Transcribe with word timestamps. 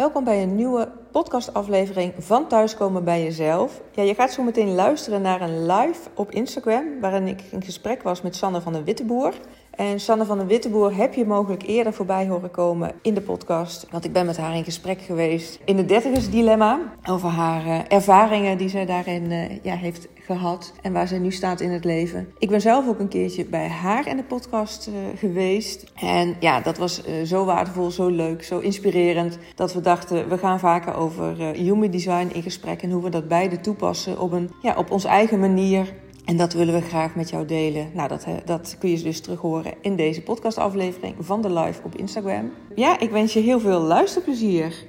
Welkom 0.00 0.24
bij 0.24 0.42
een 0.42 0.54
nieuwe 0.54 0.88
podcastaflevering 1.12 2.12
van 2.18 2.46
Thuiskomen 2.46 3.04
bij 3.04 3.22
Jezelf. 3.22 3.80
Ja, 3.90 4.02
je 4.02 4.14
gaat 4.14 4.32
zo 4.32 4.42
meteen 4.42 4.74
luisteren 4.74 5.22
naar 5.22 5.40
een 5.40 5.66
live 5.66 6.00
op 6.14 6.30
Instagram, 6.30 7.00
waarin 7.00 7.26
ik 7.26 7.42
in 7.50 7.62
gesprek 7.62 8.02
was 8.02 8.22
met 8.22 8.36
Sanne 8.36 8.60
van 8.60 8.72
de 8.72 8.84
Witteboer. 8.84 9.34
En 9.70 10.00
Sanne 10.00 10.24
van 10.24 10.38
de 10.38 10.46
Witteboer 10.46 10.96
heb 10.96 11.14
je 11.14 11.26
mogelijk 11.26 11.62
eerder 11.62 11.92
voorbij 11.92 12.28
horen 12.28 12.50
komen 12.50 12.92
in 13.02 13.14
de 13.14 13.20
podcast. 13.20 13.86
Want 13.90 14.04
ik 14.04 14.12
ben 14.12 14.26
met 14.26 14.36
haar 14.36 14.56
in 14.56 14.64
gesprek 14.64 15.00
geweest 15.00 15.58
in 15.64 15.76
het 15.76 15.88
dertigersdilemma. 15.88 16.80
Over 17.08 17.28
haar 17.28 17.66
uh, 17.66 17.78
ervaringen 17.88 18.58
die 18.58 18.68
zij 18.68 18.86
daarin 18.86 19.30
uh, 19.30 19.62
ja, 19.62 19.74
heeft 19.74 20.08
gehad. 20.36 20.72
En 20.82 20.92
waar 20.92 21.08
zij 21.08 21.18
nu 21.18 21.32
staat 21.32 21.60
in 21.60 21.70
het 21.70 21.84
leven. 21.84 22.28
Ik 22.38 22.48
ben 22.48 22.60
zelf 22.60 22.88
ook 22.88 22.98
een 22.98 23.08
keertje 23.08 23.44
bij 23.44 23.68
haar 23.68 24.08
in 24.08 24.16
de 24.16 24.22
podcast 24.22 24.88
uh, 24.88 24.94
geweest. 25.18 25.92
En 25.94 26.36
ja, 26.40 26.60
dat 26.60 26.78
was 26.78 27.02
zo 27.24 27.44
waardevol, 27.44 27.90
zo 27.90 28.08
leuk, 28.08 28.44
zo 28.44 28.58
inspirerend. 28.58 29.38
Dat 29.54 29.74
we 29.74 29.80
dachten, 29.80 30.28
we 30.28 30.38
gaan 30.38 30.58
vaker 30.58 30.94
over 30.94 31.36
human 31.52 31.90
design 31.90 32.30
in 32.32 32.42
gesprek. 32.42 32.82
En 32.82 32.90
hoe 32.90 33.02
we 33.02 33.10
dat 33.10 33.28
beide 33.28 33.60
toepassen 33.60 34.20
op, 34.20 34.32
een, 34.32 34.50
ja, 34.62 34.74
op 34.76 34.90
onze 34.90 35.08
eigen 35.08 35.40
manier. 35.40 35.92
En 36.24 36.36
dat 36.36 36.52
willen 36.52 36.74
we 36.74 36.80
graag 36.80 37.14
met 37.14 37.30
jou 37.30 37.46
delen. 37.46 37.90
Nou, 37.94 38.08
dat, 38.08 38.26
dat 38.44 38.76
kun 38.78 38.90
je 38.90 39.02
dus 39.02 39.20
terug 39.20 39.40
horen 39.40 39.74
in 39.80 39.96
deze 39.96 40.22
podcastaflevering 40.22 41.14
van 41.18 41.42
de 41.42 41.52
live 41.52 41.80
op 41.84 41.96
Instagram. 41.96 42.52
Ja, 42.74 43.00
ik 43.00 43.10
wens 43.10 43.32
je 43.32 43.40
heel 43.40 43.60
veel 43.60 43.80
luisterplezier. 43.80 44.84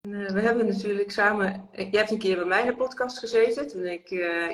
We 0.00 0.40
hebben 0.40 0.66
natuurlijk 0.66 1.10
samen. 1.10 1.68
Jij 1.72 1.88
hebt 1.90 2.10
een 2.10 2.18
keer 2.18 2.36
bij 2.36 2.44
mij 2.44 2.60
in 2.60 2.66
de 2.66 2.76
podcast 2.76 3.18
gezeten. 3.18 3.68
Toen 3.68 3.86
ik 3.86 4.08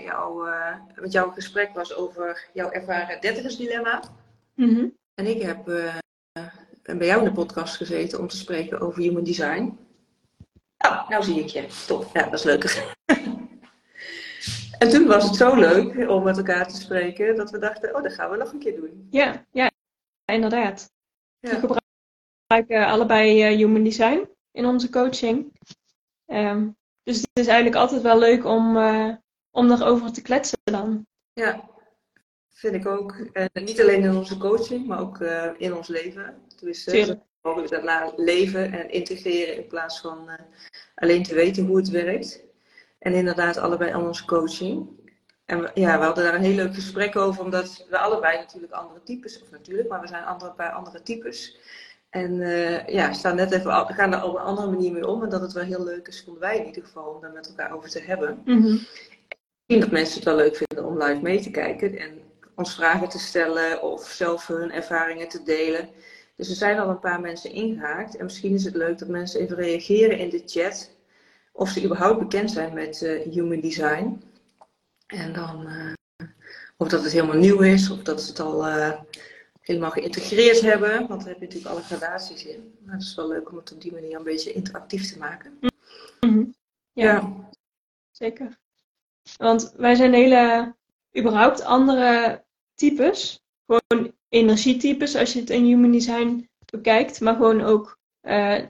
jou, 0.05 0.49
uh, 0.49 0.75
met 0.95 1.13
jou 1.13 1.29
in 1.29 1.35
gesprek 1.35 1.75
was 1.75 1.95
over 1.95 2.49
jouw 2.53 2.71
ervaren 2.71 3.21
dertigersdilemma. 3.21 4.03
Mm 4.55 4.75
-hmm. 4.75 4.97
En 5.15 5.27
ik 5.27 5.43
heb 5.43 5.65
bij 6.97 7.07
jou 7.07 7.19
in 7.19 7.25
de 7.25 7.33
podcast 7.33 7.77
gezeten 7.77 8.19
om 8.19 8.29
te 8.29 8.37
spreken 8.37 8.81
over 8.81 9.03
human 9.03 9.25
design. 9.25 9.79
Oh, 10.79 11.09
nou 11.09 11.23
zie 11.23 11.41
ik 11.41 11.49
je. 11.49 11.67
Top. 11.87 12.11
Ja, 12.13 12.23
dat 12.23 12.33
is 12.33 12.45
leuk. 12.45 12.65
En 14.79 14.89
toen 14.89 15.07
was 15.07 15.25
het 15.25 15.35
zo 15.35 15.55
leuk 15.55 16.09
om 16.11 16.23
met 16.23 16.37
elkaar 16.37 16.69
te 16.69 16.77
spreken 16.77 17.37
dat 17.37 17.51
we 17.51 17.59
dachten, 17.59 17.95
oh, 17.95 18.03
dat 18.03 18.13
gaan 18.13 18.31
we 18.31 18.37
nog 18.37 18.53
een 18.53 18.59
keer 18.59 18.77
doen. 18.77 19.09
Ja, 19.11 19.45
ja 19.51 19.71
inderdaad. 20.25 20.91
Ja. 21.39 21.61
We 21.61 21.79
gebruiken 22.47 22.87
allebei 22.87 23.57
Human 23.57 23.83
Design 23.83 24.29
in 24.57 24.67
onze 24.67 24.91
coaching. 24.91 25.53
Um, 26.27 26.77
dus 27.03 27.17
het 27.17 27.29
is 27.33 27.47
eigenlijk 27.47 27.77
altijd 27.77 28.03
wel 28.03 28.19
leuk 28.19 28.45
om, 28.45 28.77
uh, 28.77 29.15
om 29.51 29.71
erover 29.71 30.13
te 30.13 30.23
kletsen 30.23 30.59
dan. 30.65 31.07
Ja, 31.33 31.69
vind 32.51 32.75
ik 32.75 32.87
ook. 32.87 33.13
En 33.33 33.51
niet 33.53 33.81
alleen 33.81 34.03
in 34.03 34.17
onze 34.17 34.39
coaching, 34.39 34.87
maar 34.87 35.01
ook 35.01 35.19
uh, 35.19 35.51
in 35.57 35.75
ons 35.75 35.89
leven. 35.89 36.43
Dus 36.61 36.85
we 36.85 37.19
mogen 37.43 37.69
daarna 37.69 38.13
leven 38.17 38.73
en 38.73 38.91
integreren 38.91 39.57
in 39.57 39.67
plaats 39.67 40.01
van 40.01 40.31
alleen 40.95 41.23
te 41.23 41.35
weten 41.35 41.67
hoe 41.67 41.77
het 41.77 41.89
werkt. 41.89 42.45
En 42.99 43.13
inderdaad 43.13 43.57
allebei 43.57 43.91
aan 43.91 44.07
onze 44.07 44.25
coaching. 44.25 44.89
En 45.45 45.61
we, 45.61 45.71
ja, 45.75 45.99
we 45.99 46.05
hadden 46.05 46.25
daar 46.25 46.35
een 46.35 46.43
heel 46.43 46.55
leuk 46.55 46.75
gesprek 46.75 47.17
over, 47.17 47.45
omdat 47.45 47.87
we 47.91 47.99
allebei 47.99 48.39
natuurlijk 48.39 48.73
andere 48.73 49.03
types, 49.03 49.43
of 49.43 49.51
natuurlijk, 49.51 49.89
maar 49.89 50.01
we 50.01 50.07
zijn 50.07 50.25
andere, 50.25 50.55
bij 50.57 50.69
andere 50.69 51.03
types. 51.03 51.59
En 52.11 52.33
uh, 52.33 52.87
ja, 52.87 53.13
staan 53.13 53.37
net 53.37 53.53
even, 53.53 53.87
gaan 53.87 54.11
daar 54.11 54.25
op 54.25 54.35
een 54.35 54.41
andere 54.41 54.71
manier 54.71 54.93
mee 54.93 55.07
om. 55.07 55.23
En 55.23 55.29
dat 55.29 55.41
het 55.41 55.53
wel 55.53 55.65
heel 55.65 55.85
leuk 55.85 56.09
is, 56.09 56.23
vonden 56.25 56.43
wij 56.43 56.59
in 56.59 56.67
ieder 56.67 56.83
geval, 56.83 57.05
om 57.05 57.21
daar 57.21 57.33
met 57.33 57.49
elkaar 57.49 57.73
over 57.73 57.91
te 57.91 58.01
hebben. 58.01 58.43
Mm 58.45 58.63
-hmm. 58.63 58.81
En 59.67 59.81
dat 59.81 59.91
mensen 59.91 60.15
het 60.15 60.25
wel 60.25 60.37
leuk 60.37 60.57
vinden 60.57 60.87
om 60.87 61.03
live 61.03 61.21
mee 61.23 61.41
te 61.41 61.51
kijken 61.51 61.99
en 61.99 62.21
ons 62.55 62.75
vragen 62.75 63.09
te 63.09 63.19
stellen 63.19 63.83
of 63.83 64.09
zelf 64.09 64.47
hun 64.47 64.73
ervaringen 64.73 65.29
te 65.29 65.43
delen. 65.43 65.89
Dus 66.37 66.49
er 66.49 66.57
zijn 66.57 66.79
al 66.79 66.89
een 66.89 67.01
paar 67.01 67.21
mensen 67.21 67.53
ingehaakt. 67.53 68.17
En 68.17 68.25
misschien 68.25 68.55
is 68.55 68.65
het 68.65 68.75
leuk 68.75 68.99
dat 68.99 69.09
mensen 69.09 69.41
even 69.41 69.57
reageren 69.57 70.19
in 70.19 70.31
de 70.31 70.43
chat 70.47 70.91
of 71.53 71.69
ze 71.69 71.85
überhaupt 71.85 72.19
bekend 72.19 72.51
zijn 72.51 72.75
met 72.75 73.01
uh, 73.01 73.33
human 73.33 73.61
design. 73.61 74.23
En 75.07 75.33
dan 75.33 75.67
uh, 75.69 76.29
of 76.77 76.89
dat 76.89 77.03
het 77.03 77.13
helemaal 77.13 77.37
nieuw 77.37 77.61
is, 77.61 77.91
of 77.91 78.03
dat 78.03 78.23
ze 78.23 78.29
het 78.29 78.41
al 78.41 78.67
helemaal 79.67 79.91
geïntegreerd 79.91 80.61
hebben. 80.61 81.07
Want 81.07 81.21
daar 81.21 81.29
heb 81.29 81.39
je 81.39 81.45
natuurlijk 81.45 81.75
alle 81.75 81.83
gradaties 81.83 82.45
in. 82.45 82.75
Maar 82.85 82.95
het 82.95 83.03
is 83.03 83.15
wel 83.15 83.29
leuk 83.29 83.51
om 83.51 83.57
het 83.57 83.73
op 83.73 83.81
die 83.81 83.93
manier 83.93 84.17
een 84.17 84.25
beetje 84.25 84.53
interactief 84.53 85.13
te 85.13 85.19
maken. 85.19 85.59
Mm 85.61 86.31
-hmm. 86.31 86.55
ja, 86.93 87.13
ja, 87.13 87.49
zeker. 88.11 88.59
Want 89.37 89.73
wij 89.77 89.95
zijn 89.95 90.13
hele, 90.13 90.75
überhaupt 91.19 91.63
andere 91.63 92.45
types. 92.75 93.41
Gewoon 93.67 94.13
energietypes 94.29 95.17
als 95.17 95.33
je 95.33 95.41
het 95.41 95.51
in 95.51 95.65
human 95.65 95.91
design 95.91 96.49
bekijkt. 96.65 97.21
Maar 97.21 97.35
gewoon 97.35 97.61
ook, 97.61 97.99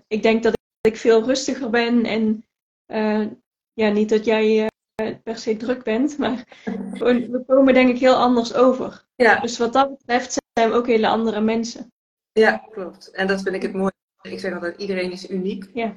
ik 0.07 0.23
denk 0.23 0.43
dat 0.43 0.55
ik 0.81 0.97
veel 0.97 1.25
rustiger 1.25 1.71
ben 1.71 2.05
en 2.05 2.47
uh, 2.87 3.27
ja, 3.73 3.89
niet 3.89 4.09
dat 4.09 4.25
jij 4.25 4.63
uh, 4.63 4.67
per 5.27 5.39
se 5.39 5.57
druk 5.57 5.83
bent, 5.83 6.19
maar 6.19 6.45
we 6.99 7.43
komen 7.47 7.75
denk 7.75 7.89
ik 7.89 7.99
heel 7.99 8.15
anders 8.15 8.55
over. 8.55 9.05
Ja. 9.17 9.41
Dus 9.41 9.59
wat 9.59 9.73
dat 9.73 9.99
betreft 9.99 10.37
zijn 10.53 10.71
we 10.71 10.77
ook 10.77 10.87
hele 10.87 11.09
andere 11.09 11.41
mensen. 11.41 11.93
Ja, 12.33 12.67
klopt. 12.71 13.11
En 13.11 13.27
dat 13.27 13.43
vind 13.43 13.55
ik 13.55 13.63
het 13.63 13.73
mooi. 13.73 13.91
Ik 14.23 14.41
zeg 14.41 14.55
altijd, 14.55 14.81
iedereen 14.81 15.13
is 15.13 15.31
uniek. 15.31 15.71
Ja. 15.75 15.95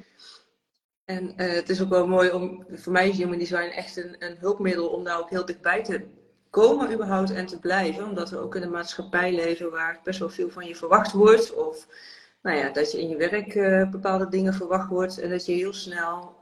En 1.04 1.32
uh, 1.36 1.52
het 1.52 1.68
is 1.68 1.82
ook 1.82 1.88
wel 1.88 2.06
mooi 2.06 2.30
om, 2.30 2.64
voor 2.72 2.92
mij 2.92 3.08
is 3.08 3.16
human 3.16 3.38
design 3.38 3.70
echt 3.70 3.96
een, 3.96 4.16
een 4.18 4.36
hulpmiddel 4.36 4.88
om 4.88 5.04
daar 5.04 5.18
ook 5.18 5.30
heel 5.30 5.44
dichtbij 5.44 5.84
te 5.84 6.06
komen 6.50 6.92
überhaupt 6.92 7.32
en 7.32 7.46
te 7.46 7.58
blijven. 7.58 8.04
Omdat 8.04 8.30
we 8.30 8.38
ook 8.38 8.54
in 8.54 8.62
een 8.62 8.70
maatschappij 8.70 9.34
leven 9.34 9.70
waar 9.70 10.00
best 10.04 10.18
wel 10.18 10.30
veel 10.30 10.50
van 10.50 10.66
je 10.66 10.76
verwacht 10.76 11.12
wordt. 11.12 11.54
Of 11.54 11.86
nou 12.42 12.56
ja, 12.56 12.70
dat 12.70 12.92
je 12.92 13.00
in 13.00 13.08
je 13.08 13.16
werk 13.16 13.54
uh, 13.54 13.90
bepaalde 13.90 14.28
dingen 14.28 14.54
verwacht 14.54 14.88
wordt. 14.88 15.18
En 15.18 15.30
dat 15.30 15.46
je 15.46 15.52
heel 15.52 15.72
snel 15.72 16.38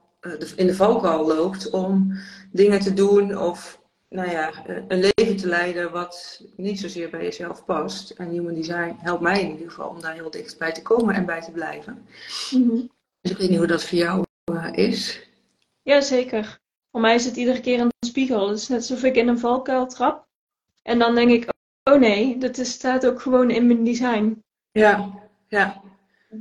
in 0.56 0.66
de 0.66 0.74
valkuil 0.74 1.26
loopt 1.26 1.70
om 1.70 2.18
dingen 2.52 2.80
te 2.80 2.94
doen 2.94 3.38
of 3.38 3.80
nou 4.08 4.30
ja, 4.30 4.64
eh, 4.66 4.82
een 4.88 4.98
leven 4.98 5.36
te 5.36 5.46
leiden 5.46 5.92
wat 5.92 6.42
niet 6.56 6.80
zozeer 6.80 7.10
bij 7.10 7.22
jezelf 7.22 7.64
past. 7.64 8.10
En 8.10 8.28
Human 8.28 8.54
Design 8.54 8.96
helpt 8.98 9.22
mij 9.22 9.40
in 9.42 9.50
ieder 9.50 9.70
geval 9.70 9.88
om 9.88 10.00
daar 10.00 10.14
heel 10.14 10.30
dicht 10.30 10.58
bij 10.58 10.72
te 10.72 10.82
komen 10.82 11.14
en 11.14 11.26
bij 11.26 11.40
te 11.40 11.50
blijven. 11.50 12.06
Mm 12.50 12.68
-hmm. 12.68 12.90
Dus 13.20 13.30
ik 13.30 13.38
weet 13.38 13.48
niet 13.48 13.58
hoe 13.58 13.66
dat 13.66 13.84
voor 13.84 13.98
jou 13.98 14.24
uh, 14.52 14.68
is. 14.72 15.28
Ja, 15.82 16.00
zeker. 16.00 16.58
Voor 16.90 17.00
mij 17.00 17.14
is 17.14 17.24
het 17.24 17.36
iedere 17.36 17.60
keer 17.60 17.80
een 17.80 17.92
spiegel. 18.06 18.48
Het 18.48 18.58
is 18.58 18.68
net 18.68 18.78
alsof 18.78 19.02
ik 19.02 19.16
in 19.16 19.28
een 19.28 19.38
valkuil 19.38 19.86
trap. 19.86 20.26
En 20.82 20.98
dan 20.98 21.14
denk 21.14 21.30
ik, 21.30 21.48
oh 21.82 21.98
nee, 21.98 22.38
dat 22.38 22.58
is, 22.58 22.70
staat 22.70 23.06
ook 23.06 23.20
gewoon 23.20 23.50
in 23.50 23.66
mijn 23.66 23.84
design. 23.84 24.42
Ja, 24.70 25.12
ja. 25.48 25.82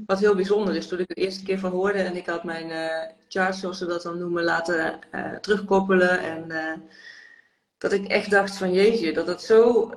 Wat 0.06 0.20
heel 0.20 0.36
bijzonder 0.36 0.76
is, 0.76 0.88
toen 0.88 1.00
ik 1.00 1.08
het 1.08 1.18
de 1.18 1.24
eerste 1.24 1.44
keer 1.44 1.60
van 1.60 1.72
hoorde 1.72 2.00
en 2.00 2.16
ik 2.16 2.26
had 2.26 2.44
mijn 2.44 2.70
uh, 2.70 3.16
chart, 3.28 3.56
zoals 3.56 3.78
ze 3.78 3.86
dat 3.86 4.02
dan 4.02 4.18
noemen, 4.18 4.44
laten 4.44 5.00
uh, 5.16 5.36
terugkoppelen. 5.36 6.20
En 6.20 6.46
uh, 6.48 6.74
dat 7.78 7.92
ik 7.92 8.08
echt 8.08 8.32
dacht 8.32 8.58
van 8.58 8.74
jeetje, 8.74 9.14
dat 9.14 9.28
het 9.28 9.42
zo 9.42 9.92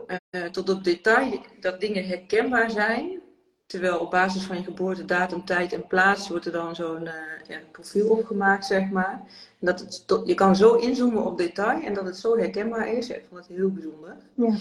tot 0.50 0.68
op 0.68 0.84
detail, 0.84 1.40
dat 1.60 1.80
dingen 1.80 2.06
herkenbaar 2.06 2.70
zijn. 2.70 3.20
Terwijl 3.66 3.98
op 3.98 4.10
basis 4.10 4.42
van 4.42 4.56
je 4.56 4.62
geboortedatum, 4.62 5.44
tijd 5.44 5.72
en 5.72 5.86
plaats 5.86 6.28
wordt 6.28 6.46
er 6.46 6.52
dan 6.52 6.74
zo'n 6.74 7.04
ja, 7.48 7.58
profiel 7.72 8.08
opgemaakt, 8.08 8.66
zeg 8.66 8.90
maar. 8.90 9.22
En 9.60 9.66
dat 9.66 9.80
het 9.80 10.06
tot, 10.06 10.28
je 10.28 10.34
kan 10.34 10.56
zo 10.56 10.74
inzoomen 10.74 11.24
op 11.24 11.38
detail 11.38 11.82
en 11.82 11.94
dat 11.94 12.04
het 12.04 12.16
zo 12.16 12.36
herkenbaar 12.36 12.88
is. 12.88 13.08
Ik 13.08 13.24
vond 13.28 13.46
het 13.46 13.56
heel 13.56 13.70
bijzonder. 13.70 14.16
Ja. 14.34 14.56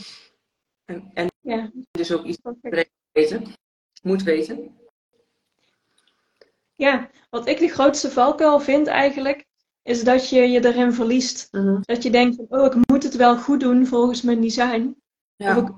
En, 0.86 1.12
en 1.14 1.28
ja. 1.40 1.72
dus 1.92 2.12
ook 2.12 2.24
iets 2.24 2.38
weten, 3.12 3.44
moet 4.02 4.24
weten. 4.24 4.78
Ja, 6.80 7.10
wat 7.30 7.48
ik 7.48 7.60
de 7.60 7.68
grootste 7.68 8.12
valkuil 8.12 8.60
vind 8.60 8.88
eigenlijk, 8.88 9.46
is 9.82 10.04
dat 10.04 10.30
je 10.30 10.42
je 10.42 10.66
erin 10.66 10.94
verliest. 10.94 11.48
Mhm. 11.52 11.80
Dat 11.82 12.04
je 12.04 12.10
denkt, 12.10 12.38
oh, 12.50 12.66
ik 12.66 12.88
moet 12.88 13.04
het 13.04 13.16
wel 13.16 13.38
goed 13.38 13.60
doen 13.60 13.86
volgens 13.86 14.22
mijn 14.22 14.42
design. 14.42 15.02
Ja. 15.36 15.58
Of 15.58 15.64
ik, 15.64 15.76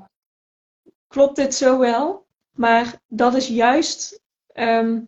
klopt 1.07 1.35
dit 1.35 1.55
zo 1.55 1.79
wel? 1.79 2.25
Maar 2.51 3.01
dat 3.07 3.33
is 3.33 3.47
juist 3.47 4.21
um, 4.53 5.07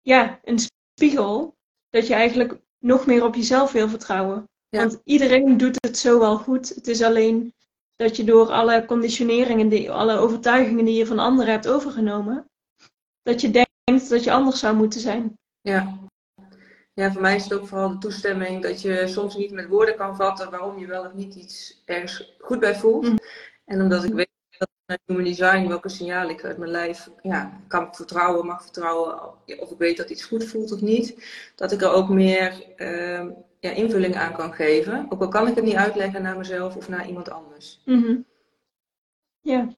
ja, 0.00 0.38
een 0.42 0.58
spiegel 0.94 1.56
dat 1.90 2.06
je 2.06 2.14
eigenlijk 2.14 2.60
nog 2.78 3.06
meer 3.06 3.24
op 3.24 3.34
jezelf 3.34 3.72
wil 3.72 3.88
vertrouwen. 3.88 4.48
Ja. 4.68 4.78
Want 4.78 5.00
iedereen 5.04 5.56
doet 5.56 5.76
het 5.80 5.98
zo 5.98 6.18
wel 6.18 6.38
goed. 6.38 6.68
Het 6.68 6.86
is 6.86 7.02
alleen 7.02 7.54
dat 7.96 8.16
je 8.16 8.24
door 8.24 8.50
alle 8.50 8.84
conditioneringen, 8.84 9.68
die, 9.68 9.90
alle 9.90 10.16
overtuigingen 10.16 10.84
die 10.84 10.96
je 10.96 11.06
van 11.06 11.18
anderen 11.18 11.52
hebt 11.52 11.68
overgenomen, 11.68 12.50
dat 13.22 13.40
je 13.40 13.50
denkt 13.50 13.66
dat 13.96 14.24
je 14.24 14.32
anders 14.32 14.58
zou 14.58 14.76
moeten 14.76 15.00
zijn. 15.00 15.38
Ja. 15.60 15.98
Ja, 16.94 17.12
voor 17.12 17.22
mij 17.22 17.36
is 17.36 17.44
het 17.44 17.52
ook 17.52 17.66
vooral 17.66 17.88
de 17.88 17.98
toestemming 17.98 18.62
dat 18.62 18.82
je 18.82 19.06
soms 19.06 19.36
niet 19.36 19.50
met 19.50 19.68
woorden 19.68 19.96
kan 19.96 20.16
vatten 20.16 20.50
waarom 20.50 20.78
je 20.78 20.86
wel 20.86 21.04
of 21.04 21.14
niet 21.14 21.34
iets 21.34 21.82
ergens 21.84 22.36
goed 22.38 22.60
bij 22.60 22.74
voelt. 22.74 23.08
Mm. 23.08 23.18
En 23.64 23.80
omdat 23.82 24.04
ik 24.04 24.12
weet 24.12 24.28
dat 24.58 24.68
met 24.86 25.00
human 25.06 25.24
design 25.24 25.68
welke 25.68 25.88
signalen 25.88 26.30
ik 26.30 26.44
uit 26.44 26.58
mijn 26.58 26.70
lijf 26.70 27.10
ja, 27.22 27.60
kan 27.68 27.94
vertrouwen, 27.94 28.46
mag 28.46 28.62
vertrouwen, 28.62 29.22
of 29.58 29.70
ik 29.70 29.78
weet 29.78 29.96
dat 29.96 30.10
iets 30.10 30.24
goed 30.24 30.44
voelt 30.44 30.72
of 30.72 30.80
niet, 30.80 31.28
dat 31.54 31.72
ik 31.72 31.82
er 31.82 31.92
ook 31.92 32.08
meer 32.08 32.64
uh, 32.76 33.26
ja, 33.60 33.70
invulling 33.70 34.16
aan 34.16 34.32
kan 34.32 34.52
geven. 34.54 35.06
Ook 35.08 35.20
al 35.20 35.28
kan 35.28 35.48
ik 35.48 35.54
het 35.54 35.64
niet 35.64 35.74
uitleggen 35.74 36.22
naar 36.22 36.36
mezelf 36.36 36.76
of 36.76 36.88
naar 36.88 37.06
iemand 37.06 37.30
anders. 37.30 37.82
Mm 37.84 38.02
-hmm. 38.02 38.26
Ja. 39.40 39.68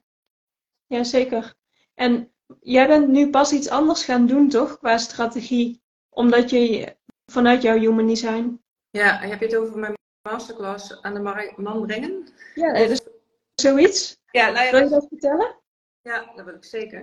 ja, 0.87 1.05
zeker. 1.05 1.55
En 1.95 2.33
jij 2.61 2.87
bent 2.87 3.09
nu 3.09 3.31
pas 3.31 3.53
iets 3.53 3.69
anders 3.69 4.05
gaan 4.05 4.27
doen, 4.27 4.49
toch? 4.49 4.79
Qua 4.79 4.99
strategie. 4.99 5.83
Omdat 6.09 6.51
je 6.51 6.97
vanuit 7.27 7.63
jouw 7.63 7.79
human 7.79 8.07
design. 8.07 8.63
Ja, 8.91 9.19
heb 9.19 9.41
je 9.41 9.47
het 9.47 9.57
over 9.57 9.79
mijn 9.79 9.95
masterclass 10.29 11.03
aan 11.03 11.15
de 11.15 11.53
man 11.57 11.87
brengen? 11.87 12.29
Ja, 12.55 12.73
is 12.73 13.01
zoiets. 13.55 14.17
Ja, 14.31 14.51
nou 14.51 14.65
ja, 14.65 14.71
wil 14.71 14.83
je 14.83 14.89
dat 14.89 15.07
vertellen? 15.09 15.57
Ja, 16.03 16.33
dat 16.37 16.45
wil 16.45 16.55
ik 16.55 16.65
zeker. 16.65 17.03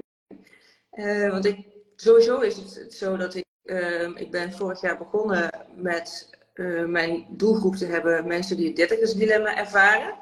Uh, 0.92 1.32
want 1.32 1.46
ik, 1.46 1.68
sowieso 1.96 2.40
is 2.40 2.56
het 2.76 2.94
zo 2.94 3.18
dat 3.18 3.36
ik, 3.36 3.46
uh, 3.64 4.08
ik 4.16 4.32
ben 4.32 4.52
vorig 4.52 4.82
jaar 4.82 4.98
begonnen 4.98 5.68
met 5.76 6.30
uh, 6.54 6.86
mijn 6.86 7.26
doelgroep 7.30 7.76
te 7.76 7.86
hebben 7.86 8.28
mensen 8.28 8.58
die 8.58 8.68
het 8.68 8.76
dertigersdilemma 8.76 9.58
ervaren. 9.58 10.20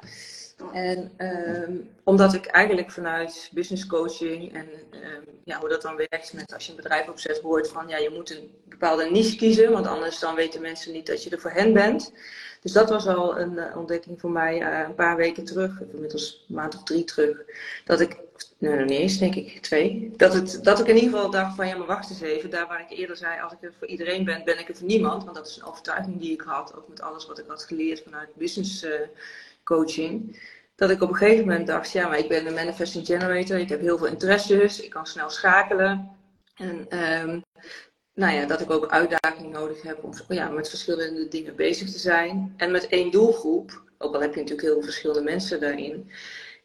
En 0.72 1.12
um, 1.18 1.90
omdat 2.04 2.34
ik 2.34 2.46
eigenlijk 2.46 2.90
vanuit 2.90 3.50
business 3.52 3.86
coaching 3.86 4.54
en 4.54 4.68
um, 4.92 5.24
ja, 5.44 5.58
hoe 5.58 5.68
dat 5.68 5.82
dan 5.82 5.96
werkt 5.96 6.32
met 6.32 6.54
als 6.54 6.64
je 6.64 6.70
een 6.70 6.76
bedrijf 6.76 7.08
opzet, 7.08 7.40
hoort 7.40 7.68
van 7.68 7.88
ja, 7.88 7.96
je 7.96 8.10
moet 8.10 8.30
een 8.30 8.50
bepaalde 8.64 9.10
niche 9.10 9.36
kiezen, 9.36 9.72
want 9.72 9.86
anders 9.86 10.18
dan 10.18 10.34
weten 10.34 10.60
mensen 10.60 10.92
niet 10.92 11.06
dat 11.06 11.22
je 11.22 11.30
er 11.30 11.40
voor 11.40 11.50
hen 11.50 11.72
bent. 11.72 12.12
Dus 12.60 12.72
dat 12.72 12.90
was 12.90 13.06
al 13.06 13.38
een 13.38 13.52
uh, 13.52 13.76
ontdekking 13.76 14.20
voor 14.20 14.30
mij 14.30 14.60
uh, 14.60 14.86
een 14.86 14.94
paar 14.94 15.16
weken 15.16 15.44
terug, 15.44 15.80
inmiddels 15.92 16.44
een 16.48 16.54
maand 16.54 16.74
of 16.74 16.82
drie 16.82 17.04
terug, 17.04 17.42
dat 17.84 18.00
ik, 18.00 18.16
nee, 18.58 18.84
niet 18.84 18.90
eens 18.90 19.18
denk 19.18 19.34
ik, 19.34 19.62
twee, 19.62 20.12
dat, 20.16 20.34
het, 20.34 20.58
dat 20.62 20.80
ik 20.80 20.86
in 20.86 20.94
ieder 20.94 21.10
geval 21.10 21.30
dacht 21.30 21.56
van 21.56 21.66
ja, 21.66 21.76
maar 21.76 21.86
wacht 21.86 22.10
eens 22.10 22.20
even, 22.20 22.50
daar 22.50 22.66
waar 22.66 22.86
ik 22.90 22.98
eerder 22.98 23.16
zei, 23.16 23.40
als 23.40 23.52
ik 23.52 23.62
er 23.62 23.74
voor 23.78 23.88
iedereen 23.88 24.24
ben, 24.24 24.44
ben 24.44 24.58
ik 24.58 24.68
er 24.68 24.76
voor 24.76 24.86
niemand, 24.86 25.24
want 25.24 25.36
dat 25.36 25.46
is 25.46 25.56
een 25.56 25.64
overtuiging 25.64 26.20
die 26.20 26.32
ik 26.32 26.40
had, 26.40 26.76
ook 26.76 26.88
met 26.88 27.00
alles 27.00 27.26
wat 27.26 27.38
ik 27.38 27.44
had 27.48 27.64
geleerd 27.64 28.02
vanuit 28.02 28.28
business 28.34 28.84
uh, 28.84 28.92
coaching. 29.66 30.40
Dat 30.74 30.90
ik 30.90 31.02
op 31.02 31.08
een 31.08 31.14
gegeven 31.14 31.46
moment 31.46 31.66
dacht, 31.66 31.92
ja, 31.92 32.08
maar 32.08 32.18
ik 32.18 32.28
ben 32.28 32.46
een 32.46 32.54
manifesting 32.54 33.06
generator, 33.06 33.58
ik 33.58 33.68
heb 33.68 33.80
heel 33.80 33.98
veel 33.98 34.06
interesses, 34.06 34.80
ik 34.80 34.90
kan 34.90 35.06
snel 35.06 35.30
schakelen. 35.30 36.10
En 36.54 36.98
um, 36.98 37.42
nou 38.14 38.34
ja, 38.34 38.46
dat 38.46 38.60
ik 38.60 38.70
ook 38.70 38.90
uitdaging 38.90 39.52
nodig 39.52 39.82
heb 39.82 40.04
om 40.04 40.12
ja, 40.28 40.48
met 40.48 40.68
verschillende 40.68 41.28
dingen 41.28 41.56
bezig 41.56 41.90
te 41.90 41.98
zijn. 41.98 42.54
En 42.56 42.70
met 42.70 42.88
één 42.88 43.10
doelgroep, 43.10 43.82
ook 43.98 44.14
al 44.14 44.20
heb 44.20 44.34
je 44.34 44.40
natuurlijk 44.40 44.66
heel 44.66 44.76
veel 44.76 44.90
verschillende 44.90 45.22
mensen 45.22 45.60
daarin, 45.60 46.10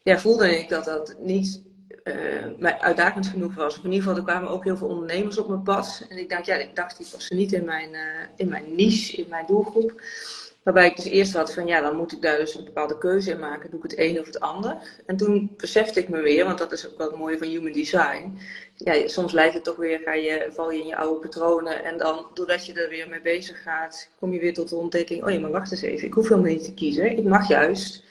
ja, 0.03 0.19
voelde 0.19 0.59
ik 0.59 0.69
dat 0.69 0.85
dat 0.85 1.15
niet 1.19 1.61
uh, 2.03 2.79
uitdagend 2.79 3.27
genoeg 3.27 3.55
was. 3.55 3.77
Of 3.77 3.83
in 3.83 3.91
ieder 3.91 4.07
geval, 4.07 4.17
er 4.17 4.31
kwamen 4.31 4.49
ook 4.49 4.63
heel 4.63 4.77
veel 4.77 4.87
ondernemers 4.87 5.37
op 5.37 5.47
mijn 5.47 5.63
pad. 5.63 6.05
En 6.09 6.17
ik 6.17 6.29
dacht, 6.29 6.45
ja, 6.45 6.55
ik 6.55 6.75
dacht, 6.75 6.97
die 6.97 7.07
passen 7.11 7.37
niet 7.37 7.53
in 7.53 7.65
mijn, 7.65 7.93
uh, 7.93 8.01
in 8.35 8.49
mijn 8.49 8.75
niche, 8.75 9.17
in 9.17 9.29
mijn 9.29 9.45
doelgroep. 9.45 10.01
Waarbij 10.63 10.87
ik 10.87 10.95
dus 10.95 11.05
eerst 11.05 11.33
had 11.33 11.53
van 11.53 11.67
ja, 11.67 11.81
dan 11.81 11.95
moet 11.95 12.11
ik 12.11 12.21
daar 12.21 12.37
dus 12.37 12.55
een 12.55 12.63
bepaalde 12.63 12.97
keuze 12.97 13.31
in 13.31 13.39
maken. 13.39 13.69
Doe 13.69 13.79
ik 13.83 13.91
het 13.91 13.99
een 13.99 14.19
of 14.19 14.25
het 14.25 14.39
ander? 14.39 14.77
En 15.05 15.17
toen 15.17 15.53
besefte 15.57 15.99
ik 15.99 16.09
me 16.09 16.21
weer, 16.21 16.45
want 16.45 16.57
dat 16.57 16.71
is 16.71 16.87
ook 16.87 16.97
wel 16.97 17.07
het 17.07 17.17
mooie 17.17 17.37
van 17.37 17.47
human 17.47 17.71
design. 17.71 18.37
Ja, 18.75 19.07
soms 19.07 19.31
leidt 19.31 19.53
het 19.53 19.63
toch 19.63 19.75
weer, 19.75 19.99
ga 19.99 20.13
je, 20.13 20.49
val 20.51 20.71
je 20.71 20.79
in 20.79 20.87
je 20.87 20.95
oude 20.95 21.19
patronen. 21.19 21.83
En 21.83 21.97
dan, 21.97 22.27
doordat 22.33 22.65
je 22.65 22.73
er 22.73 22.89
weer 22.89 23.09
mee 23.09 23.21
bezig 23.21 23.63
gaat, 23.63 24.09
kom 24.19 24.33
je 24.33 24.39
weer 24.39 24.53
tot 24.53 24.69
de 24.69 24.75
ontdekking. 24.75 25.23
Oh 25.23 25.31
ja, 25.31 25.39
maar 25.39 25.51
wacht 25.51 25.71
eens 25.71 25.81
even. 25.81 26.07
Ik 26.07 26.13
hoef 26.13 26.29
helemaal 26.29 26.51
niet 26.51 26.63
te 26.63 26.73
kiezen. 26.73 27.17
Ik 27.17 27.23
mag 27.23 27.47
juist, 27.47 28.03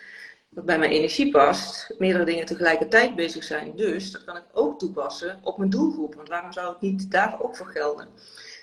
wat 0.49 0.64
bij 0.64 0.79
mijn 0.79 0.91
energie 0.91 1.31
past, 1.31 1.94
meerdere 1.99 2.25
dingen 2.25 2.47
tegelijkertijd 2.47 3.14
bezig 3.14 3.44
zijn. 3.44 3.76
Dus 3.76 4.11
dat 4.11 4.25
kan 4.25 4.37
ik 4.37 4.44
ook 4.52 4.79
toepassen 4.79 5.41
op 5.43 5.58
mijn 5.58 5.70
doelgroep. 5.70 6.14
Want 6.14 6.29
waarom 6.29 6.52
zou 6.52 6.73
het 6.73 6.81
niet 6.81 7.11
daar 7.11 7.43
ook 7.43 7.56
voor 7.56 7.67
gelden? 7.67 8.08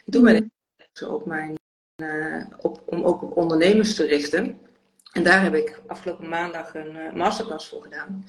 En 0.05 0.11
toen 0.11 0.23
ben 0.23 0.35
ik 0.35 0.45
zo 0.93 1.13
op 1.13 1.25
mijn 1.25 1.57
uh, 2.01 2.43
op, 2.57 2.81
om 2.85 3.03
ook 3.03 3.21
op 3.21 3.37
ondernemers 3.37 3.95
te 3.95 4.05
richten. 4.05 4.59
En 5.11 5.23
daar 5.23 5.43
heb 5.43 5.53
ik 5.55 5.81
afgelopen 5.87 6.29
maandag 6.29 6.75
een 6.75 6.95
uh, 6.95 7.13
masterclass 7.13 7.69
voor 7.69 7.81
gedaan. 7.81 8.25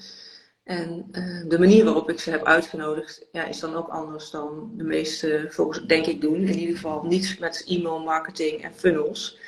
En 0.63 1.07
uh, 1.11 1.49
de 1.49 1.59
manier 1.59 1.83
waarop 1.83 2.09
ik 2.09 2.19
ze 2.19 2.31
heb 2.31 2.45
uitgenodigd, 2.45 3.25
ja, 3.31 3.45
is 3.45 3.59
dan 3.59 3.75
ook 3.75 3.87
anders 3.87 4.29
dan 4.29 4.71
de 4.77 4.83
meeste 4.83 5.45
volgens 5.49 5.85
denk 5.85 6.05
ik 6.05 6.21
doen. 6.21 6.35
In 6.35 6.59
ieder 6.59 6.75
geval 6.75 7.03
niet 7.03 7.39
met 7.39 7.65
e-mail 7.67 7.99
marketing 7.99 8.63
en 8.63 8.73
funnels. 8.73 9.39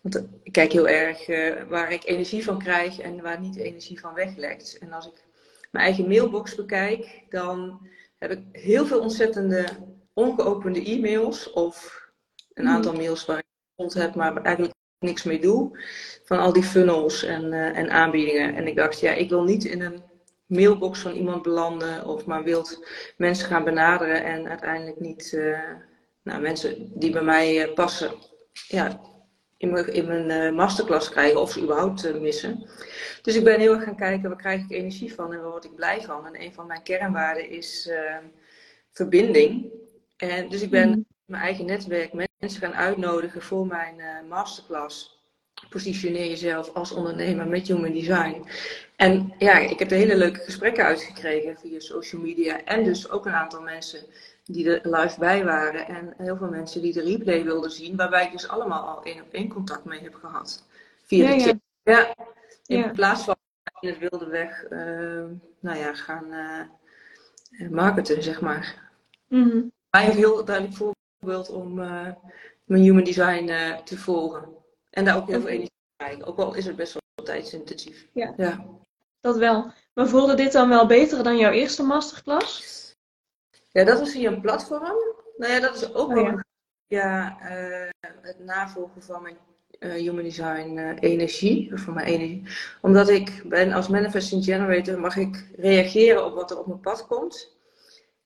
Want 0.00 0.24
ik 0.42 0.52
kijk 0.52 0.72
heel 0.72 0.88
erg 0.88 1.26
waar 1.68 1.92
ik 1.92 2.04
energie 2.04 2.44
van 2.44 2.58
krijg 2.58 3.00
en 3.00 3.22
waar 3.22 3.40
niet 3.40 3.56
energie 3.56 4.00
van 4.00 4.14
weglekt. 4.14 4.78
En 4.78 4.92
als 4.92 5.06
ik 5.06 5.24
mijn 5.70 5.84
eigen 5.84 6.08
mailbox 6.08 6.54
bekijk, 6.54 7.22
dan 7.28 7.88
heb 8.18 8.30
ik 8.30 8.40
heel 8.52 8.86
veel 8.86 9.00
ontzettende 9.00 9.66
ongeopende 10.12 10.84
e-mails 10.84 11.52
of 11.52 12.02
een 12.54 12.68
aantal 12.68 12.92
mhm. 12.92 13.00
mails 13.00 13.24
waar 13.24 13.43
heb, 13.76 14.14
maar 14.14 14.42
eigenlijk 14.42 14.74
niks 14.98 15.22
mee 15.22 15.40
doe. 15.40 15.78
Van 16.24 16.38
al 16.38 16.52
die 16.52 16.62
funnels 16.62 17.22
en, 17.22 17.44
uh, 17.44 17.78
en 17.78 17.90
aanbiedingen. 17.90 18.54
En 18.54 18.66
ik 18.66 18.76
dacht, 18.76 19.00
ja, 19.00 19.12
ik 19.12 19.28
wil 19.28 19.42
niet 19.42 19.64
in 19.64 19.80
een 19.82 20.02
mailbox 20.46 21.00
van 21.00 21.12
iemand 21.12 21.42
belanden 21.42 22.06
of 22.06 22.26
maar 22.26 22.42
wilt 22.42 22.86
mensen 23.16 23.46
gaan 23.46 23.64
benaderen 23.64 24.24
en 24.24 24.48
uiteindelijk 24.48 25.00
niet 25.00 25.32
uh, 25.32 25.58
nou, 26.22 26.40
mensen 26.40 26.90
die 26.98 27.10
bij 27.10 27.22
mij 27.22 27.68
uh, 27.68 27.74
passen, 27.74 28.10
ja, 28.52 29.00
in 29.56 29.70
mijn, 29.70 29.92
in 29.92 30.06
mijn 30.06 30.54
masterclass 30.54 31.08
krijgen 31.08 31.40
of 31.40 31.52
ze 31.52 31.62
überhaupt 31.62 32.20
missen. 32.20 32.68
Dus 33.22 33.36
ik 33.36 33.44
ben 33.44 33.60
heel 33.60 33.74
erg 33.74 33.84
gaan 33.84 33.96
kijken, 33.96 34.28
waar 34.28 34.38
krijg 34.38 34.62
ik 34.62 34.70
energie 34.70 35.14
van 35.14 35.32
en 35.32 35.40
waar 35.40 35.50
word 35.50 35.64
ik 35.64 35.74
blij 35.74 36.02
van. 36.02 36.26
En 36.26 36.40
een 36.40 36.52
van 36.52 36.66
mijn 36.66 36.82
kernwaarden 36.82 37.50
is 37.50 37.90
verbinding. 38.92 39.72
En 40.16 40.48
dus 40.48 40.62
ik 40.62 40.70
ben 40.70 40.88
mm. 40.88 41.06
mijn 41.24 41.42
eigen 41.42 41.66
netwerk 41.66 42.12
mensen 42.44 42.62
gaan 42.62 42.74
uitnodigen 42.74 43.42
voor 43.42 43.66
mijn 43.66 43.98
uh, 43.98 44.28
masterclass. 44.28 45.22
Positioneer 45.68 46.26
jezelf 46.26 46.74
als 46.74 46.92
ondernemer 46.92 47.46
met 47.46 47.66
Human 47.66 47.92
Design. 47.92 48.48
En 48.96 49.34
ja, 49.38 49.58
ik 49.58 49.78
heb 49.78 49.90
er 49.90 49.96
hele 49.96 50.16
leuke 50.16 50.40
gesprekken 50.40 50.84
uitgekregen 50.84 51.58
via 51.58 51.80
social 51.80 52.22
media. 52.22 52.64
En 52.64 52.84
dus 52.84 53.10
ook 53.10 53.26
een 53.26 53.32
aantal 53.32 53.60
mensen 53.60 54.00
die 54.44 54.80
er 54.80 54.96
live 54.96 55.18
bij 55.18 55.44
waren. 55.44 55.86
En 55.86 56.14
heel 56.18 56.36
veel 56.36 56.48
mensen 56.48 56.82
die 56.82 56.92
de 56.92 57.02
replay 57.02 57.44
wilden 57.44 57.70
zien. 57.70 57.96
Waarbij 57.96 58.24
ik 58.24 58.32
dus 58.32 58.48
allemaal 58.48 58.82
al 58.82 59.02
één 59.02 59.22
op 59.22 59.32
één 59.32 59.48
contact 59.48 59.84
mee 59.84 60.00
heb 60.00 60.14
gehad. 60.14 60.64
Via 61.04 61.34
de 61.34 61.40
chat. 61.40 61.56
Ja. 61.82 62.14
In 62.66 62.92
plaats 62.92 63.22
van 63.22 63.36
in 63.80 63.88
het 63.88 63.98
wilde 63.98 64.26
weg 64.26 64.64
uh, 64.70 65.24
nou 65.60 65.78
ja, 65.78 65.94
gaan 65.94 66.26
uh, 67.50 67.68
marketen, 67.70 68.22
zeg 68.22 68.40
maar. 68.40 68.90
Mm 69.28 69.50
-hmm. 69.50 69.72
Heel 69.90 70.44
duidelijk 70.44 70.76
voor 70.76 70.94
voorbeeld 71.24 71.50
om 71.50 71.78
uh, 71.78 72.08
mijn 72.64 72.82
human 72.82 73.04
design 73.04 73.48
uh, 73.48 73.76
te 73.76 73.98
volgen. 73.98 74.48
En 74.90 75.04
daar 75.04 75.16
ook 75.16 75.28
heel 75.28 75.40
veel 75.40 75.48
energie 75.48 75.70
te 75.86 76.04
krijgen. 76.04 76.24
Ook 76.24 76.38
al 76.38 76.54
is 76.54 76.66
het 76.66 76.76
best 76.76 76.92
wel 76.92 77.24
tijdsintensief. 77.24 78.08
Ja. 78.12 78.34
ja, 78.36 78.64
dat 79.20 79.36
wel. 79.36 79.72
Maar 79.94 80.08
voelde 80.08 80.34
dit 80.34 80.52
dan 80.52 80.68
wel 80.68 80.86
beter 80.86 81.22
dan 81.22 81.36
jouw 81.36 81.52
eerste 81.52 81.82
masterclass? 81.82 82.92
Ja, 83.68 83.84
dat 83.84 83.98
was 83.98 84.10
via 84.10 84.32
een 84.32 84.40
platform. 84.40 84.96
Nou 85.36 85.52
ja, 85.52 85.60
dat 85.60 85.74
is 85.74 85.94
ook 85.94 86.08
oh, 86.08 86.14
wel 86.14 86.40
ja. 86.86 87.38
uh, 87.42 87.88
het 88.20 88.38
navolgen 88.38 89.02
van 89.02 89.22
mijn 89.22 89.36
Human 89.78 90.22
Design 90.22 90.78
energie. 91.00 91.70
Van 91.74 91.94
mijn 91.94 92.06
energie. 92.06 92.42
Omdat 92.80 93.08
ik 93.08 93.42
ben 93.44 93.72
als 93.72 93.88
manifesting 93.88 94.44
generator 94.44 95.00
mag 95.00 95.16
ik 95.16 95.50
reageren 95.56 96.24
op 96.24 96.34
wat 96.34 96.50
er 96.50 96.58
op 96.58 96.66
mijn 96.66 96.80
pad 96.80 97.06
komt. 97.06 97.53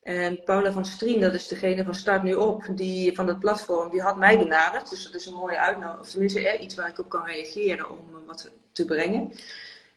En 0.08 0.42
Paula 0.44 0.72
van 0.72 0.84
Strien, 0.84 1.20
dat 1.20 1.34
is 1.34 1.48
degene 1.48 1.84
van 1.84 1.94
Start 1.94 2.22
Nu 2.22 2.34
Op, 2.34 2.64
die 2.70 3.14
van 3.14 3.28
het 3.28 3.38
platform, 3.38 3.90
die 3.90 4.00
had 4.00 4.16
mij 4.16 4.38
benaderd. 4.38 4.90
Dus 4.90 5.04
dat 5.04 5.14
is 5.14 5.26
een 5.26 5.34
mooie 5.34 5.58
uitnodiging, 5.58 6.00
of 6.00 6.10
tenminste 6.10 6.58
iets 6.58 6.74
waar 6.74 6.88
ik 6.88 6.98
op 6.98 7.08
kan 7.08 7.24
reageren 7.24 7.90
om 7.90 7.98
wat 8.26 8.50
te 8.72 8.84
brengen. 8.84 9.32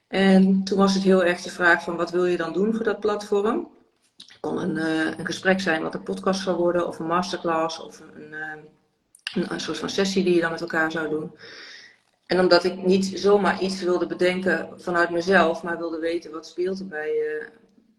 En 0.07 0.63
toen 0.63 0.77
was 0.77 0.93
het 0.93 1.03
heel 1.03 1.23
erg 1.23 1.41
de 1.41 1.49
vraag 1.49 1.83
van 1.83 1.95
wat 1.95 2.11
wil 2.11 2.25
je 2.25 2.37
dan 2.37 2.53
doen 2.53 2.75
voor 2.75 2.83
dat 2.83 2.99
platform? 2.99 3.69
Het 4.17 4.39
kon 4.39 4.57
een, 4.57 4.75
uh, 4.75 5.17
een 5.17 5.25
gesprek 5.25 5.59
zijn 5.59 5.81
wat 5.81 5.93
een 5.93 6.03
podcast 6.03 6.41
zou 6.41 6.57
worden, 6.57 6.87
of 6.87 6.99
een 6.99 7.05
masterclass, 7.05 7.79
of 7.79 8.01
een, 8.13 8.35
een, 9.51 9.59
soort 9.59 9.77
van 9.77 9.89
sessie 9.89 10.23
die 10.23 10.35
je 10.35 10.41
dan 10.41 10.51
met 10.51 10.61
elkaar 10.61 10.91
zou 10.91 11.09
doen. 11.09 11.35
En 12.25 12.39
omdat 12.39 12.63
ik 12.63 12.85
niet 12.85 13.11
zomaar 13.15 13.61
iets 13.61 13.81
wilde 13.81 14.05
bedenken 14.05 14.69
vanuit 14.75 15.09
mezelf, 15.09 15.63
maar 15.63 15.77
wilde 15.77 15.99
weten 15.99 16.31
wat 16.31 16.47
speelt 16.47 16.79
er 16.79 16.87
bij, 16.87 17.11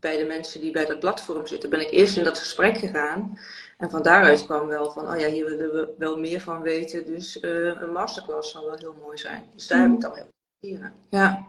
bij 0.03 0.17
de 0.17 0.25
mensen 0.25 0.61
die 0.61 0.73
bij 0.73 0.87
dat 0.87 0.99
platform 0.99 1.47
zitten, 1.47 1.71
ben 1.71 1.81
ik 1.81 1.91
eerst 1.91 2.17
in 2.17 2.25
dat 2.25 2.39
gesprek 2.39 2.79
gegaan. 2.79 3.39
En 3.79 3.91
van 3.91 4.03
daaruit 4.03 4.45
kwam 4.45 4.67
wel 4.67 4.91
van, 4.91 5.09
oh 5.09 5.19
ja, 5.19 5.29
hier 5.29 5.45
willen 5.45 5.73
we 5.73 5.95
wel 5.99 6.19
meer 6.19 6.41
van 6.41 6.63
weten. 6.63 7.07
Dus 7.07 7.43
uh, 7.43 7.81
een 7.81 7.93
masterclass 7.93 8.51
zou 8.51 8.67
wel 8.67 8.79
heel 8.79 8.97
mooi 9.01 9.19
zijn. 9.19 9.51
Dus 9.55 9.67
daar 9.67 9.81
heb 9.81 9.93
ik 9.93 10.01
dan 10.01 10.15
heel 10.15 10.27
veel 10.61 10.91
Ja. 11.09 11.47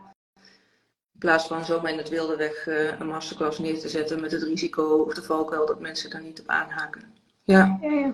In 1.13 1.19
plaats 1.19 1.47
van 1.47 1.65
zomaar 1.65 1.91
in 1.91 1.97
het 1.97 2.09
wilde 2.09 2.35
weg 2.35 2.67
uh, 2.67 2.99
een 2.99 3.07
masterclass 3.07 3.59
neer 3.59 3.79
te 3.79 3.89
zetten 3.89 4.21
met 4.21 4.31
het 4.31 4.43
risico 4.43 4.83
of 4.83 5.13
de 5.13 5.23
valkuil 5.23 5.65
dat 5.65 5.79
mensen 5.79 6.09
daar 6.09 6.21
niet 6.21 6.39
op 6.39 6.47
aanhaken. 6.47 7.15
Ja. 7.43 7.77
Ja, 7.81 7.91
ja. 7.91 8.13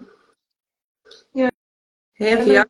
ja. 1.31 1.51
ja 2.13 2.37
ja. 2.37 2.65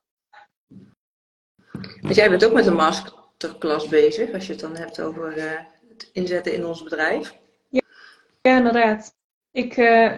Dus 2.02 2.16
jij 2.16 2.30
bent 2.30 2.46
ook 2.46 2.54
met 2.54 2.66
een 2.66 2.76
masterclass 2.76 3.88
bezig, 3.88 4.34
als 4.34 4.46
je 4.46 4.52
het 4.52 4.62
dan 4.62 4.76
hebt 4.76 5.02
over 5.02 5.38
uh, 5.38 5.60
het 5.90 6.10
inzetten 6.14 6.54
in 6.54 6.66
ons 6.66 6.84
bedrijf. 6.84 7.38
Ja, 8.42 8.58
inderdaad. 8.58 9.16
Ik, 9.52 9.78
uh, 9.78 10.18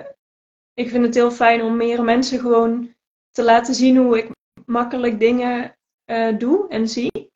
ik 0.73 0.89
vind 0.89 1.05
het 1.05 1.15
heel 1.15 1.31
fijn 1.31 1.61
om 1.61 1.77
meer 1.77 2.03
mensen 2.03 2.39
gewoon 2.39 2.95
te 3.31 3.43
laten 3.43 3.75
zien 3.75 3.97
hoe 3.97 4.17
ik 4.17 4.31
makkelijk 4.65 5.19
dingen 5.19 5.77
uh, 6.05 6.37
doe 6.37 6.67
en 6.67 6.87
zie. 6.87 7.31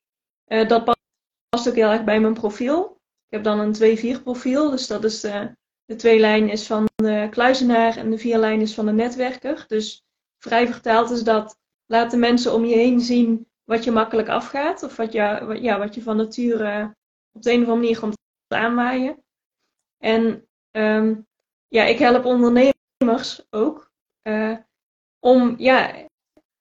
Uh, 0.48 0.68
dat 0.68 0.84
past 0.84 1.70
ook 1.70 1.75
heel 1.75 1.89
erg 1.89 2.04
bij 2.04 2.20
mijn 2.20 2.34
profiel. 2.34 2.98
Ik 3.25 3.32
heb 3.32 3.44
dan 3.44 3.60
een 3.60 4.20
2-4 4.20 4.24
profiel, 4.24 4.70
dus 4.70 4.88
dat 4.88 5.04
is 5.04 5.22
de 5.86 5.96
twee 5.96 6.20
lijn 6.20 6.50
is 6.50 6.68
van 6.68 6.86
de 6.96 7.27
kluizenaar 7.32 7.98
en 7.98 8.10
de 8.10 8.18
vier 8.18 8.38
lijn 8.38 8.62
is 8.62 8.74
van 8.74 8.86
de 8.86 8.92
netwerker. 8.92 9.65
Dus 9.68 10.04
vrij 10.44 10.68
vertaald 10.68 11.10
is 11.10 11.24
dat 11.24 11.58
laat 11.86 12.12
de 12.12 12.18
mensen 12.18 12.54
om 12.54 12.65
je 12.65 12.75
heen 12.75 13.00
zien 13.00 13.48
wat 13.63 13.84
je 13.84 13.92
makkelijk 13.92 14.30
afgaat. 14.30 14.84
Of 14.84 14.96
wat 14.96 15.12
je, 15.12 15.58
ja, 15.62 15.80
wat 15.80 15.96
je 15.96 16.01
van 16.01 16.18
nature 16.18 16.96
op 17.32 17.42
de 17.42 17.51
een 17.51 17.62
of 17.62 17.68
andere 17.68 17.80
manier 17.80 18.00
komt 18.00 18.18
aanwaaien. 18.48 19.24
En 19.98 20.48
um, 20.77 21.27
ja, 21.67 21.84
ik 21.84 22.00
help 22.00 22.25
ondernemers 22.25 23.46
ook 23.50 23.91
uh, 24.27 24.58
om 25.20 25.55
ja, 25.58 26.08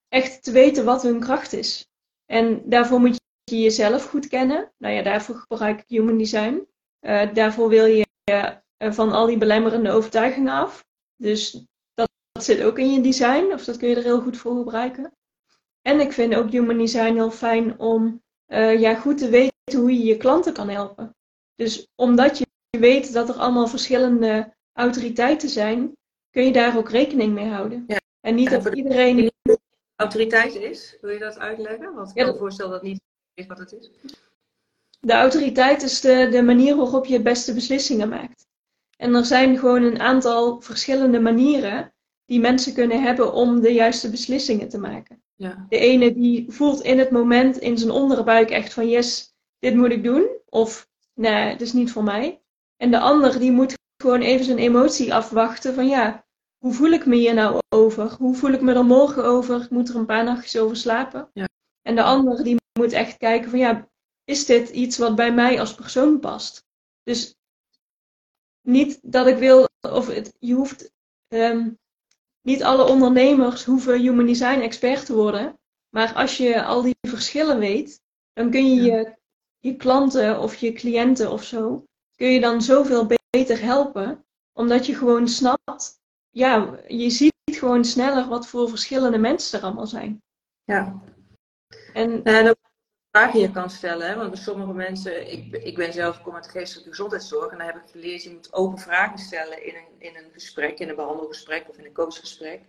echt 0.08 0.42
te 0.42 0.52
weten 0.52 0.84
wat 0.84 1.02
hun 1.02 1.20
kracht 1.20 1.52
is. 1.52 1.88
En 2.26 2.68
daarvoor 2.68 3.00
moet 3.00 3.20
je 3.44 3.60
jezelf 3.60 4.04
goed 4.04 4.28
kennen. 4.28 4.72
Nou 4.78 4.94
ja, 4.94 5.02
daarvoor 5.02 5.34
gebruik 5.34 5.80
ik 5.80 5.88
Human 5.88 6.18
Design. 6.18 6.68
Uh, 7.00 7.34
daarvoor 7.34 7.68
wil 7.68 7.84
je 7.84 8.06
uh, 8.30 8.92
van 8.92 9.12
al 9.12 9.26
die 9.26 9.38
belemmerende 9.38 9.90
overtuigingen 9.90 10.52
af. 10.52 10.84
Dus 11.16 11.50
dat, 11.94 12.10
dat, 12.32 12.44
zit 12.44 12.62
ook 12.62 12.78
in 12.78 12.92
je 12.92 13.00
design, 13.00 13.52
of 13.52 13.64
dat 13.64 13.76
kun 13.76 13.88
je 13.88 13.96
er 13.96 14.02
heel 14.02 14.20
goed 14.20 14.36
voor 14.36 14.56
gebruiken. 14.56 15.12
En 15.82 16.00
ik 16.00 16.12
vind 16.12 16.34
ook 16.34 16.50
Human 16.50 16.78
Design 16.78 17.14
heel 17.14 17.30
fijn 17.30 17.78
om 17.78 18.22
ja, 18.78 18.94
goed 18.94 19.18
te 19.18 19.28
weten 19.28 19.80
hoe 19.80 19.92
je 19.92 20.04
je 20.04 20.16
klanten 20.16 20.52
kan 20.52 20.68
helpen. 20.68 21.16
Dus 21.54 21.88
omdat 21.94 22.38
je 22.38 22.46
weet 22.78 23.12
dat 23.12 23.28
er 23.28 23.34
allemaal 23.34 23.66
verschillende 23.66 24.54
autoriteiten 24.72 25.48
zijn, 25.48 25.96
kun 26.30 26.44
je 26.44 26.52
daar 26.52 26.76
ook 26.76 26.90
rekening 26.90 27.32
mee 27.32 27.48
houden. 27.48 27.84
Ja. 27.86 28.00
En 28.20 28.34
niet 28.34 28.50
dat 28.50 28.74
iedereen. 28.74 29.32
Autoriteit 29.96 30.54
is, 30.54 30.98
wil 31.00 31.10
je 31.10 31.18
dat 31.18 31.38
uitleggen? 31.38 31.94
Want 31.94 32.08
ik 32.08 32.14
kan 32.14 32.32
me 32.32 32.38
voorstellen 32.38 32.72
dat 32.72 32.82
niet 32.82 33.00
weet 33.34 33.46
wat 33.46 33.58
het 33.58 33.72
is. 33.72 33.90
De 35.00 35.12
autoriteit 35.12 35.82
is 35.82 36.00
de, 36.00 36.28
de 36.30 36.42
manier 36.42 36.76
waarop 36.76 37.06
je 37.06 37.14
het 37.14 37.22
beste 37.22 37.54
beslissingen 37.54 38.08
maakt. 38.08 38.46
En 38.96 39.14
er 39.14 39.24
zijn 39.24 39.58
gewoon 39.58 39.82
een 39.82 40.00
aantal 40.00 40.60
verschillende 40.60 41.20
manieren 41.20 41.92
die 42.24 42.40
mensen 42.40 42.74
kunnen 42.74 43.02
hebben 43.02 43.32
om 43.32 43.60
de 43.60 43.72
juiste 43.72 44.10
beslissingen 44.10 44.68
te 44.68 44.78
maken. 44.78 45.22
Ja. 45.34 45.66
De 45.68 45.78
ene 45.78 46.14
die 46.14 46.52
voelt 46.52 46.82
in 46.82 46.98
het 46.98 47.10
moment 47.10 47.58
in 47.58 47.78
zijn 47.78 47.90
onderbuik 47.90 48.50
echt 48.50 48.72
van 48.72 48.88
yes, 48.88 49.34
dit 49.58 49.74
moet 49.74 49.90
ik 49.90 50.04
doen. 50.04 50.28
Of 50.48 50.88
nee, 51.14 51.32
het 51.32 51.60
is 51.60 51.72
niet 51.72 51.92
voor 51.92 52.04
mij. 52.04 52.40
En 52.76 52.90
de 52.90 52.98
ander 52.98 53.38
die 53.38 53.52
moet 53.52 53.74
gewoon 54.02 54.20
even 54.20 54.44
zijn 54.44 54.58
emotie 54.58 55.14
afwachten 55.14 55.74
van 55.74 55.88
ja, 55.88 56.24
hoe 56.58 56.72
voel 56.72 56.90
ik 56.90 57.06
me 57.06 57.16
hier 57.16 57.34
nou 57.34 57.60
over? 57.68 58.12
Hoe 58.12 58.34
voel 58.34 58.50
ik 58.50 58.60
me 58.60 58.74
er 58.74 58.84
morgen 58.84 59.24
over? 59.24 59.62
Ik 59.62 59.70
moet 59.70 59.88
er 59.88 59.96
een 59.96 60.06
paar 60.06 60.24
nachtjes 60.24 60.58
over 60.60 60.76
slapen. 60.76 61.30
Ja. 61.32 61.48
En 61.82 61.94
de 61.94 62.02
ander 62.02 62.44
die 62.44 62.56
moet 62.78 62.92
echt 62.92 63.16
kijken 63.16 63.50
van 63.50 63.58
ja, 63.58 63.88
is 64.24 64.46
dit 64.46 64.70
iets 64.70 64.98
wat 64.98 65.14
bij 65.14 65.34
mij 65.34 65.60
als 65.60 65.74
persoon 65.74 66.20
past? 66.20 66.64
Dus 67.02 67.34
niet 68.60 68.98
dat 69.02 69.26
ik 69.26 69.36
wil, 69.36 69.68
of 69.80 70.06
het, 70.06 70.36
je 70.38 70.54
hoeft, 70.54 70.92
um, 71.28 71.78
niet 72.40 72.62
alle 72.62 72.84
ondernemers 72.84 73.64
hoeven 73.64 74.00
human 74.00 74.26
design 74.26 74.60
expert 74.60 75.06
te 75.06 75.14
worden. 75.14 75.58
Maar 75.88 76.14
als 76.14 76.36
je 76.36 76.64
al 76.64 76.82
die 76.82 76.96
verschillen 77.08 77.58
weet, 77.58 78.00
dan 78.32 78.50
kun 78.50 78.74
je 78.74 78.82
je, 78.82 79.16
je 79.58 79.76
klanten 79.76 80.40
of 80.40 80.54
je 80.56 80.72
cliënten 80.72 81.30
of 81.30 81.44
zo, 81.44 81.84
kun 82.24 82.32
je 82.32 82.40
dan 82.40 82.62
zoveel 82.62 83.06
beter 83.30 83.60
helpen. 83.60 84.24
Omdat 84.52 84.86
je 84.86 84.94
gewoon 84.94 85.28
snapt, 85.28 86.00
ja, 86.30 86.78
je 86.86 87.10
ziet 87.10 87.32
gewoon 87.44 87.84
sneller 87.84 88.28
wat 88.28 88.46
voor 88.46 88.68
verschillende 88.68 89.18
mensen 89.18 89.58
er 89.58 89.64
allemaal 89.64 89.86
zijn. 89.86 90.22
Ja. 90.62 91.02
En, 91.92 92.22
en 92.22 92.56
vragen 93.10 93.40
je 93.40 93.50
kan 93.50 93.70
stellen. 93.70 94.08
Hè? 94.08 94.16
Want 94.16 94.30
bij 94.30 94.40
sommige 94.40 94.72
mensen, 94.72 95.32
ik, 95.32 95.56
ik 95.56 95.76
ben 95.76 95.92
zelf, 95.92 96.22
kom 96.22 96.34
uit 96.34 96.44
de 96.44 96.50
geestelijke 96.50 96.90
gezondheidszorg 96.90 97.52
en 97.52 97.58
daar 97.58 97.72
heb 97.72 97.82
ik 97.82 97.90
geleerd, 97.90 98.22
je 98.22 98.30
moet 98.30 98.52
open 98.52 98.78
vragen 98.78 99.18
stellen 99.18 99.66
in 99.66 99.74
een, 99.74 100.08
in 100.08 100.16
een 100.16 100.30
gesprek, 100.32 100.78
in 100.78 100.88
een 100.88 100.96
behandelgesprek 100.96 101.68
of 101.68 101.78
in 101.78 101.84
een 101.84 101.92
coachgesprek. 101.92 102.60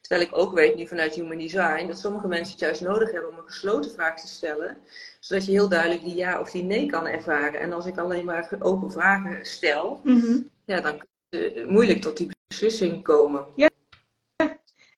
Terwijl 0.00 0.28
ik 0.28 0.36
ook 0.36 0.54
weet 0.54 0.76
nu 0.76 0.86
vanuit 0.86 1.14
Human 1.14 1.38
Design 1.38 1.86
dat 1.86 1.98
sommige 1.98 2.28
mensen 2.28 2.50
het 2.50 2.60
juist 2.60 2.80
nodig 2.80 3.12
hebben 3.12 3.30
om 3.30 3.38
een 3.38 3.44
gesloten 3.44 3.90
vraag 3.90 4.20
te 4.20 4.28
stellen, 4.28 4.78
zodat 5.20 5.44
je 5.44 5.50
heel 5.52 5.68
duidelijk 5.68 6.02
die 6.02 6.14
ja 6.14 6.40
of 6.40 6.50
die 6.50 6.62
nee 6.62 6.86
kan 6.86 7.06
ervaren. 7.06 7.60
En 7.60 7.72
als 7.72 7.86
ik 7.86 7.98
alleen 7.98 8.24
maar 8.24 8.56
open 8.58 8.92
vragen 8.92 9.46
stel, 9.46 10.00
mhm. 10.04 10.38
ja, 10.64 10.80
dan 10.80 10.98
kun 10.98 11.40
je 11.40 11.66
moeilijk 11.68 12.00
tot 12.00 12.16
die 12.16 12.28
beslissing 12.46 13.02
komen. 13.02 13.46
Ja, 13.56 13.68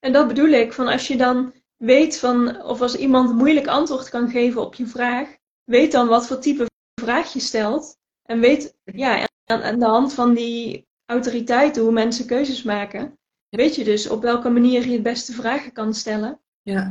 en 0.01 0.13
dat 0.13 0.29
bedoel 0.29 0.49
ik, 0.49 0.73
van 0.73 0.89
als 0.89 1.09
je 1.09 1.17
dan 1.17 1.53
weet 1.77 2.19
van, 2.19 2.63
of 2.63 2.81
als 2.81 2.97
iemand 2.97 3.35
moeilijk 3.35 3.67
antwoord 3.67 4.09
kan 4.09 4.31
geven 4.31 4.61
op 4.61 4.75
je 4.75 4.87
vraag, 4.87 5.37
weet 5.65 5.93
dan 5.93 6.09
wat 6.09 6.27
voor 6.27 6.39
type 6.39 6.67
vraag 7.01 7.33
je 7.33 7.41
stelt. 7.41 7.97
En 8.23 8.41
weet, 8.41 8.75
ja, 8.85 9.29
aan, 9.45 9.79
de 9.79 9.85
hand 9.85 10.15
van 10.15 10.35
die 10.35 10.87
autoriteiten, 11.07 11.83
hoe 11.83 11.93
mensen 11.93 12.27
keuzes 12.27 12.63
maken, 12.63 13.19
weet 13.57 13.75
je 13.75 13.85
dus 13.85 14.09
op 14.09 14.23
welke 14.23 14.49
manier 14.49 14.87
je 14.87 14.93
het 14.93 15.03
beste 15.03 15.33
vragen 15.33 15.73
kan 15.73 15.95
stellen. 15.95 16.41
Ja. 16.63 16.91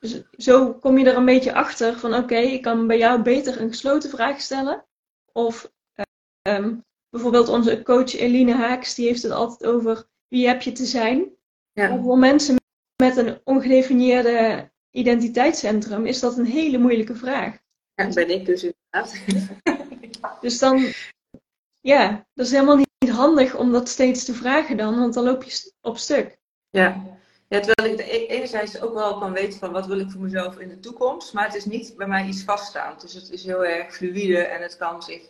Dus 0.00 0.22
zo 0.36 0.74
kom 0.74 0.98
je 0.98 1.10
er 1.10 1.16
een 1.16 1.24
beetje 1.24 1.54
achter 1.54 1.98
van, 1.98 2.14
oké, 2.14 2.36
ik 2.36 2.62
kan 2.62 2.86
bij 2.86 2.98
jou 2.98 3.22
beter 3.22 3.60
een 3.60 3.68
gesloten 3.68 4.10
vraag 4.10 4.40
stellen. 4.40 4.84
Of 5.32 5.72
uh, 6.48 6.66
bijvoorbeeld 7.10 7.48
onze 7.48 7.82
coach 7.82 8.14
Eline 8.14 8.54
Haaks, 8.54 8.94
die 8.94 9.06
heeft 9.06 9.22
het 9.22 9.32
altijd 9.32 9.70
over 9.70 10.08
wie 10.28 10.46
heb 10.46 10.62
je 10.62 10.72
te 10.72 10.84
zijn. 10.84 11.30
Ja. 11.72 12.02
Voor 12.02 12.18
mensen 12.18 12.56
met 13.02 13.16
een 13.16 13.40
ongedefinieerde 13.44 14.70
identiteitscentrum 14.90 16.06
is 16.06 16.20
dat 16.20 16.38
een 16.38 16.46
hele 16.46 16.78
moeilijke 16.78 17.14
vraag. 17.14 17.58
Ja, 17.94 18.04
dat 18.04 18.14
ben 18.14 18.30
ik 18.30 18.46
dus 18.46 18.62
inderdaad. 18.62 19.16
dus 20.40 20.58
dan, 20.58 20.92
ja, 21.86 22.26
dat 22.34 22.46
is 22.46 22.52
helemaal 22.52 22.76
niet 22.76 23.10
handig 23.10 23.54
om 23.54 23.72
dat 23.72 23.88
steeds 23.88 24.24
te 24.24 24.34
vragen 24.34 24.76
dan, 24.76 24.98
want 24.98 25.14
dan 25.14 25.24
loop 25.24 25.42
je 25.42 25.72
op 25.80 25.98
stuk. 25.98 26.36
Ja. 26.70 27.14
Ja, 27.48 27.60
terwijl 27.60 27.92
ik 27.92 28.00
e-, 28.00 28.26
enerzijds 28.26 28.80
ook 28.80 28.94
wel 28.94 29.18
kan 29.18 29.32
weten 29.32 29.58
van 29.58 29.72
wat 29.72 29.86
wil 29.86 29.98
ik 29.98 30.10
voor 30.10 30.20
mezelf 30.20 30.58
in 30.58 30.68
de 30.68 30.80
toekomst, 30.80 31.32
maar 31.32 31.44
het 31.44 31.54
is 31.54 31.64
niet 31.64 31.94
bij 31.96 32.06
mij 32.06 32.26
iets 32.26 32.44
vaststaand. 32.44 33.00
Dus 33.00 33.12
het 33.12 33.30
is 33.30 33.44
heel 33.44 33.64
erg 33.64 33.94
fluïde 33.94 34.38
en 34.38 34.62
het 34.62 34.76
kan 34.76 35.02
zich 35.02 35.22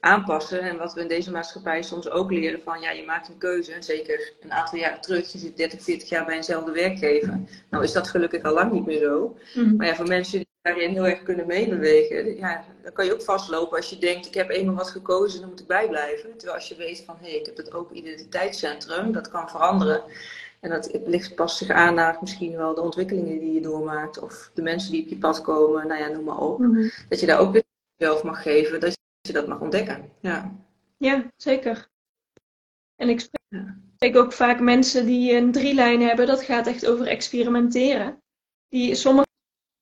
aanpassen. 0.00 0.60
En 0.60 0.76
wat 0.76 0.94
we 0.94 1.00
in 1.00 1.08
deze 1.08 1.30
maatschappij 1.30 1.82
soms 1.82 2.10
ook 2.10 2.30
leren 2.30 2.60
van, 2.62 2.80
ja, 2.80 2.90
je 2.90 3.04
maakt 3.04 3.28
een 3.28 3.38
keuze. 3.38 3.72
En 3.72 3.82
zeker 3.82 4.32
een 4.40 4.52
aantal 4.52 4.78
jaren 4.78 5.00
terug, 5.00 5.32
je 5.32 5.38
zit 5.38 5.56
30, 5.56 5.82
40 5.82 6.08
jaar 6.08 6.24
bij 6.24 6.36
eenzelfde 6.36 6.72
werkgever. 6.72 7.40
Nou 7.70 7.84
is 7.84 7.92
dat 7.92 8.08
gelukkig 8.08 8.42
al 8.42 8.54
lang 8.54 8.72
niet 8.72 8.86
meer 8.86 9.00
zo. 9.00 9.36
Mhm. 9.54 9.76
Maar 9.76 9.86
ja, 9.86 9.94
voor 9.94 10.08
mensen 10.08 10.46
daarin 10.62 10.90
heel 10.90 11.06
erg 11.06 11.22
kunnen 11.22 11.46
meebewegen, 11.46 12.36
ja, 12.36 12.64
dan 12.82 12.92
kan 12.92 13.04
je 13.04 13.12
ook 13.12 13.22
vastlopen 13.22 13.76
als 13.76 13.90
je 13.90 13.98
denkt, 13.98 14.26
ik 14.26 14.34
heb 14.34 14.50
eenmaal 14.50 14.74
wat 14.74 14.90
gekozen, 14.90 15.40
dan 15.40 15.48
moet 15.48 15.60
ik 15.60 15.66
bijblijven. 15.66 16.30
Terwijl 16.30 16.58
als 16.58 16.68
je 16.68 16.76
weet 16.76 17.02
van, 17.06 17.16
hé, 17.20 17.30
hey, 17.30 17.38
ik 17.38 17.46
heb 17.46 17.56
het 17.56 17.72
ook 17.72 17.90
identiteitscentrum, 17.90 19.12
dat 19.12 19.28
kan 19.28 19.50
veranderen. 19.50 20.02
En 20.60 20.70
dat 20.70 20.98
ligt 21.04 21.34
pas 21.34 21.58
zich 21.58 21.70
aan 21.70 21.94
naar 21.94 22.18
misschien 22.20 22.56
wel 22.56 22.74
de 22.74 22.80
ontwikkelingen 22.80 23.38
die 23.38 23.52
je 23.52 23.60
doormaakt. 23.60 24.18
Of 24.18 24.50
de 24.54 24.62
mensen 24.62 24.92
die 24.92 25.02
op 25.02 25.08
je 25.08 25.16
pad 25.16 25.40
komen, 25.40 25.86
nou 25.86 26.00
ja, 26.00 26.08
noem 26.08 26.24
maar 26.24 26.38
op. 26.38 26.58
Mhm. 26.58 26.88
Dat 27.08 27.20
je 27.20 27.26
daar 27.26 27.38
ook 27.38 27.52
weer 27.52 27.64
zelf 27.96 28.22
mag 28.22 28.42
geven. 28.42 28.80
Dat 28.80 28.98
je 29.20 29.32
dat 29.32 29.46
mag 29.46 29.60
ontdekken. 29.60 30.12
Ja, 30.20 30.52
ja 30.96 31.24
zeker. 31.36 31.88
En 32.96 33.08
ik 33.08 33.20
spreek 33.20 34.16
ook 34.16 34.32
vaak 34.32 34.60
mensen 34.60 35.06
die 35.06 35.36
een 35.36 35.52
drielijn 35.52 36.02
hebben. 36.02 36.26
Dat 36.26 36.42
gaat 36.42 36.66
echt 36.66 36.86
over 36.86 37.06
experimenteren. 37.06 38.22
Die, 38.68 38.94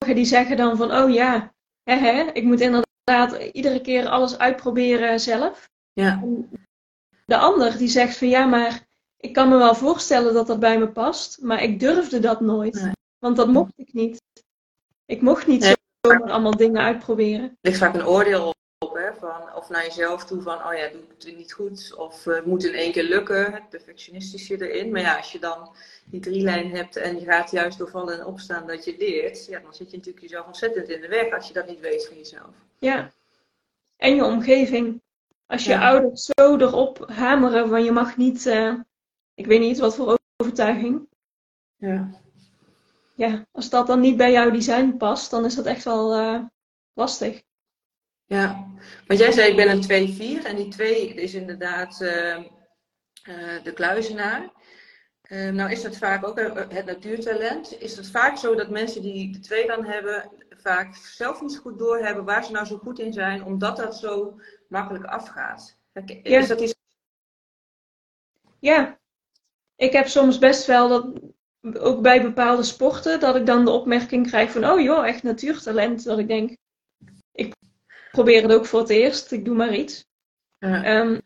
sommigen 0.08 0.14
die 0.14 0.24
zeggen 0.24 0.56
dan 0.56 0.76
van, 0.76 1.02
oh 1.02 1.10
ja, 1.10 1.52
hè, 1.82 1.94
hè, 1.94 2.30
ik 2.32 2.44
moet 2.44 2.60
inderdaad 2.60 3.52
iedere 3.52 3.80
keer 3.80 4.08
alles 4.08 4.38
uitproberen 4.38 5.20
zelf. 5.20 5.70
Ja. 5.92 6.22
de 7.24 7.36
ander 7.36 7.78
die 7.78 7.88
zegt 7.88 8.16
van, 8.16 8.28
ja, 8.28 8.46
maar 8.46 8.86
ik 9.16 9.32
kan 9.32 9.48
me 9.48 9.56
wel 9.56 9.74
voorstellen 9.74 10.34
dat 10.34 10.46
dat 10.46 10.60
bij 10.60 10.78
me 10.78 10.88
past, 10.88 11.42
maar 11.42 11.62
ik 11.62 11.80
durfde 11.80 12.20
dat 12.20 12.40
nooit. 12.40 12.92
Want 13.18 13.36
dat 13.36 13.48
mocht 13.48 13.72
ik 13.76 13.92
niet. 13.92 14.20
Ik 15.06 15.22
mocht 15.22 15.46
niet 15.46 15.60
nee. 15.60 15.74
zomaar 16.00 16.30
allemaal 16.30 16.56
dingen 16.56 16.82
uitproberen. 16.82 17.44
Er 17.44 17.56
ligt 17.60 17.78
vaak 17.78 17.94
een 17.94 18.06
oordeel 18.06 18.54
op, 18.78 18.94
hè, 18.94 19.14
van, 19.14 19.54
of 19.54 19.68
naar 19.68 19.84
jezelf 19.84 20.24
toe 20.24 20.42
van, 20.42 20.66
oh 20.66 20.74
ja, 20.74 20.88
doe 20.88 21.00
het 21.18 21.36
niet 21.36 21.52
goed, 21.52 21.94
of 21.96 22.26
uh, 22.26 22.42
moet 22.42 22.64
in 22.64 22.74
één 22.74 22.92
keer 22.92 23.02
lukken, 23.02 23.52
het 23.52 23.68
perfectionistische 23.68 24.68
erin. 24.68 24.92
Maar 24.92 25.00
ja, 25.00 25.16
als 25.16 25.32
je 25.32 25.38
dan 25.38 25.74
die 26.04 26.20
drie 26.20 26.42
lijn 26.42 26.76
hebt 26.76 26.96
en 26.96 27.20
je 27.20 27.24
gaat 27.24 27.50
juist 27.50 27.78
doorvallen 27.78 28.18
en 28.18 28.26
opstaan 28.26 28.66
dat 28.66 28.84
je 28.84 28.94
leert, 28.98 29.46
ja, 29.46 29.60
dan 29.60 29.74
zit 29.74 29.90
je 29.90 29.96
natuurlijk 29.96 30.24
jezelf 30.24 30.46
ontzettend 30.46 30.88
in 30.88 31.00
de 31.00 31.08
weg 31.08 31.34
als 31.34 31.48
je 31.48 31.54
dat 31.54 31.66
niet 31.66 31.80
weet 31.80 32.06
van 32.06 32.16
jezelf. 32.16 32.50
Ja, 32.78 33.12
en 33.96 34.14
je 34.14 34.24
omgeving. 34.24 35.02
Als 35.46 35.64
je 35.64 35.78
ouders 35.78 36.24
zo 36.24 36.56
erop 36.56 37.08
hameren 37.10 37.68
van 37.68 37.84
je 37.84 37.92
mag 37.92 38.16
niet, 38.16 38.46
uh, 38.46 38.74
ik 39.34 39.46
weet 39.46 39.60
niet 39.60 39.78
wat 39.78 39.94
voor 39.94 40.18
overtuiging. 40.36 41.08
Ja. 41.76 42.10
Ja, 43.14 43.46
als 43.52 43.70
dat 43.70 43.86
dan 43.86 44.00
niet 44.00 44.16
bij 44.16 44.32
jouw 44.32 44.50
design 44.50 44.96
past, 44.96 45.30
dan 45.30 45.44
is 45.44 45.54
dat 45.54 45.66
echt 45.66 45.84
wel 45.84 46.18
uh, 46.18 46.40
lastig. 46.92 47.42
Ja, 48.28 48.66
want 49.06 49.20
jij 49.20 49.32
zei 49.32 49.50
ik 49.50 49.56
ben 49.56 49.70
een 49.70 50.42
2-4 50.42 50.46
en 50.46 50.56
die 50.56 50.68
2 50.68 51.14
is 51.14 51.34
inderdaad 51.34 52.00
uh, 52.00 52.36
uh, 53.28 53.62
de 53.62 53.72
kluizenaar. 53.74 54.52
Uh, 55.28 55.50
nou 55.50 55.70
is 55.70 55.82
dat 55.82 55.96
vaak 55.96 56.26
ook 56.26 56.38
het 56.72 56.84
natuurtalent. 56.84 57.80
Is 57.80 57.96
het 57.96 58.10
vaak 58.10 58.36
zo 58.36 58.54
dat 58.54 58.70
mensen 58.70 59.02
die 59.02 59.32
de 59.32 59.40
2 59.40 59.66
dan 59.66 59.84
hebben, 59.84 60.30
vaak 60.48 60.94
zelf 60.94 61.40
niet 61.40 61.58
goed 61.58 61.78
doorhebben 61.78 62.24
waar 62.24 62.44
ze 62.44 62.52
nou 62.52 62.66
zo 62.66 62.76
goed 62.76 62.98
in 62.98 63.12
zijn, 63.12 63.44
omdat 63.44 63.76
dat 63.76 63.96
zo 63.96 64.40
makkelijk 64.68 65.04
afgaat? 65.04 65.78
Is 66.22 66.48
dat 66.48 66.60
iets 66.60 66.74
Ja, 68.58 68.98
ik 69.76 69.92
heb 69.92 70.06
soms 70.06 70.38
best 70.38 70.66
wel 70.66 70.88
dat, 70.88 71.20
ook 71.78 72.02
bij 72.02 72.22
bepaalde 72.22 72.62
sporten, 72.62 73.20
dat 73.20 73.36
ik 73.36 73.46
dan 73.46 73.64
de 73.64 73.70
opmerking 73.70 74.26
krijg 74.26 74.50
van, 74.50 74.64
oh 74.64 74.80
joh, 74.80 75.06
echt 75.06 75.22
natuurtalent. 75.22 76.04
Dat 76.04 76.18
ik 76.18 76.28
denk, 76.28 76.56
ik 77.32 77.54
probeer 78.18 78.42
het 78.42 78.52
ook 78.52 78.66
voor 78.66 78.80
het 78.80 78.88
eerst, 78.90 79.32
ik 79.32 79.44
doe 79.44 79.54
maar 79.54 79.74
iets. 79.74 80.06
Ja. 80.58 80.84
Ehm, 80.84 81.20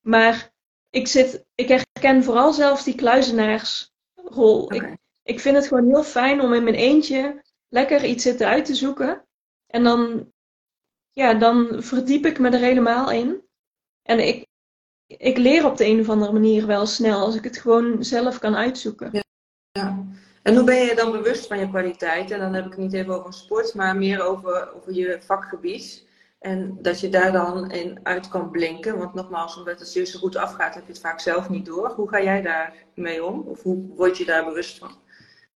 maar 0.00 0.52
ik, 0.90 1.08
zit, 1.08 1.44
ik 1.54 1.68
herken 1.68 2.24
vooral 2.24 2.52
zelfs 2.52 2.84
die 2.84 2.94
kluizenaarsrol. 2.94 4.72
Ik, 4.72 4.96
ik 5.22 5.40
vind 5.40 5.56
het 5.56 5.66
gewoon 5.66 5.86
heel 5.86 6.04
fijn 6.04 6.40
om 6.40 6.52
in 6.52 6.64
mijn 6.64 6.76
eentje 6.76 7.42
lekker 7.68 8.04
iets 8.04 8.22
zitten 8.22 8.46
uit 8.46 8.64
te 8.64 8.74
zoeken. 8.74 9.26
En 9.66 9.82
dan, 9.84 10.32
ja, 11.10 11.34
dan 11.34 11.82
verdiep 11.82 12.26
ik 12.26 12.38
me 12.38 12.50
er 12.50 12.60
helemaal 12.60 13.10
in. 13.10 13.42
En 14.02 14.26
ik, 14.26 14.46
ik 15.06 15.36
leer 15.36 15.66
op 15.66 15.76
de 15.76 15.86
een 15.86 16.00
of 16.00 16.08
andere 16.08 16.32
manier 16.32 16.66
wel 16.66 16.86
snel 16.86 17.20
als 17.20 17.34
ik 17.34 17.44
het 17.44 17.58
gewoon 17.58 18.04
zelf 18.04 18.38
kan 18.38 18.56
uitzoeken. 18.56 19.08
Ja. 19.12 19.22
En 20.42 20.54
hoe 20.54 20.64
ben 20.64 20.84
je 20.84 20.94
dan 20.94 21.12
bewust 21.12 21.46
van 21.46 21.58
je 21.58 21.68
kwaliteit? 21.68 22.30
En 22.30 22.38
dan 22.38 22.54
heb 22.54 22.64
ik 22.64 22.70
het 22.70 22.80
niet 22.80 22.92
even 22.92 23.18
over 23.18 23.32
sport, 23.32 23.74
maar 23.74 23.96
meer 23.96 24.22
over, 24.22 24.74
over 24.74 24.92
je 24.92 25.18
vakgebied. 25.20 26.06
En 26.38 26.78
dat 26.80 27.00
je 27.00 27.08
daar 27.08 27.32
dan 27.32 27.70
in 27.70 28.00
uit 28.02 28.28
kan 28.28 28.50
blinken. 28.50 28.98
Want 28.98 29.14
nogmaals, 29.14 29.56
omdat 29.56 29.78
het 29.78 29.88
zo 29.88 30.18
goed 30.18 30.36
afgaat, 30.36 30.74
heb 30.74 30.86
je 30.86 30.92
het 30.92 31.00
vaak 31.00 31.20
zelf 31.20 31.48
niet 31.48 31.66
door. 31.66 31.88
Hoe 31.90 32.08
ga 32.08 32.22
jij 32.22 32.42
daar 32.42 32.74
mee 32.94 33.24
om? 33.24 33.40
Of 33.40 33.62
hoe 33.62 33.86
word 33.94 34.18
je 34.18 34.24
daar 34.24 34.44
bewust 34.44 34.78
van? 34.78 34.90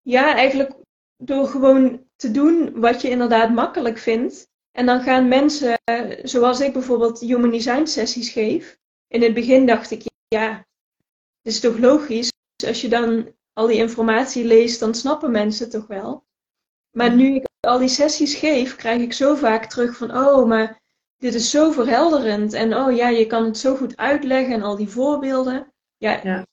Ja, 0.02 0.34
eigenlijk 0.34 0.72
door 1.16 1.46
gewoon 1.46 2.04
te 2.16 2.30
doen 2.30 2.80
wat 2.80 3.02
je 3.02 3.10
inderdaad 3.10 3.50
makkelijk 3.50 3.98
vindt. 3.98 4.48
En 4.72 4.86
dan 4.86 5.00
gaan 5.00 5.28
mensen, 5.28 5.78
zoals 6.22 6.60
ik 6.60 6.72
bijvoorbeeld 6.72 7.20
human 7.20 7.50
design 7.50 7.86
sessies 7.86 8.30
geef. 8.30 8.78
In 9.08 9.22
het 9.22 9.34
begin 9.34 9.66
dacht 9.66 9.90
ik, 9.90 10.02
ja, 10.28 10.48
het 11.42 11.52
is 11.52 11.60
toch 11.60 11.78
logisch. 11.78 12.32
Als 12.66 12.80
je 12.80 12.88
dan 12.88 13.34
al 13.56 13.66
die 13.66 13.76
informatie 13.76 14.44
leest, 14.44 14.80
dan 14.80 14.94
snappen 14.94 15.30
mensen 15.30 15.70
toch 15.70 15.86
wel. 15.86 16.24
Maar 16.90 17.14
nu 17.14 17.34
ik 17.34 17.46
al 17.60 17.78
die 17.78 17.88
sessies 17.88 18.34
geef, 18.34 18.76
krijg 18.76 19.02
ik 19.02 19.12
zo 19.12 19.34
vaak 19.34 19.66
terug 19.66 19.96
van, 19.96 20.16
oh, 20.16 20.46
maar 20.46 20.80
dit 21.16 21.34
is 21.34 21.50
zo 21.50 21.70
verhelderend. 21.70 22.52
En 22.52 22.76
oh 22.76 22.96
ja, 22.96 23.08
je 23.08 23.26
kan 23.26 23.44
het 23.44 23.58
zo 23.58 23.76
goed 23.76 23.96
uitleggen 23.96 24.54
en 24.54 24.62
al 24.62 24.76
die 24.76 24.88
voorbeelden. 24.88 25.72
Ja, 25.96 26.20
ja. 26.22 26.46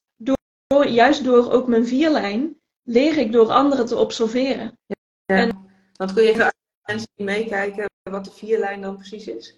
Door, 0.68 0.88
juist 0.88 1.24
door 1.24 1.52
ook 1.52 1.68
mijn 1.68 1.88
vierlijn 1.88 2.62
leer 2.84 3.18
ik 3.18 3.32
door 3.32 3.52
anderen 3.52 3.86
te 3.86 3.98
observeren. 3.98 4.78
Ja. 4.86 4.96
En, 5.36 5.70
Want 5.94 6.14
kun 6.14 6.24
je 6.24 6.30
even 6.30 6.54
mensen 6.84 7.10
die 7.16 7.26
meekijken 7.26 7.90
wat 8.04 8.26
de 8.26 8.32
vierlijn 8.32 8.82
dan 8.82 8.98
precies 8.98 9.28
is? 9.28 9.58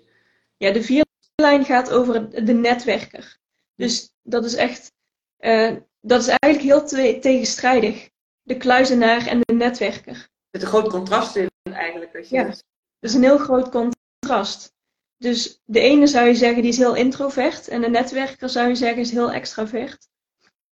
Ja, 0.58 0.72
de 0.72 0.84
vierlijn 0.84 1.66
gaat 1.66 1.92
over 1.92 2.46
de 2.46 2.54
netwerker. 2.54 3.38
Dus 3.76 4.14
dat 4.24 4.46
is 4.46 4.56
echt, 4.56 4.92
uh, 5.40 5.76
dat 6.06 6.22
is 6.22 6.28
eigenlijk 6.28 6.64
heel 6.64 7.20
tegenstrijdig. 7.20 8.10
De 8.42 8.58
kluizenaar 8.58 9.28
en 9.28 9.40
de 9.42 9.54
netwerker 9.54 10.30
zit 10.52 10.62
een 10.62 10.68
groot 10.68 10.90
contrast 10.90 11.36
in 11.36 11.50
eigenlijk. 11.64 12.16
Als 12.16 12.30
je 12.30 12.36
ja, 12.36 12.44
dat 12.44 12.64
is 13.00 13.14
een 13.14 13.24
heel 13.24 13.38
groot 13.38 13.70
contrast. 13.70 14.74
Dus 15.18 15.62
de 15.66 15.80
ene 15.80 16.08
zou 16.08 16.28
je 16.28 16.36
zeggen 16.36 16.62
die 16.62 16.72
is 16.72 16.78
heel 16.78 16.96
introvert 16.96 17.68
en 17.68 17.82
de 17.82 17.90
netwerker 17.90 18.50
zou 18.50 18.68
je 18.68 18.76
zeggen 18.76 18.98
is 18.98 19.12
heel 19.12 19.32
extravert. 19.32 20.08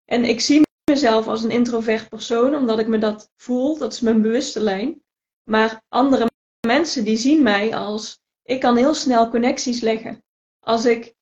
En 0.04 0.24
ik 0.24 0.40
zie 0.40 0.62
mezelf 0.90 1.26
als 1.26 1.42
een 1.42 1.50
introvert 1.50 2.08
persoon 2.08 2.54
omdat 2.54 2.78
ik 2.78 2.86
me 2.86 2.98
dat 2.98 3.30
voel, 3.36 3.78
dat 3.78 3.92
is 3.92 4.00
mijn 4.00 4.22
bewuste 4.22 4.60
lijn. 4.60 5.02
Maar 5.50 5.82
andere 5.88 6.26
mensen 6.66 7.04
die 7.04 7.16
zien 7.16 7.42
mij 7.42 7.76
als 7.76 8.20
ik 8.42 8.60
kan 8.60 8.76
heel 8.76 8.94
snel 8.94 9.30
connecties 9.30 9.80
leggen. 9.80 10.24
Als 10.60 10.84
ik 10.84 11.14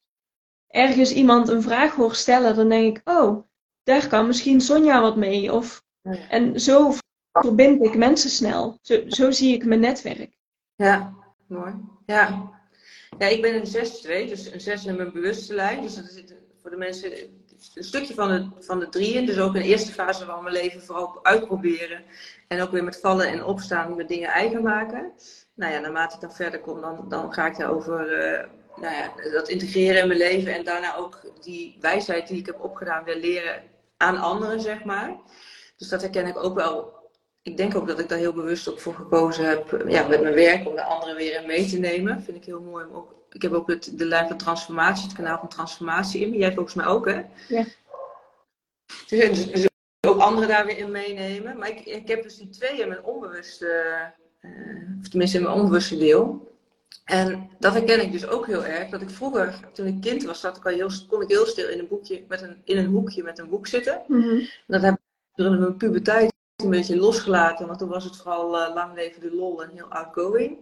ergens 0.67 1.13
iemand 1.13 1.49
een 1.49 1.63
vraag 1.63 1.95
hoor 1.95 2.15
stellen, 2.15 2.57
dan 2.57 2.69
denk 2.69 2.97
ik, 2.97 3.09
oh, 3.09 3.50
daar 3.83 4.09
kan 4.09 4.27
misschien 4.27 4.61
Sonja 4.61 5.01
wat 5.01 5.17
mee. 5.17 5.53
Of, 5.53 5.83
en 6.29 6.61
zo 6.61 6.93
verbind 7.33 7.85
ik 7.85 7.97
mensen 7.97 8.31
snel. 8.31 8.79
Zo, 8.83 9.03
zo 9.09 9.31
zie 9.31 9.55
ik 9.55 9.65
mijn 9.65 9.81
netwerk. 9.81 10.37
Ja, 10.75 11.15
mooi. 11.47 11.75
Ja, 12.07 12.51
ja 13.19 13.27
ik 13.27 13.43
ben 13.43 13.55
een 13.55 14.27
6-2, 14.27 14.29
dus 14.29 14.53
een 14.53 14.61
6 14.61 14.85
in 14.85 14.97
mijn 14.97 15.13
bewuste 15.13 15.55
lijn. 15.55 15.83
Dus 15.83 15.95
dat 15.95 16.05
zit 16.05 16.35
voor 16.63 16.71
de 16.71 16.77
mensen 16.77 17.13
een 17.75 17.85
stukje 17.85 18.15
van 18.15 18.29
de, 18.29 18.49
van 18.59 18.79
de 18.79 18.89
drie 18.89 19.15
in. 19.15 19.27
Dus 19.27 19.39
ook 19.39 19.55
in 19.55 19.63
de 19.63 19.69
eerste 19.69 19.93
fase 19.93 20.25
van 20.25 20.43
mijn 20.43 20.55
leven 20.55 20.83
vooral 20.83 21.25
uitproberen. 21.25 22.05
En 22.49 22.61
ook 22.61 22.71
weer 22.71 22.85
met 22.85 23.01
vallen 23.01 23.29
en 23.29 23.45
opstaan 23.45 23.97
met 23.97 24.09
dingen 24.09 24.29
eigen 24.29 24.63
maken. 24.63 25.13
Nou 25.55 25.73
ja, 25.73 25.79
naarmate 25.79 26.15
ik 26.15 26.21
dan 26.21 26.33
verder 26.33 26.61
kom, 26.61 26.81
dan, 26.81 27.09
dan 27.09 27.33
ga 27.33 27.47
ik 27.47 27.57
daarover 27.57 28.29
uh, 28.33 28.49
nou 28.77 28.95
ja, 28.95 29.31
dat 29.33 29.49
integreren 29.49 30.03
in 30.03 30.09
mijn 30.09 30.19
leven. 30.19 30.55
En 30.55 30.65
daarna 30.65 30.97
ook 30.97 31.21
die 31.41 31.77
wijsheid 31.81 32.29
die 32.29 32.39
ik 32.39 32.47
heb 32.47 32.61
opgedaan 32.61 33.05
weer 33.05 33.17
leren 33.17 33.63
aan 34.01 34.17
anderen, 34.17 34.61
zeg 34.61 34.85
maar. 34.85 35.17
Dus 35.77 35.89
dat 35.89 36.01
herken 36.01 36.27
ik 36.27 36.45
ook 36.45 36.55
wel 36.55 37.01
ik 37.43 37.57
denk 37.57 37.77
ook 37.77 37.87
dat 37.87 37.99
ik 37.99 38.09
daar 38.09 38.19
heel 38.19 38.33
bewust 38.33 38.69
op 38.69 38.81
voor 38.81 38.95
gekozen 38.95 39.45
heb 39.45 39.85
ja, 39.87 40.07
met 40.07 40.23
mijn 40.23 40.35
werk 40.35 40.69
om 40.69 40.75
de 40.75 40.83
anderen 40.83 41.17
weer 41.17 41.41
in 41.41 41.47
mee 41.47 41.67
te 41.67 41.79
nemen. 41.79 42.23
Vind 42.23 42.37
ik 42.37 42.45
heel 42.45 42.61
mooi. 42.61 42.85
Om 42.85 42.95
ook, 42.95 43.15
ik 43.31 43.43
heb 43.43 43.53
ook 43.53 43.69
het, 43.69 43.99
de 43.99 44.05
lijn 44.05 44.29
van 44.29 44.37
transformatie, 44.37 45.05
het 45.05 45.17
kanaal 45.17 45.39
van 45.39 45.49
transformatie 45.49 46.21
in. 46.21 46.33
Jij 46.33 46.53
volgens 46.55 46.75
mij 46.75 46.87
ook, 46.87 47.07
hè? 47.07 47.23
Ja. 47.49 47.65
Dus, 49.07 49.51
dus, 49.53 49.69
ook 50.07 50.21
anderen 50.21 50.49
daar 50.49 50.67
weer 50.67 50.79
in 50.79 50.91
meenemen. 50.91 51.59
Maar 51.59 51.69
ik, 51.69 51.81
ik 51.81 52.09
heb 52.09 52.23
dus 52.23 52.37
die 52.37 52.49
twee 52.49 52.81
in 52.81 52.89
mijn 52.89 53.05
onbewuste, 53.05 53.97
uh, 54.41 54.99
of 55.01 55.09
tenminste 55.09 55.37
in 55.37 55.43
mijn 55.43 55.55
onbewuste 55.55 55.99
deel. 55.99 56.50
En 57.05 57.51
dat 57.59 57.73
herken 57.73 58.03
ik 58.03 58.13
dus 58.13 58.27
ook 58.27 58.47
heel 58.47 58.65
erg. 58.65 58.89
Dat 58.89 59.03
ik 59.03 59.11
vroeger, 59.11 59.61
toen 59.73 59.87
ik 59.87 60.01
kind 60.01 60.23
was, 60.23 60.41
zat 60.41 60.57
ik 60.57 60.67
al 60.67 60.73
heel, 60.73 60.91
kon 61.09 61.23
ik 61.23 61.29
heel 61.29 61.47
stil 61.47 61.69
in 61.69 61.79
een, 61.79 61.89
boekje, 61.89 62.25
met 62.29 62.43
een, 62.43 62.61
in 62.65 62.79
een 62.79 62.87
hoekje 62.87 63.23
met 63.23 63.39
een 63.39 63.49
boek 63.49 63.67
zitten. 63.67 64.03
Mm 64.07 64.23
-hmm. 64.23 64.49
Dat 64.67 64.83
heb 64.83 64.95
ik 64.95 65.01
gedurende 65.35 65.61
mijn 65.61 65.77
puberteit 65.77 66.33
een 66.57 66.71
beetje 66.71 66.97
losgelaten, 66.97 67.67
want 67.67 67.79
toen 67.79 67.89
was 67.89 68.05
het 68.05 68.17
vooral 68.17 68.61
uh, 68.61 68.75
lang 68.75 68.95
leven 68.95 69.21
de 69.21 69.35
lol 69.35 69.63
en 69.63 69.71
heel 69.75 69.89
outgoing. 69.89 70.59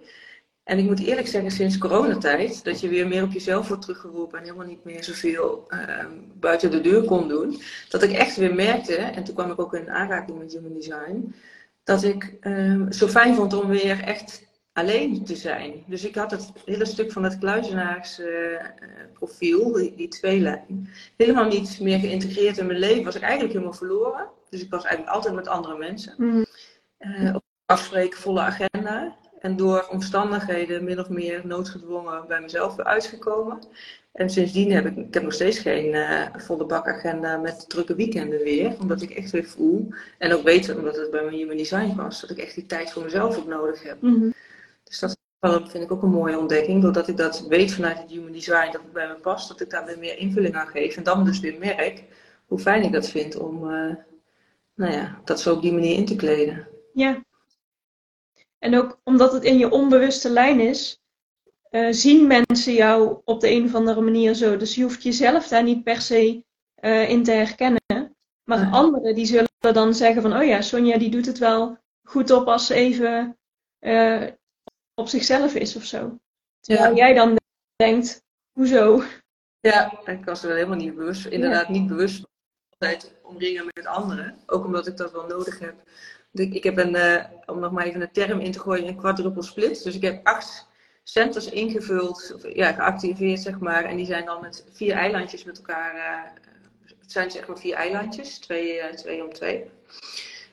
En 0.65 0.79
ik 0.79 0.85
moet 0.85 1.01
eerlijk 1.01 1.27
zeggen, 1.27 1.51
sinds 1.51 1.79
coronatijd, 1.79 2.65
dat 2.65 2.81
je 2.81 2.89
weer 2.89 3.09
meer 3.09 3.23
op 3.23 3.33
jezelf 3.33 3.69
wordt 3.69 3.83
teruggeroepen 3.83 4.39
en 4.39 4.45
helemaal 4.45 4.67
niet 4.67 4.85
meer 4.85 5.05
zoveel 5.05 5.67
uh, 5.69 6.05
buiten 6.35 6.71
de 6.71 6.81
deur 6.81 7.05
kon 7.05 7.29
doen, 7.29 7.61
dat 7.89 8.03
ik 8.03 8.13
echt 8.13 8.37
weer 8.37 8.55
merkte, 8.55 8.95
en 8.97 9.25
toen 9.25 9.35
kwam 9.35 9.51
ik 9.51 9.61
ook 9.61 9.75
in 9.75 9.91
aanraking 9.91 10.39
met 10.39 10.53
Human 10.53 10.73
Design, 10.73 11.35
dat 11.85 12.03
ik 12.03 12.37
um, 12.41 12.93
zo 12.93 13.07
fijn 13.07 13.35
vond 13.35 13.55
om 13.55 13.69
weer 13.69 14.03
echt 14.03 14.48
alleen 14.79 15.25
te 15.25 15.37
zijn. 15.37 15.85
Dus 15.87 16.05
ik 16.05 16.15
had 16.15 16.31
het 16.31 16.53
hele 16.65 16.85
stuk 16.85 17.13
van 17.13 17.25
het 17.25 17.39
kluizenaarsprofiel, 17.39 19.69
uh, 19.69 19.75
die, 19.75 19.95
die 19.97 20.09
tweelijn, 20.09 20.89
helemaal 21.17 21.49
niet 21.49 21.81
meer 21.81 21.99
geïntegreerd 21.99 22.59
in 22.59 22.67
mijn 22.67 22.79
leven. 22.79 23.05
Was 23.05 23.15
ik 23.15 23.23
eigenlijk 23.23 23.53
helemaal 23.53 23.75
verloren. 23.75 24.29
Dus 24.51 24.63
ik 24.63 24.71
was 24.71 24.85
eigenlijk 24.85 25.15
altijd 25.15 25.35
met 25.35 25.49
andere 25.49 25.79
mensen. 25.79 26.15
Mm. 26.17 26.47
Uh, 26.99 27.35
op 27.35 27.45
afspreken, 27.67 28.19
volle 28.19 28.41
agenda. 28.41 29.17
En 29.41 29.57
door 29.57 29.87
omstandigheden 29.91 30.85
min 30.85 31.01
of 31.01 31.09
meer 31.09 31.47
noodgedwongen 31.47 32.25
bij 32.29 32.41
mezelf 32.41 32.75
weer 32.75 32.87
uitgekomen. 32.87 33.59
En 34.13 34.31
sindsdien 34.31 34.73
heb 34.73 34.87
ik, 34.87 34.97
ik 34.97 35.15
heb 35.15 35.23
nog 35.23 35.33
steeds 35.33 35.59
geen 35.59 35.95
uh, 35.95 36.23
volle 36.37 36.67
bakagenda 36.67 37.37
met 37.37 37.69
drukke 37.69 37.95
weekenden 37.95 38.43
weer. 38.43 38.77
Omdat 38.81 39.03
ik 39.03 39.11
echt 39.11 39.31
weer 39.31 39.45
voel, 39.45 39.89
en 40.19 40.33
ook 40.33 40.43
weet 40.43 40.77
omdat 40.77 40.97
het 40.97 41.11
bij 41.11 41.25
mijn 41.25 41.37
human 41.37 41.57
design 41.57 41.95
past, 41.97 42.21
dat 42.21 42.31
ik 42.31 42.39
echt 42.39 42.55
die 42.55 42.67
tijd 42.67 42.93
voor 42.93 43.03
mezelf 43.03 43.39
ook 43.39 43.47
nodig 43.47 43.83
heb. 43.83 44.01
Mm 44.01 44.33
Dus 44.89 44.99
dat 44.99 45.17
vind 45.71 45.85
ik 45.85 45.93
ook 45.93 46.03
een 46.03 46.11
mooie 46.11 46.39
ontdekking. 46.39 46.83
Doordat 46.83 47.09
ik 47.09 47.17
dat 47.17 47.47
weet 47.49 47.73
vanuit 47.73 47.99
het 47.99 48.11
human 48.11 48.33
design, 48.33 48.73
dat 48.73 48.83
het 48.83 48.93
bij 48.93 49.09
me 49.09 49.15
past, 49.15 49.49
dat 49.49 49.61
ik 49.61 49.71
daar 49.71 49.85
weer 49.85 49.99
meer 49.99 50.19
invulling 50.19 50.55
aan 50.55 50.67
geef. 50.67 50.97
En 50.97 51.03
dan 51.03 51.25
dus 51.25 51.41
weer 51.41 51.59
merk 51.59 52.05
hoe 52.47 52.59
fijn 52.59 52.83
ik 52.83 52.93
dat 52.93 53.09
vind 53.09 53.37
om, 53.37 53.65
uh, 53.65 53.95
nou 54.75 54.93
ja, 54.93 55.21
dat 55.25 55.41
zo 55.41 55.55
op 55.55 55.63
die 55.63 55.73
manier 55.73 55.97
in 55.97 56.07
te 56.07 56.17
kleden. 56.17 56.69
Ja. 56.93 57.25
En 58.59 58.77
ook 58.77 59.01
omdat 59.05 59.33
het 59.33 59.45
in 59.45 59.59
je 59.59 59.71
onbewuste 59.71 60.31
lijn 60.31 60.61
is, 60.61 61.03
uh, 61.71 61.93
zien 61.93 62.27
mensen 62.27 62.73
jou 62.73 63.21
op 63.25 63.41
de 63.41 63.51
een 63.51 63.65
of 63.65 63.75
andere 63.75 64.01
manier 64.01 64.35
zo. 64.35 64.57
Dus 64.57 64.75
je 64.75 64.83
hoeft 64.83 65.03
jezelf 65.03 65.49
daar 65.49 65.63
niet 65.63 65.85
per 65.85 66.01
se 66.01 66.45
uh, 66.81 67.09
in 67.09 67.23
te 67.23 67.31
herkennen. 67.31 68.17
Maar 68.45 68.71
anderen 68.71 69.15
die 69.15 69.27
zullen 69.27 69.49
dan 69.59 69.95
zeggen 69.95 70.23
van, 70.23 70.37
oh 70.37 70.45
ja, 70.45 70.61
Sonja 70.61 70.99
die 70.99 71.11
doet 71.11 71.27
het 71.27 71.39
wel 71.39 71.79
goed 72.03 72.31
op 72.31 72.47
als 72.47 72.67
ze 72.67 72.75
even 72.75 73.39
uh, 73.81 74.27
op 74.99 75.09
zichzelf 75.09 75.55
is 75.55 75.77
of 75.77 75.85
zo. 75.85 76.19
Terwijl 76.61 76.91
ja. 76.91 76.97
jij 76.97 77.15
dan 77.15 77.37
denkt, 77.77 78.23
hoezo? 78.53 79.03
Ja, 79.61 80.01
ik 80.05 80.25
was 80.25 80.45
er 80.45 80.55
helemaal 80.55 80.77
niet 80.77 80.95
bewust, 80.95 81.27
inderdaad 81.27 81.67
ja. 81.67 81.73
niet 81.73 81.87
bewust 81.87 82.27
altijd 82.79 83.15
omringen 83.23 83.65
met 83.75 83.87
anderen. 83.87 84.39
Ook 84.47 84.65
omdat 84.65 84.87
ik 84.87 84.97
dat 84.97 85.13
wel 85.13 85.27
nodig 85.27 85.59
heb. 85.59 85.75
Ik 86.33 86.65
heb 86.65 86.77
een, 86.77 86.97
uh, 86.97 87.25
om 87.47 87.59
nog 87.59 87.73
maar 87.73 87.87
even 87.87 88.01
een 88.01 88.13
term 88.13 88.41
in 88.41 88.53
te 88.53 88.61
gooien, 88.61 88.89
een 88.89 88.97
quadruple 88.97 89.43
split. 89.43 89.83
Dus 89.85 89.95
ik 89.95 90.03
heb 90.03 90.27
acht 90.27 90.67
centers 91.03 91.51
ingevuld, 91.51 92.33
of, 92.35 92.55
ja, 92.55 92.73
geactiveerd 92.73 93.41
zeg 93.41 93.59
maar. 93.59 93.85
En 93.85 93.97
die 93.97 94.07
zijn 94.07 94.25
dan 94.25 94.41
met 94.41 94.65
vier 94.73 94.95
eilandjes 94.95 95.45
met 95.45 95.57
elkaar. 95.57 95.95
Uh, 95.95 96.31
het 96.99 97.13
zijn 97.13 97.31
zeg 97.31 97.47
maar 97.47 97.59
vier 97.59 97.75
eilandjes, 97.75 98.39
twee, 98.39 98.79
uh, 98.79 98.87
twee 98.87 99.25
om 99.25 99.33
twee. 99.33 99.71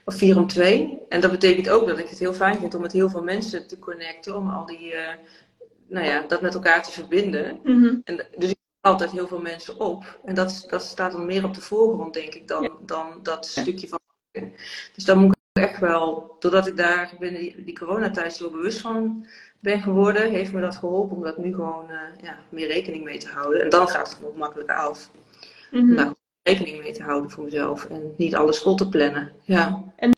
Of 0.05 0.15
vier 0.15 0.37
om 0.37 0.47
twee. 0.47 0.99
En 1.09 1.21
dat 1.21 1.31
betekent 1.31 1.69
ook 1.69 1.87
dat 1.87 1.97
ik 1.97 2.07
het 2.09 2.19
heel 2.19 2.33
fijn 2.33 2.59
vind 2.59 2.75
om 2.75 2.81
met 2.81 2.91
heel 2.91 3.09
veel 3.09 3.23
mensen 3.23 3.67
te 3.67 3.79
connecten. 3.79 4.35
Om 4.35 4.49
al 4.49 4.65
die, 4.65 4.93
nou 5.87 6.05
ja, 6.05 6.21
dat 6.27 6.41
met 6.41 6.53
elkaar 6.53 6.83
te 6.83 6.91
verbinden. 6.91 7.59
Mm 7.63 7.83
-hmm. 7.83 8.01
en, 8.03 8.27
dus 8.37 8.49
ik 8.49 8.57
altijd 8.85 9.11
heel 9.11 9.27
veel 9.27 9.41
mensen 9.41 9.79
op. 9.79 10.19
En 10.25 10.35
dat, 10.35 10.65
dat 10.69 10.83
staat 10.83 11.11
dan 11.11 11.25
meer 11.25 11.43
op 11.43 11.53
de 11.53 11.61
voorgrond, 11.61 12.13
denk 12.13 12.33
ik, 12.33 12.47
dan, 12.47 12.71
dan 12.85 13.19
dat 13.23 13.45
stukje 13.45 13.87
van. 13.87 13.99
Dus 14.95 15.05
dan 15.05 15.17
moet 15.17 15.35
ik 15.53 15.63
echt 15.63 15.79
wel, 15.79 16.35
doordat 16.39 16.67
ik 16.67 16.77
daar 16.77 17.13
binnen 17.19 17.41
die, 17.41 17.63
die 17.63 17.77
coronatijd 17.77 18.33
zo 18.33 18.49
bewust 18.49 18.81
van 18.81 19.27
ben 19.59 19.81
geworden, 19.81 20.31
heeft 20.31 20.53
me 20.53 20.61
dat 20.61 20.75
geholpen 20.75 21.15
om 21.15 21.23
dat 21.23 21.37
nu 21.37 21.53
gewoon 21.53 21.91
uh, 21.91 21.99
ja, 22.21 22.37
meer 22.49 22.67
rekening 22.67 23.03
mee 23.03 23.17
te 23.17 23.27
houden. 23.27 23.61
En 23.61 23.69
dan 23.69 23.87
gaat 23.87 24.09
het 24.09 24.21
nog 24.21 24.35
makkelijker 24.35 24.75
af. 24.75 25.11
Mm 25.71 25.89
-hmm. 25.89 26.07
Om 26.07 26.14
rekening 26.47 26.81
mee 26.81 26.93
te 26.93 27.03
houden 27.03 27.31
voor 27.31 27.43
mezelf 27.43 27.85
en 27.85 28.13
niet 28.17 28.35
alles 28.35 28.59
vol 28.59 28.75
te 28.75 28.89
plannen. 28.89 29.33
Ja. 29.41 29.83
En 29.95 30.11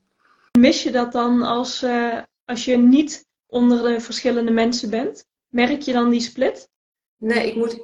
mis 0.59 0.83
je 0.83 0.91
dat 0.91 1.11
dan 1.11 1.41
als, 1.41 1.83
uh, 1.83 2.21
als 2.45 2.65
je 2.65 2.77
niet 2.77 3.25
onder 3.45 3.83
de 3.83 3.99
verschillende 3.99 4.51
mensen 4.51 4.89
bent? 4.89 5.25
Merk 5.47 5.81
je 5.81 5.93
dan 5.93 6.09
die 6.09 6.19
split? 6.19 6.69
Nee, 7.17 7.47
ik 7.47 7.55
moet 7.55 7.79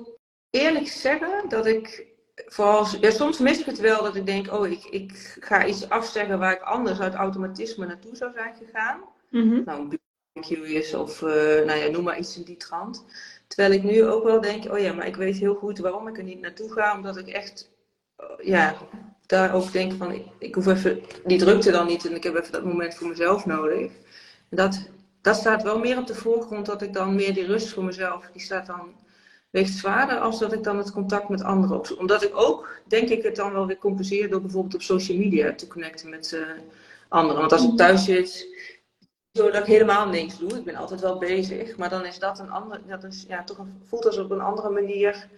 eerlijk 0.49 0.87
zeggen 0.87 1.49
dat 1.49 1.65
ik 1.65 2.07
vooral, 2.35 2.85
ja, 3.01 3.09
soms 3.09 3.37
mis 3.37 3.59
ik 3.59 3.65
het 3.65 3.79
wel 3.79 4.03
dat 4.03 4.15
ik 4.15 4.25
denk, 4.25 4.53
oh, 4.53 4.67
ik, 4.67 4.83
ik 4.83 5.37
ga 5.39 5.65
iets 5.65 5.89
afzeggen 5.89 6.39
waar 6.39 6.53
ik 6.53 6.61
anders 6.61 6.99
uit 6.99 7.13
automatisme 7.13 7.85
naartoe 7.85 8.15
zou 8.15 8.31
zijn 8.33 8.55
gegaan. 8.55 8.99
Mm 9.29 9.49
-hmm. 9.49 9.61
Nou, 9.65 9.79
een 9.79 9.99
barbecue 10.33 10.73
is 10.73 10.93
of 10.93 11.21
uh, 11.21 11.29
nou 11.65 11.73
ja, 11.73 11.89
noem 11.89 12.03
maar 12.03 12.19
iets 12.19 12.37
in 12.37 12.43
die 12.43 12.57
trant. 12.57 13.05
Terwijl 13.47 13.73
ik 13.73 13.83
nu 13.83 14.05
ook 14.05 14.23
wel 14.23 14.41
denk, 14.41 14.71
oh 14.71 14.79
ja, 14.79 14.93
maar 14.93 15.07
ik 15.07 15.15
weet 15.15 15.35
heel 15.35 15.55
goed 15.55 15.79
waarom 15.79 16.07
ik 16.07 16.17
er 16.17 16.23
niet 16.23 16.39
naartoe 16.39 16.71
ga, 16.71 16.95
omdat 16.95 17.17
ik 17.17 17.27
echt, 17.27 17.71
ja, 18.41 18.75
daar 19.25 19.53
ook 19.53 19.71
denk 19.71 19.93
van, 19.93 20.21
ik, 20.39 20.55
hoef 20.55 20.67
even 20.67 21.01
die 21.25 21.37
drukte 21.37 21.71
dan 21.71 21.87
niet 21.87 22.05
en 22.05 22.15
ik 22.15 22.23
heb 22.23 22.35
even 22.35 22.51
dat 22.51 22.63
moment 22.63 22.95
voor 22.95 23.07
mezelf 23.07 23.45
nodig. 23.45 23.91
Dat, 24.49 24.89
dat 25.21 25.35
staat 25.35 25.63
wel 25.63 25.79
meer 25.79 25.97
op 25.97 26.07
de 26.07 26.15
voorgrond, 26.15 26.65
dat 26.65 26.81
ik 26.81 26.93
dan 26.93 27.15
meer 27.15 27.33
die 27.33 27.45
rust 27.45 27.69
voor 27.69 27.83
mezelf, 27.83 28.29
die 28.33 28.41
staat 28.41 28.65
dan 28.65 28.93
weegt 29.49 29.73
zwaarder 29.73 30.19
als 30.19 30.39
dat 30.39 30.53
ik 30.53 30.63
dan 30.63 30.77
het 30.77 30.91
contact 30.91 31.29
met 31.29 31.43
anderen 31.43 31.77
opzoek. 31.77 31.99
Omdat 31.99 32.23
ik 32.23 32.31
ook, 32.33 32.81
denk 32.87 33.09
ik, 33.09 33.23
het 33.23 33.35
dan 33.35 33.53
wel 33.53 33.67
weer 33.67 33.77
compenseer 33.77 34.29
door 34.29 34.41
bijvoorbeeld 34.41 34.75
op 34.75 34.81
social 34.81 35.17
media 35.17 35.55
te 35.55 35.67
connecten 35.67 36.09
met 36.09 36.31
uh, 36.31 36.47
anderen. 37.07 37.39
Want 37.39 37.51
als 37.51 37.63
ik 37.63 37.77
thuis 37.77 38.03
zit, 38.03 38.47
zodat 39.31 39.61
ik 39.61 39.65
helemaal 39.65 40.07
niks 40.07 40.37
doe. 40.37 40.57
Ik 40.57 40.63
ben 40.63 40.75
altijd 40.75 41.01
wel 41.01 41.17
bezig, 41.17 41.77
maar 41.77 41.89
dan 41.89 42.05
is 42.05 42.19
dat 42.19 42.39
een 42.39 42.51
andere, 42.51 42.81
dat 42.87 43.03
is 43.03 43.25
ja, 43.27 43.43
toch 43.43 43.57
een, 43.57 43.81
voelt 43.85 44.05
als 44.05 44.17
op 44.17 44.31
een 44.31 44.41
andere 44.41 44.69
manier 44.69 45.29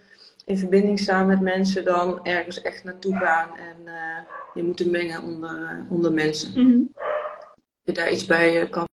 in 0.46 0.58
verbinding 0.58 0.98
staan 0.98 1.26
met 1.26 1.40
mensen 1.40 1.84
dan 1.84 2.24
ergens 2.24 2.62
echt 2.62 2.84
naartoe 2.84 3.16
gaan 3.16 3.56
en 3.56 3.76
uh, 3.84 4.18
je 4.54 4.62
moet 4.62 4.90
mengen 4.90 5.22
onder, 5.22 5.60
uh, 5.60 5.90
onder 5.90 6.12
mensen. 6.12 6.50
Mm 6.50 6.70
-hmm. 6.70 6.92
Je 7.82 7.92
daar 7.92 8.12
iets 8.12 8.26
bij 8.26 8.68
kan 8.68 8.86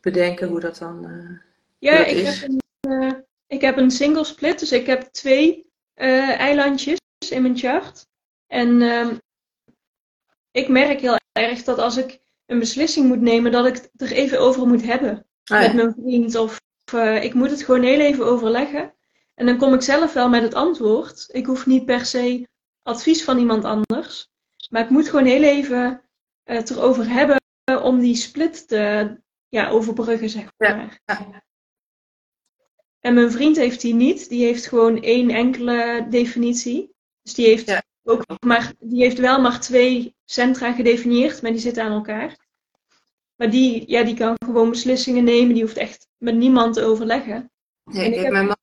bedenken 0.00 0.48
hoe 0.48 0.60
dat 0.60 0.78
dan 0.78 1.06
ja, 1.78 2.04
ik 2.04 2.16
is. 2.16 2.40
Heb 2.40 2.50
een, 2.80 3.24
ik 3.46 3.60
heb 3.60 3.76
een 3.76 3.90
single 3.90 4.24
split, 4.24 4.58
dus 4.58 4.72
ik 4.72 4.86
heb 4.86 5.02
twee 5.02 5.66
uh, 5.96 6.38
eilandjes 6.38 6.98
in 7.30 7.42
mijn 7.42 7.58
chart. 7.58 8.06
En 8.46 8.80
uh, 8.80 9.10
ik 10.50 10.68
merk 10.68 11.00
heel 11.00 11.18
erg 11.32 11.62
dat 11.62 11.78
als 11.78 11.96
ik 11.96 12.20
een 12.46 12.58
beslissing 12.58 13.06
moet 13.06 13.20
nemen, 13.20 13.52
dat 13.52 13.66
ik 13.66 13.74
het 13.74 13.90
er 13.96 14.12
even 14.12 14.40
over 14.40 14.66
moet 14.66 14.82
hebben 14.82 15.26
ah, 15.44 15.60
ja. 15.60 15.66
met 15.66 15.74
mijn 15.74 15.94
vriend. 15.94 16.34
Of 16.34 16.60
uh, 16.94 17.24
ik 17.24 17.34
moet 17.34 17.50
het 17.50 17.62
gewoon 17.62 17.82
heel 17.82 18.00
even 18.00 18.26
overleggen. 18.26 18.94
En 19.40 19.46
dan 19.46 19.56
kom 19.56 19.74
ik 19.74 19.82
zelf 19.82 20.12
wel 20.12 20.28
met 20.28 20.42
het 20.42 20.54
antwoord. 20.54 21.28
Ik 21.32 21.46
hoef 21.46 21.66
niet 21.66 21.84
per 21.84 22.04
se 22.04 22.48
advies 22.82 23.24
van 23.24 23.38
iemand 23.38 23.64
anders. 23.64 24.28
Maar 24.70 24.82
ik 24.82 24.90
moet 24.90 25.08
gewoon 25.08 25.24
heel 25.24 25.42
even 25.42 26.02
het 26.42 26.70
erover 26.70 27.08
hebben 27.08 27.40
om 27.82 27.98
die 27.98 28.14
split 28.14 28.68
te 28.68 29.16
ja, 29.48 29.68
overbruggen, 29.68 30.28
zeg 30.28 30.50
maar. 30.56 31.00
Ja. 31.04 31.44
En 33.00 33.14
mijn 33.14 33.30
vriend 33.30 33.56
heeft 33.56 33.80
die 33.80 33.94
niet. 33.94 34.28
Die 34.28 34.44
heeft 34.44 34.66
gewoon 34.66 35.02
één 35.02 35.30
enkele 35.30 36.06
definitie. 36.10 36.94
Dus 37.22 37.34
die 37.34 37.46
heeft, 37.46 37.82
ook 38.02 38.24
maar, 38.46 38.72
die 38.78 39.02
heeft 39.02 39.18
wel 39.18 39.40
maar 39.40 39.60
twee 39.60 40.14
centra 40.24 40.72
gedefinieerd, 40.72 41.42
maar 41.42 41.50
die 41.50 41.60
zitten 41.60 41.82
aan 41.82 41.92
elkaar. 41.92 42.36
Maar 43.36 43.50
die, 43.50 43.90
ja, 43.90 44.02
die 44.02 44.16
kan 44.16 44.34
gewoon 44.44 44.70
beslissingen 44.70 45.24
nemen. 45.24 45.54
Die 45.54 45.62
hoeft 45.62 45.76
echt 45.76 46.08
met 46.16 46.34
niemand 46.34 46.74
te 46.74 46.84
overleggen. 46.84 47.50
Nee, 47.84 48.14
ik 48.14 48.20
heb 48.20 48.32
mijn 48.32 48.58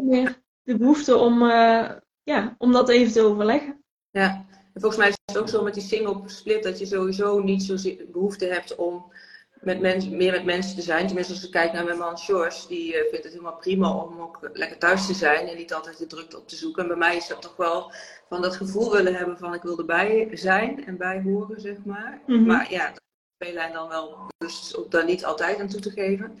meer 0.00 0.40
de 0.62 0.76
behoefte 0.76 1.16
om, 1.16 1.42
uh, 1.42 1.90
ja, 2.22 2.54
om 2.58 2.72
dat 2.72 2.88
even 2.88 3.12
te 3.12 3.22
overleggen. 3.22 3.84
Ja, 4.10 4.46
en 4.74 4.80
volgens 4.80 4.96
mij 4.96 5.08
is 5.08 5.16
het 5.24 5.38
ook 5.38 5.48
zo 5.48 5.62
met 5.62 5.74
die 5.74 5.82
single 5.82 6.22
split 6.26 6.62
dat 6.62 6.78
je 6.78 6.86
sowieso 6.86 7.38
niet 7.38 7.62
zo 7.62 7.76
behoefte 8.12 8.46
hebt 8.46 8.74
om 8.74 9.12
met 9.60 9.80
mensen, 9.80 10.16
meer 10.16 10.32
met 10.32 10.44
mensen 10.44 10.76
te 10.76 10.82
zijn. 10.82 11.06
Tenminste, 11.06 11.32
als 11.32 11.44
ik 11.44 11.50
kijk 11.50 11.72
naar 11.72 11.84
mijn 11.84 11.98
man 11.98 12.18
George, 12.18 12.68
die 12.68 12.94
uh, 12.94 13.00
vindt 13.00 13.24
het 13.24 13.32
helemaal 13.32 13.56
prima 13.56 13.94
om 13.94 14.20
ook 14.20 14.38
lekker 14.52 14.78
thuis 14.78 15.06
te 15.06 15.14
zijn 15.14 15.48
en 15.48 15.56
niet 15.56 15.74
altijd 15.74 15.98
de 15.98 16.06
drukte 16.06 16.38
op 16.38 16.48
te 16.48 16.56
zoeken. 16.56 16.82
En 16.82 16.88
bij 16.88 16.96
mij 16.96 17.16
is 17.16 17.28
dat 17.28 17.42
toch 17.42 17.56
wel 17.56 17.92
van 18.28 18.42
dat 18.42 18.56
gevoel 18.56 18.92
willen 18.92 19.14
hebben 19.14 19.38
van 19.38 19.54
ik 19.54 19.62
wil 19.62 19.78
erbij 19.78 20.28
zijn 20.32 20.86
en 20.86 20.96
bij 20.96 21.22
horen, 21.22 21.60
zeg 21.60 21.76
maar. 21.84 22.20
Mm 22.26 22.36
-hmm. 22.36 22.46
Maar 22.46 22.72
ja, 22.72 22.92
speellijn 23.34 23.72
dan 23.72 23.88
wel 23.88 24.16
dus 24.38 24.76
ook 24.76 24.90
daar 24.90 25.04
niet 25.04 25.24
altijd 25.24 25.60
aan 25.60 25.68
toe 25.68 25.80
te 25.80 25.90
geven. 25.90 26.38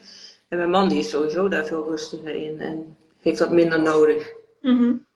En 0.48 0.58
mijn 0.58 0.70
man 0.70 0.88
die 0.88 0.98
is 0.98 1.10
sowieso 1.10 1.48
daar 1.48 1.66
veel 1.66 1.84
rustiger 1.84 2.34
in 2.34 2.60
en 2.60 2.96
heeft 3.22 3.38
dat 3.38 3.50
minder 3.50 3.82
nodig. 3.82 4.32
Mm 4.60 4.78
-hmm. 4.78 5.06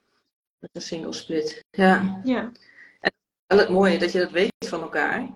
Met 0.59 0.71
een 0.73 0.83
single 0.83 1.13
split. 1.13 1.65
Ja. 1.71 2.21
ja. 2.25 2.53
En 3.47 3.59
het 3.59 3.69
mooie 3.69 3.99
dat 3.99 4.13
je 4.13 4.19
dat 4.19 4.31
weet 4.31 4.53
van 4.59 4.81
elkaar. 4.83 5.29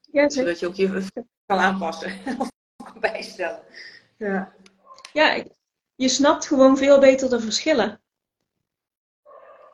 Ja, 0.00 0.28
zodat 0.28 0.58
je 0.58 0.66
ook 0.66 0.74
je 0.74 1.04
kan 1.46 1.58
aanpassen 1.58 2.12
of 2.38 2.50
kan 2.84 3.00
bijstellen. 3.00 3.60
Ja. 4.16 4.52
ja, 5.12 5.44
je 5.94 6.08
snapt 6.08 6.46
gewoon 6.46 6.76
veel 6.76 6.98
beter 6.98 7.30
de 7.30 7.40
verschillen. 7.40 8.00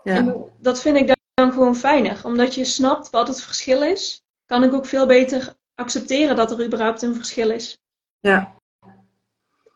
Ja. 0.02 0.14
En 0.14 0.50
dat 0.58 0.80
vind 0.80 0.96
ik 0.96 1.16
dan 1.34 1.52
gewoon 1.52 1.76
fijner. 1.76 2.20
Omdat 2.24 2.54
je 2.54 2.64
snapt 2.64 3.10
wat 3.10 3.28
het 3.28 3.42
verschil 3.42 3.82
is, 3.82 4.22
kan 4.46 4.64
ik 4.64 4.72
ook 4.72 4.86
veel 4.86 5.06
beter 5.06 5.54
accepteren 5.74 6.36
dat 6.36 6.50
er 6.50 6.64
überhaupt 6.64 7.02
een 7.02 7.14
verschil 7.14 7.50
is. 7.50 7.78
Ja. 8.20 8.53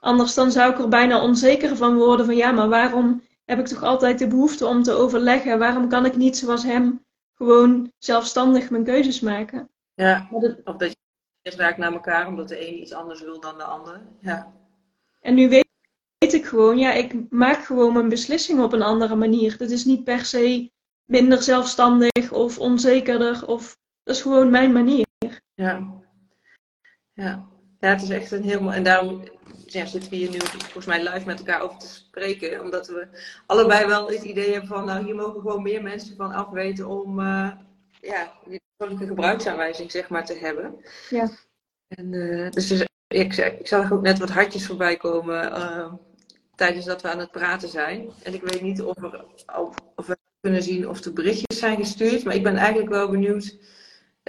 Anders 0.00 0.34
dan 0.34 0.50
zou 0.50 0.72
ik 0.72 0.78
er 0.78 0.88
bijna 0.88 1.22
onzeker 1.22 1.76
van 1.76 1.96
worden 1.96 2.26
van 2.26 2.36
ja, 2.36 2.50
maar 2.50 2.68
waarom 2.68 3.22
heb 3.44 3.58
ik 3.58 3.66
toch 3.66 3.82
altijd 3.82 4.18
de 4.18 4.26
behoefte 4.26 4.66
om 4.66 4.82
te 4.82 4.92
overleggen? 4.92 5.58
Waarom 5.58 5.88
kan 5.88 6.04
ik 6.04 6.16
niet 6.16 6.36
zoals 6.36 6.62
hem 6.62 7.04
gewoon 7.34 7.92
zelfstandig 7.98 8.70
mijn 8.70 8.84
keuzes 8.84 9.20
maken? 9.20 9.68
Ja, 9.94 10.28
of 10.64 10.76
dat 10.76 10.96
je 11.42 11.50
raakt 11.56 11.78
naar 11.78 11.92
elkaar, 11.92 12.26
omdat 12.26 12.48
de 12.48 12.68
een 12.68 12.80
iets 12.80 12.92
anders 12.92 13.20
wil 13.20 13.40
dan 13.40 13.58
de 13.58 13.64
ander. 13.64 14.00
Ja. 14.20 14.52
En 15.20 15.34
nu 15.34 15.48
weet, 15.48 15.68
weet 16.18 16.32
ik 16.32 16.46
gewoon, 16.46 16.78
ja, 16.78 16.92
ik 16.92 17.30
maak 17.30 17.64
gewoon 17.64 17.92
mijn 17.92 18.08
beslissing 18.08 18.60
op 18.60 18.72
een 18.72 18.82
andere 18.82 19.14
manier. 19.14 19.56
Dat 19.56 19.70
is 19.70 19.84
niet 19.84 20.04
per 20.04 20.24
se 20.24 20.70
minder 21.04 21.42
zelfstandig 21.42 22.32
of 22.32 22.58
onzekerder, 22.58 23.46
of 23.46 23.76
dat 24.02 24.16
is 24.16 24.22
gewoon 24.22 24.50
mijn 24.50 24.72
manier. 24.72 25.06
Ja. 25.54 25.96
Ja, 27.12 27.48
ja 27.80 27.88
het 27.88 28.02
is 28.02 28.10
echt 28.10 28.30
een 28.30 28.44
heel 28.44 28.72
En 28.72 28.82
daarom 28.82 29.22
ja, 29.66 29.86
zitten 29.86 30.10
we 30.10 30.16
hier 30.16 30.30
nu 30.30 30.38
volgens 30.38 30.86
mij 30.86 31.02
live 31.02 31.26
met 31.26 31.38
elkaar 31.38 31.60
over 31.60 31.78
te 31.78 31.88
spreken. 31.88 32.60
Omdat 32.60 32.86
we 32.88 33.06
allebei 33.46 33.86
wel 33.86 34.10
het 34.10 34.22
idee 34.22 34.50
hebben 34.50 34.68
van, 34.68 34.84
nou, 34.84 35.04
hier 35.04 35.14
mogen 35.14 35.40
gewoon 35.40 35.62
meer 35.62 35.82
mensen 35.82 36.16
van 36.16 36.32
afweten 36.32 36.86
om 36.86 37.20
uh, 37.20 37.50
ja, 38.00 38.32
persoonlijke 38.76 39.06
gebruiksaanwijzing 39.06 39.90
zeg 39.90 40.08
maar 40.08 40.24
te 40.24 40.34
hebben. 40.34 40.74
Ja. 41.10 41.30
En, 41.88 42.12
uh, 42.12 42.50
dus, 42.50 42.68
dus 42.68 42.86
ik, 43.08 43.36
ik 43.36 43.66
zag 43.66 43.92
ook 43.92 44.02
net 44.02 44.18
wat 44.18 44.30
hartjes 44.30 44.66
voorbij 44.66 44.96
komen 44.96 45.44
uh, 45.44 45.92
tijdens 46.54 46.84
dat 46.84 47.02
we 47.02 47.10
aan 47.10 47.18
het 47.18 47.30
praten 47.30 47.68
zijn. 47.68 48.10
En 48.22 48.34
ik 48.34 48.42
weet 48.42 48.62
niet 48.62 48.82
of, 48.82 48.96
er, 49.02 49.24
of 49.96 50.06
we 50.06 50.16
kunnen 50.40 50.62
zien 50.62 50.88
of 50.88 51.00
de 51.00 51.12
berichtjes 51.12 51.58
zijn 51.58 51.76
gestuurd. 51.76 52.24
Maar 52.24 52.34
ik 52.34 52.42
ben 52.42 52.56
eigenlijk 52.56 52.88
wel 52.88 53.10
benieuwd 53.10 53.56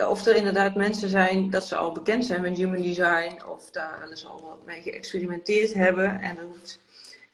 of 0.08 0.26
er 0.26 0.36
inderdaad 0.36 0.76
mensen 0.76 1.10
zijn 1.10 1.50
dat 1.50 1.66
ze 1.66 1.76
al 1.76 1.92
bekend 1.92 2.26
zijn 2.26 2.42
met 2.42 2.58
human 2.58 2.82
design. 2.82 3.40
Of 3.48 3.72
daar 3.72 4.00
wel 4.00 4.10
eens 4.10 4.26
al 4.26 4.42
wat 4.42 4.66
mee 4.66 4.82
geëxperimenteerd 4.82 5.74
hebben. 5.74 6.22
En 6.22 6.36
dat 6.36 6.46
hoeft 6.46 6.80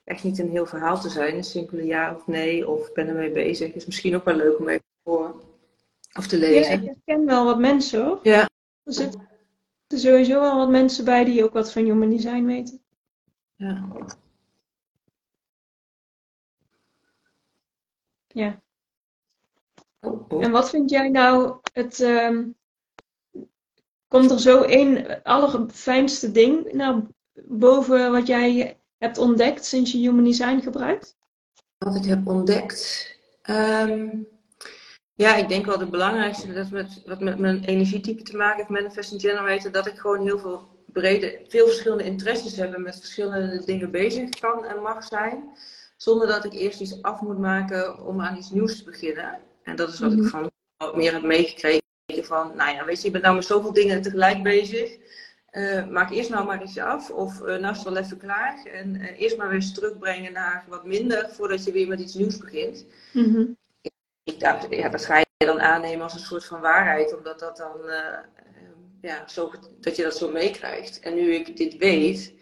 echt 0.03 0.23
niet 0.23 0.39
een 0.39 0.49
heel 0.49 0.65
verhaal 0.65 0.99
te 0.99 1.09
zijn. 1.09 1.35
Een 1.35 1.43
simpele 1.43 1.85
ja 1.85 2.15
of 2.15 2.27
nee. 2.27 2.69
Of 2.69 2.93
ben 2.93 3.07
ermee 3.07 3.31
bezig. 3.31 3.73
Is 3.73 3.85
misschien 3.85 4.15
ook 4.15 4.25
wel 4.25 4.35
leuk 4.35 4.59
om 4.59 4.69
even 4.69 4.85
voor 5.03 5.43
of 6.17 6.27
te 6.27 6.37
lezen. 6.37 6.83
Ja, 6.83 6.91
ik 6.91 6.97
ken 7.05 7.25
wel 7.25 7.45
wat 7.45 7.59
mensen 7.59 8.05
hoor. 8.05 8.19
Ja. 8.23 8.49
Er 8.83 8.93
zitten 8.93 9.27
sowieso 9.87 10.39
wel 10.39 10.57
wat 10.57 10.69
mensen 10.69 11.05
bij 11.05 11.23
die 11.23 11.43
ook 11.43 11.53
wat 11.53 11.71
van 11.71 11.83
human 11.83 12.09
design 12.09 12.45
weten. 12.45 12.81
Ja. 13.55 13.87
Ja. 18.27 18.63
En 20.29 20.51
wat 20.51 20.69
vind 20.69 20.89
jij 20.89 21.09
nou 21.09 21.55
het. 21.73 21.99
Um, 21.99 22.55
komt 24.07 24.31
er 24.31 24.39
zo 24.39 24.61
één 24.61 25.23
allerfijnste 25.23 26.31
ding 26.31 26.73
naar 26.73 27.01
boven 27.33 28.11
wat 28.11 28.27
jij 28.27 28.79
hebt 28.97 29.17
ontdekt 29.17 29.65
sinds 29.65 29.91
je 29.91 29.97
human 29.97 30.23
design 30.23 30.59
gebruikt? 30.59 31.15
Wat 31.77 31.95
ik 31.95 32.05
heb 32.05 32.27
ontdekt. 32.27 33.09
Um, 33.49 34.27
ja, 35.13 35.35
ik 35.35 35.47
denk 35.47 35.65
wel 35.65 35.79
het 35.79 35.89
belangrijkste, 35.89 36.53
dat 36.53 36.69
met, 36.69 37.01
wat 37.05 37.19
met 37.19 37.39
mijn 37.39 37.63
energietype 37.63 38.23
te 38.23 38.37
maken 38.37 38.57
heeft, 38.57 38.69
manifesting 38.69 39.21
generator, 39.21 39.71
dat 39.71 39.87
ik 39.87 39.97
gewoon 39.97 40.21
heel 40.21 40.39
veel 40.39 40.67
brede, 40.85 41.45
veel 41.47 41.65
verschillende 41.65 42.03
interesses 42.03 42.55
heb 42.55 42.73
en 42.73 42.81
met 42.81 42.99
verschillende 42.99 43.65
dingen 43.65 43.91
bezig 43.91 44.29
kan 44.29 44.65
en 44.65 44.81
mag 44.81 45.03
zijn. 45.03 45.57
zonder 45.97 46.27
dat 46.27 46.45
ik 46.45 46.53
eerst 46.53 46.81
iets 46.81 47.01
af 47.01 47.21
moet 47.21 47.39
maken 47.39 48.05
om 48.05 48.21
aan 48.21 48.37
iets 48.37 48.49
nieuws 48.49 48.77
te 48.77 48.83
beginnen. 48.83 49.39
En 49.65 49.75
dat 49.75 49.93
is 49.93 49.99
wat 49.99 50.11
ik 50.11 50.17
mhm. 50.17 50.27
van 50.27 50.51
meer 50.95 51.13
heb 51.13 51.23
meegekregen 51.23 51.81
van, 52.07 52.55
nou 52.55 52.75
ja, 52.75 52.85
weet 52.85 52.97
je, 52.97 53.05
je 53.05 53.11
bent 53.11 53.23
nou 53.23 53.35
met 53.35 53.45
zoveel 53.45 53.73
dingen 53.73 54.01
tegelijk 54.01 54.43
bezig. 54.43 54.97
Uh, 55.51 55.87
maak 55.87 56.11
eerst 56.11 56.29
nou 56.29 56.45
maar 56.45 56.63
iets 56.63 56.77
af. 56.77 57.09
Of 57.09 57.39
uh, 57.39 57.45
nou 57.45 57.71
is 57.71 57.77
het 57.77 57.83
wel 57.83 57.97
even 57.97 58.17
klaar. 58.17 58.65
En 58.65 58.95
uh, 58.95 59.21
eerst 59.21 59.37
maar 59.37 59.47
weer 59.47 59.55
eens 59.55 59.73
terugbrengen 59.73 60.33
naar 60.33 60.65
wat 60.67 60.85
minder 60.85 61.29
voordat 61.29 61.63
je 61.63 61.71
weer 61.71 61.87
met 61.87 61.99
iets 61.99 62.13
nieuws 62.13 62.37
begint. 62.37 62.85
Mm 63.13 63.57
Ik 64.23 64.39
dacht, 64.39 64.67
ja, 64.69 64.89
dat 64.89 65.05
ga 65.05 65.17
je 65.17 65.25
dan 65.37 65.61
aannemen 65.61 66.03
als 66.03 66.13
een 66.13 66.19
soort 66.19 66.45
van 66.45 66.61
waarheid, 66.61 67.17
omdat 67.17 67.39
dat 67.39 67.57
dan, 67.57 67.79
ja, 69.01 69.27
zo, 69.27 69.51
dat 69.79 69.95
je 69.95 70.03
dat 70.03 70.17
zo 70.17 70.31
meekrijgt. 70.31 70.99
En 70.99 71.15
nu 71.15 71.33
ik 71.33 71.57
dit 71.57 71.77
weet, 71.77 72.33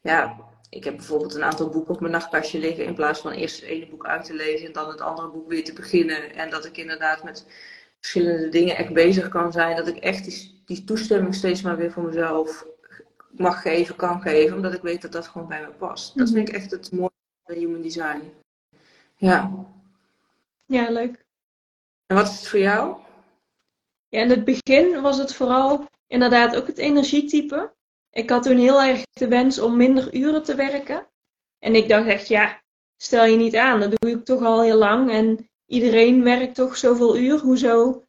ja, 0.00 0.49
ik 0.70 0.84
heb 0.84 0.96
bijvoorbeeld 0.96 1.34
een 1.34 1.44
aantal 1.44 1.68
boeken 1.68 1.94
op 1.94 2.00
mijn 2.00 2.12
nachtkastje 2.12 2.58
liggen 2.58 2.84
in 2.84 2.94
plaats 2.94 3.20
van 3.20 3.32
eerst 3.32 3.60
het 3.60 3.68
ene 3.68 3.86
boek 3.86 4.06
uit 4.06 4.24
te 4.24 4.34
lezen 4.34 4.66
en 4.66 4.72
dan 4.72 4.88
het 4.88 5.00
andere 5.00 5.28
boek 5.28 5.48
weer 5.48 5.64
te 5.64 5.72
beginnen. 5.72 6.34
En 6.34 6.50
dat 6.50 6.64
ik 6.64 6.76
inderdaad 6.76 7.24
met 7.24 7.46
verschillende 7.98 8.48
dingen 8.48 8.76
echt 8.76 8.92
bezig 8.92 9.28
kan 9.28 9.52
zijn. 9.52 9.76
Dat 9.76 9.86
ik 9.86 9.96
echt 9.96 10.24
die, 10.24 10.62
die 10.64 10.84
toestemming 10.84 11.34
steeds 11.34 11.62
maar 11.62 11.76
weer 11.76 11.92
voor 11.92 12.02
mezelf 12.02 12.66
mag 13.30 13.62
geven, 13.62 13.96
kan 13.96 14.20
geven. 14.20 14.56
Omdat 14.56 14.74
ik 14.74 14.82
weet 14.82 15.02
dat 15.02 15.12
dat 15.12 15.28
gewoon 15.28 15.48
bij 15.48 15.60
me 15.60 15.70
past. 15.70 16.18
Dat 16.18 16.30
vind 16.30 16.48
ik 16.48 16.54
echt 16.54 16.70
het 16.70 16.92
mooie 16.92 17.10
van 17.44 17.54
human 17.54 17.82
design. 17.82 18.32
Ja. 19.16 19.66
Ja, 20.66 20.90
leuk. 20.90 21.24
En 22.06 22.16
wat 22.16 22.28
is 22.28 22.36
het 22.36 22.48
voor 22.48 22.58
jou? 22.58 22.96
Ja, 24.08 24.20
in 24.20 24.30
het 24.30 24.44
begin 24.44 25.00
was 25.00 25.18
het 25.18 25.34
vooral 25.34 25.88
inderdaad 26.06 26.56
ook 26.56 26.66
het 26.66 26.78
energietype. 26.78 27.72
Ik 28.10 28.30
had 28.30 28.42
toen 28.42 28.56
heel 28.56 28.82
erg 28.82 29.02
de 29.12 29.28
wens 29.28 29.58
om 29.58 29.76
minder 29.76 30.14
uren 30.14 30.42
te 30.42 30.54
werken. 30.54 31.08
En 31.58 31.74
ik 31.74 31.88
dacht 31.88 32.06
echt, 32.06 32.28
ja, 32.28 32.62
stel 32.96 33.24
je 33.24 33.36
niet 33.36 33.56
aan, 33.56 33.80
dat 33.80 34.00
doe 34.00 34.10
ik 34.10 34.24
toch 34.24 34.42
al 34.42 34.62
heel 34.62 34.76
lang. 34.76 35.10
En 35.10 35.50
iedereen 35.66 36.22
werkt 36.22 36.54
toch 36.54 36.76
zoveel 36.76 37.16
uur. 37.16 37.38
Hoezo? 37.38 38.04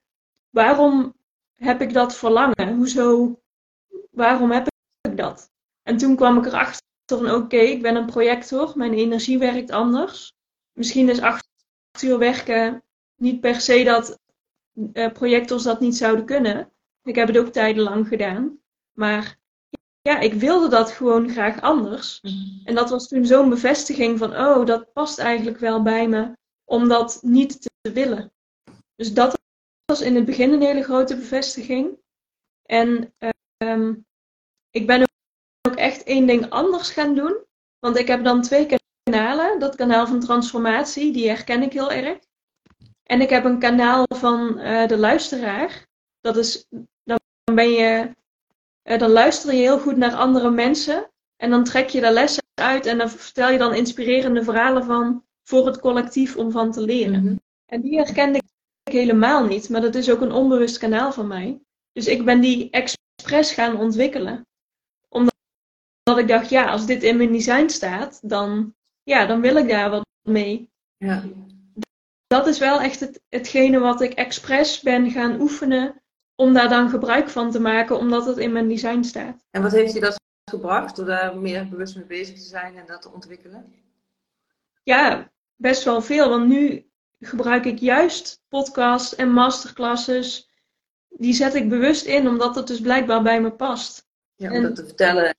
Waarom 0.50 1.14
heb 1.56 1.82
ik 1.82 1.94
dat 1.94 2.16
verlangen? 2.16 2.76
Hoezo? 2.76 3.40
Waarom 4.12 4.52
heb 4.52 4.68
ik 5.02 5.18
dat? 5.18 5.52
En 5.84 5.98
toen 5.98 6.16
kwam 6.16 6.38
ik 6.38 6.46
erachter 6.46 6.84
van 7.06 7.32
oké, 7.32 7.58
ik 7.58 7.82
ben 7.82 7.96
een 7.96 8.06
projector. 8.06 8.72
Mijn 8.76 8.94
energie 8.94 9.38
werkt 9.38 9.72
anders. 9.72 10.34
Misschien 10.74 11.10
is 11.10 11.22
acht 11.22 11.50
uur 12.02 12.18
werken 12.18 12.84
niet 13.16 13.42
per 13.42 13.62
se 13.62 13.84
dat 13.84 14.20
uh, 14.94 15.12
projectors 15.12 15.64
dat 15.64 15.80
niet 15.80 15.96
zouden 15.96 16.26
kunnen. 16.26 16.72
Ik 17.04 17.16
heb 17.16 17.28
het 17.28 17.38
ook 17.38 17.48
tijdenlang 17.48 18.08
gedaan. 18.08 18.60
Maar 18.92 19.40
ja, 20.02 20.20
ik 20.20 20.34
wilde 20.34 20.68
dat 20.68 20.92
gewoon 20.92 21.30
graag 21.30 21.62
anders. 21.62 22.20
Mhm. 22.22 22.34
En 22.64 22.76
dat 22.76 22.90
was 22.90 23.08
toen 23.08 23.26
zo'n 23.26 23.50
bevestiging 23.50 24.18
van, 24.18 24.36
oh, 24.36 24.66
dat 24.66 24.94
past 24.94 25.20
eigenlijk 25.20 25.58
wel 25.58 25.82
bij 25.82 26.08
me 26.08 26.38
om 26.66 26.88
dat 26.88 27.20
niet 27.22 27.62
te 27.62 27.92
willen. 27.92 28.32
Dus 28.96 29.14
dat 29.14 29.40
was 29.86 30.02
in 30.02 30.16
het 30.16 30.26
begin 30.26 30.54
een 30.54 30.62
hele 30.62 30.84
grote 30.84 31.16
bevestiging. 31.16 32.00
En 32.66 33.14
ehm, 33.58 33.94
ik 34.70 34.88
ben 34.88 35.08
ook 35.68 35.76
echt 35.76 36.04
één 36.04 36.28
ding 36.28 36.50
anders 36.50 36.92
gaan 36.92 37.16
doen. 37.16 37.46
Want 37.80 37.98
ik 37.98 38.08
heb 38.08 38.24
dan 38.24 38.42
twee 38.42 38.78
kanalen. 39.04 39.60
Dat 39.60 39.76
kanaal 39.76 40.08
van 40.08 40.20
transformatie, 40.20 41.14
die 41.14 41.28
herken 41.28 41.64
ik 41.64 41.74
heel 41.74 41.92
erg. 41.92 42.20
En 43.04 43.22
ik 43.22 43.30
heb 43.30 43.44
een 43.44 43.60
kanaal 43.60 44.06
van 44.08 44.60
uh, 44.60 44.88
de 44.88 44.98
luisteraar. 44.98 45.88
Dat 46.20 46.38
is, 46.38 46.68
dan 47.04 47.20
ben 47.54 47.70
je, 47.72 48.16
dan 48.84 49.10
luister 49.10 49.54
je 49.54 49.60
heel 49.60 49.80
goed 49.80 49.98
naar 49.98 50.14
andere 50.14 50.50
mensen. 50.50 51.12
En 51.36 51.50
dan 51.50 51.64
trek 51.64 51.90
je 51.90 52.02
de 52.02 52.12
lessen 52.12 52.44
uit 52.54 52.86
en 52.86 52.98
dan 52.98 53.10
vertel 53.10 53.50
je 53.50 53.58
dan 53.58 53.74
inspirerende 53.74 54.44
verhalen 54.44 54.84
van 54.84 55.24
voor 55.44 55.66
het 55.66 55.80
collectief 55.80 56.36
om 56.36 56.52
van 56.52 56.72
te 56.72 56.82
leren. 56.82 57.24
Mhm. 57.24 57.36
En 57.66 57.82
die 57.82 57.98
herkende 57.98 58.42
ik 58.84 58.94
helemaal 58.94 59.46
niet, 59.46 59.70
maar 59.70 59.82
dat 59.82 59.96
is 59.96 60.10
ook 60.10 60.22
een 60.22 60.32
onbewust 60.32 60.78
kanaal 60.78 61.12
van 61.12 61.28
mij. 61.28 61.62
Dus 61.92 62.08
ik 62.08 62.26
ben 62.26 62.42
die 62.42 62.70
expres 62.70 63.52
gaan 63.52 63.78
ontwikkelen. 63.78 64.48
Omdat 65.10 65.34
ik 66.18 66.28
dacht, 66.28 66.50
ja, 66.50 66.72
als 66.72 66.86
dit 66.86 67.04
in 67.04 67.18
mijn 67.18 67.32
design 67.32 67.68
staat, 67.68 68.20
dan, 68.30 68.76
ja, 69.04 69.26
dan 69.26 69.42
wil 69.42 69.56
ik 69.56 69.70
daar 69.70 69.90
wat 69.90 70.06
mee. 70.22 70.70
Ja. 70.98 71.24
Dat 72.28 72.48
is 72.48 72.60
wel 72.60 72.82
echt 72.82 73.00
het, 73.00 73.22
hetgene 73.30 73.80
wat 73.80 74.02
ik 74.02 74.14
expres 74.14 74.82
ben 74.82 75.12
gaan 75.12 75.42
oefenen 75.42 76.01
om 76.42 76.54
daar 76.54 76.70
dan 76.70 76.90
gebruik 76.90 77.30
van 77.30 77.52
te 77.52 77.60
maken, 77.60 77.98
omdat 77.98 78.26
het 78.26 78.38
in 78.38 78.52
mijn 78.52 78.68
design 78.68 79.04
staat. 79.04 79.46
En 79.52 79.62
wat 79.62 79.72
heeft 79.72 79.94
je 79.94 80.00
dat 80.00 80.20
gebracht 80.52 80.96
door 80.96 81.06
daar 81.06 81.38
meer 81.38 81.68
bewust 81.70 81.96
mee 81.96 82.06
bezig 82.06 82.36
te 82.36 82.48
zijn 82.48 82.78
en 82.78 82.86
dat 82.86 83.02
te 83.02 83.12
ontwikkelen? 83.12 83.74
Ja, 84.84 85.32
best 85.56 85.84
wel 85.84 86.02
veel. 86.02 86.30
Want 86.30 86.48
nu 86.48 86.90
gebruik 87.20 87.66
ik 87.66 87.80
juist 87.80 88.42
podcasts 88.50 89.16
en 89.16 89.32
masterclasses. 89.32 90.50
Die 91.10 91.34
zet 91.34 91.54
ik 91.54 91.70
bewust 91.70 92.06
in, 92.06 92.28
omdat 92.28 92.56
het 92.56 92.68
dus 92.68 92.82
blijkbaar 92.82 93.22
bij 93.22 93.42
me 93.42 93.52
past. 93.52 94.08
Ja, 94.36 94.52
om 94.52 94.62
dat 94.62 94.76
te 94.76 94.86
vertellen. 94.86 95.36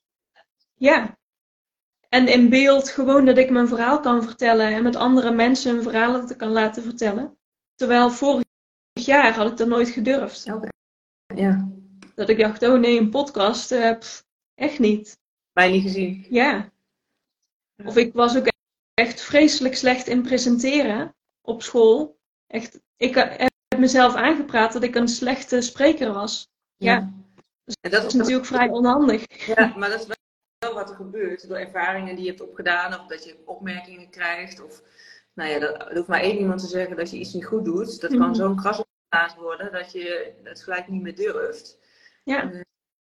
Ja. 0.74 1.18
En 2.08 2.28
in 2.28 2.48
beeld 2.48 2.88
gewoon 2.88 3.24
dat 3.24 3.38
ik 3.38 3.50
mijn 3.50 3.68
verhaal 3.68 4.00
kan 4.00 4.22
vertellen 4.22 4.66
en 4.66 4.82
met 4.82 4.96
andere 4.96 5.30
mensen 5.30 5.74
hun 5.74 5.82
verhalen 5.82 6.26
te 6.26 6.36
kan 6.36 6.50
laten 6.50 6.82
vertellen. 6.82 7.38
Terwijl 7.74 8.10
vorig 8.10 8.44
jaar 8.92 9.34
had 9.34 9.50
ik 9.50 9.56
dat 9.56 9.68
nooit 9.68 9.88
gedurfd. 9.88 10.52
Okay. 10.52 10.70
Ja. 11.34 11.68
Dat 12.14 12.28
ik 12.28 12.38
dacht, 12.38 12.62
oh 12.62 12.78
nee, 12.78 12.98
een 12.98 13.10
podcast, 13.10 13.72
uh, 13.72 13.96
echt 14.54 14.78
niet. 14.78 15.18
Mij 15.52 15.70
niet 15.70 15.82
gezien. 15.82 16.26
Ja. 16.30 16.72
Of 17.84 17.96
ik 17.96 18.12
was 18.12 18.36
ook 18.36 18.46
echt 18.94 19.20
vreselijk 19.20 19.76
slecht 19.76 20.06
in 20.06 20.22
presenteren 20.22 21.14
op 21.40 21.62
school. 21.62 22.18
Echt, 22.46 22.80
ik 22.96 23.14
heb 23.14 23.78
mezelf 23.78 24.14
aangepraat 24.14 24.72
dat 24.72 24.82
ik 24.82 24.94
een 24.94 25.08
slechte 25.08 25.60
spreker 25.60 26.12
was. 26.12 26.50
Ja. 26.76 27.12
Dus 27.64 27.76
dat 27.80 28.04
is 28.04 28.14
natuurlijk 28.14 28.46
vrij 28.46 28.68
onhandig. 28.68 29.46
Ja, 29.46 29.74
maar 29.76 29.90
dat 29.90 30.00
is 30.00 30.06
wel 30.58 30.74
wat 30.74 30.90
er 30.90 30.96
gebeurt 30.96 31.48
door 31.48 31.56
ervaringen 31.56 32.14
die 32.14 32.24
je 32.24 32.30
hebt 32.30 32.42
opgedaan 32.42 33.00
of 33.00 33.06
dat 33.06 33.24
je 33.24 33.42
opmerkingen 33.44 34.10
krijgt. 34.10 34.64
Of, 34.64 34.82
nou 35.34 35.50
ja, 35.50 35.58
dat, 35.58 35.88
er 35.88 35.96
hoeft 35.96 36.08
maar 36.08 36.20
één 36.20 36.38
iemand 36.38 36.60
te 36.60 36.66
zeggen 36.66 36.96
dat 36.96 37.10
je 37.10 37.18
iets 37.18 37.32
niet 37.32 37.44
goed 37.44 37.64
doet. 37.64 38.00
Dat 38.00 38.10
kan 38.10 38.18
mhm. 38.18 38.34
zo'n 38.34 38.56
kras 38.56 38.84
worden 39.38 39.72
dat 39.72 39.92
je 39.92 40.32
het 40.42 40.62
gelijk 40.62 40.88
niet 40.88 41.02
meer 41.02 41.14
durft. 41.14 41.78
Ja. 42.24 42.52
Eh, 42.52 42.60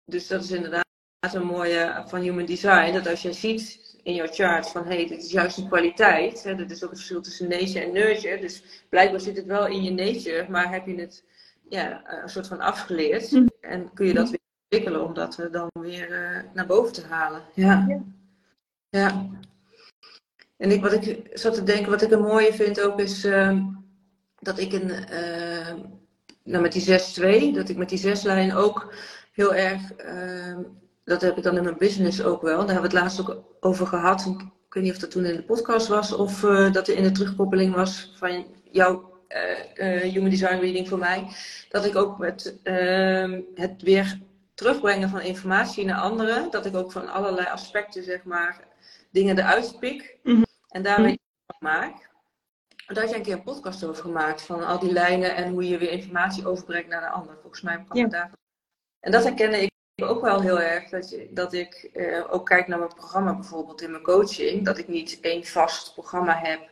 dus 0.04 0.26
dat 0.26 0.42
is 0.42 0.50
inderdaad 0.50 0.84
een 1.20 1.46
mooie 1.46 2.04
van 2.06 2.20
human 2.20 2.46
design. 2.46 2.92
Dat 2.92 3.06
als 3.06 3.22
je 3.22 3.32
ziet 3.32 3.98
in 4.02 4.14
jouw 4.14 4.26
chart 4.26 4.68
van 4.68 4.84
hé, 4.84 4.94
hey, 4.94 5.06
dit 5.06 5.22
is 5.22 5.30
juist 5.30 5.58
een 5.58 5.68
kwaliteit. 5.68 6.42
Hè, 6.42 6.54
dat 6.54 6.70
is 6.70 6.84
ook 6.84 6.90
het 6.90 6.98
verschil 6.98 7.22
tussen 7.22 7.48
nature 7.48 7.80
en 7.80 7.92
nurture. 7.92 8.40
Dus 8.40 8.84
blijkbaar 8.88 9.20
zit 9.20 9.36
het 9.36 9.46
wel 9.46 9.66
in 9.66 9.82
je 9.82 9.90
nature, 9.90 10.46
maar 10.48 10.72
heb 10.72 10.86
je 10.86 10.94
het 10.94 11.24
ja, 11.68 12.02
een 12.22 12.28
soort 12.28 12.46
van 12.46 12.60
afgeleerd. 12.60 13.30
Mhm. 13.30 13.46
En 13.60 13.92
kun 13.94 14.06
je 14.06 14.14
dat 14.14 14.30
weer 14.30 14.40
ontwikkelen 14.62 15.06
om 15.06 15.14
dat 15.14 15.48
dan 15.50 15.68
weer 15.80 16.10
uh, 16.10 16.52
naar 16.54 16.66
boven 16.66 16.92
te 16.92 17.06
halen. 17.06 17.42
Ja. 17.54 18.02
ja. 18.88 19.28
En 20.56 20.70
ik, 20.70 20.82
wat 20.82 20.92
ik 20.92 21.30
zat 21.32 21.54
te 21.54 21.62
denken, 21.62 21.90
wat 21.90 22.02
ik 22.02 22.10
een 22.10 22.20
mooie 22.20 22.52
vind 22.52 22.80
ook 22.80 23.00
is 23.00 23.24
uh, 23.24 23.58
dat 24.40 24.58
ik 24.58 24.72
een, 24.72 24.90
uh, 24.90 25.74
nou 26.44 26.62
met 26.62 26.72
die 26.72 26.82
6-2, 26.82 27.54
dat 27.54 27.68
ik 27.68 27.76
met 27.76 27.88
die 27.88 27.98
zeslijn 27.98 28.54
ook 28.54 28.94
heel 29.32 29.54
erg 29.54 29.92
ehm, 29.92 30.62
dat 31.04 31.20
heb 31.20 31.36
ik 31.36 31.42
dan 31.42 31.56
in 31.56 31.62
mijn 31.62 31.78
business 31.78 32.22
ook 32.22 32.42
wel. 32.42 32.58
Daar 32.58 32.74
hebben 32.74 32.90
we 32.90 32.96
het 32.96 33.04
laatst 33.04 33.20
ook 33.20 33.42
over 33.60 33.86
gehad. 33.86 34.26
Ik 34.66 34.74
weet 34.74 34.82
niet 34.82 34.92
of 34.92 34.98
dat 34.98 35.10
toen 35.10 35.24
in 35.24 35.36
de 35.36 35.42
podcast 35.42 35.88
was 35.88 36.12
of 36.12 36.42
uh, 36.42 36.72
dat 36.72 36.88
er 36.88 36.96
in 36.96 37.02
de 37.02 37.12
terugkoppeling 37.12 37.74
was 37.74 38.12
van 38.16 38.46
jouw 38.70 39.18
uh, 39.74 40.00
Human 40.00 40.30
Design 40.30 40.58
Reading 40.60 40.88
voor 40.88 40.98
mij. 40.98 41.26
Dat 41.68 41.84
ik 41.84 41.96
ook 41.96 42.18
met 42.18 42.58
ehm, 42.62 43.40
het 43.54 43.82
weer 43.82 44.18
terugbrengen 44.54 45.08
van 45.08 45.20
informatie 45.20 45.84
naar 45.84 46.00
anderen, 46.00 46.50
dat 46.50 46.66
ik 46.66 46.76
ook 46.76 46.92
van 46.92 47.08
allerlei 47.08 47.46
aspecten, 47.46 48.02
zeg 48.02 48.24
maar, 48.24 48.64
dingen 49.10 49.38
eruit 49.38 49.76
pik 49.80 50.18
mhm. 50.22 50.42
en 50.68 50.82
daarmee 50.82 51.20
maak. 51.58 52.09
Daar 52.94 53.02
had 53.02 53.12
je 53.12 53.16
een 53.16 53.22
keer 53.22 53.34
een 53.34 53.42
podcast 53.42 53.84
over 53.84 54.02
gemaakt, 54.02 54.42
van 54.42 54.66
al 54.66 54.78
die 54.78 54.92
lijnen 54.92 55.34
en 55.34 55.50
hoe 55.50 55.68
je 55.68 55.78
weer 55.78 55.90
informatie 55.90 56.48
overbrengt 56.48 56.88
naar 56.88 57.00
de 57.00 57.08
ander. 57.08 57.36
Volgens 57.40 57.62
mij 57.62 57.84
kwam 57.84 58.02
het 58.02 58.10
daar. 58.10 58.30
En 59.00 59.12
dat 59.12 59.24
herkende 59.24 59.60
ik 59.60 59.70
ook 60.02 60.20
wel 60.20 60.40
heel 60.40 60.60
erg 60.60 60.88
dat, 60.88 61.10
je, 61.10 61.28
dat 61.30 61.52
ik 61.52 61.90
eh, 61.92 62.32
ook 62.32 62.46
kijk 62.46 62.66
naar 62.66 62.78
mijn 62.78 62.94
programma 62.94 63.34
bijvoorbeeld 63.34 63.82
in 63.82 63.90
mijn 63.90 64.02
coaching. 64.02 64.64
Dat 64.64 64.78
ik 64.78 64.88
niet 64.88 65.18
één 65.20 65.44
vast 65.44 65.92
programma 65.92 66.38
heb, 66.38 66.70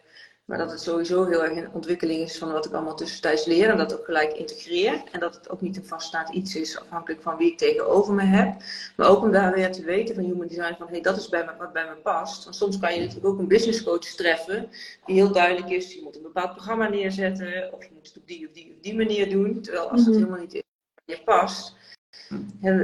maar 0.49 0.59
dat 0.59 0.71
het 0.71 0.81
sowieso 0.81 1.25
heel 1.25 1.45
erg 1.45 1.53
in 1.53 1.73
ontwikkeling 1.73 2.23
is 2.23 2.39
van 2.39 2.53
wat 2.53 2.67
ik 2.67 2.73
allemaal 2.73 2.97
tussentijds 2.97 3.45
leer. 3.45 3.71
En 3.71 3.77
dat 3.77 3.99
ook 3.99 4.05
gelijk 4.05 4.33
integreer. 4.33 5.03
En 5.13 5.21
dat 5.21 5.35
het 5.35 5.51
ook 5.51 5.61
niet 5.61 5.77
een 5.77 5.85
vaststaand 5.85 6.29
iets 6.29 6.57
is 6.57 6.81
afhankelijk 6.81 7.23
van 7.23 7.37
wie 7.37 7.51
ik 7.53 7.59
tegenover 7.59 8.15
me 8.15 8.23
heb. 8.23 8.57
Maar 8.97 9.09
ook 9.09 9.23
om 9.23 9.33
daar 9.33 9.55
weer 9.55 9.73
te 9.73 9.85
weten 9.85 10.15
van 10.15 10.25
human 10.25 10.47
design 10.47 10.75
van 10.79 10.87
hé, 10.87 10.93
hey, 10.93 11.01
dat 11.01 11.17
is 11.17 11.29
bij 11.29 11.45
me, 11.45 11.53
wat 11.59 11.73
bij 11.73 11.85
me 11.85 11.95
past. 11.95 12.45
Want 12.45 12.57
soms 12.57 12.79
kan 12.79 12.95
je 12.95 13.01
natuurlijk 13.01 13.27
ook 13.27 13.39
een 13.39 13.49
business 13.49 13.83
coach 13.83 14.05
treffen 14.05 14.69
die 15.07 15.15
heel 15.15 15.33
duidelijk 15.33 15.71
is. 15.71 15.95
Je 15.95 16.03
moet 16.03 16.17
een 16.17 16.23
bepaald 16.23 16.53
programma 16.53 16.89
neerzetten 16.89 17.73
of 17.73 17.85
je 17.85 17.91
moet 17.95 18.07
het 18.07 18.17
op 18.17 18.27
die 18.27 18.47
of 18.47 18.53
die 18.53 18.73
of 18.77 18.81
die 18.81 18.97
manier 18.97 19.31
doen. 19.31 19.63
Terwijl 19.63 19.91
als 19.91 20.01
het 20.01 20.09
mhm. 20.09 20.19
helemaal 20.19 20.41
niet 20.41 20.55
is 20.55 20.63
je 21.05 21.23
past 21.25 21.77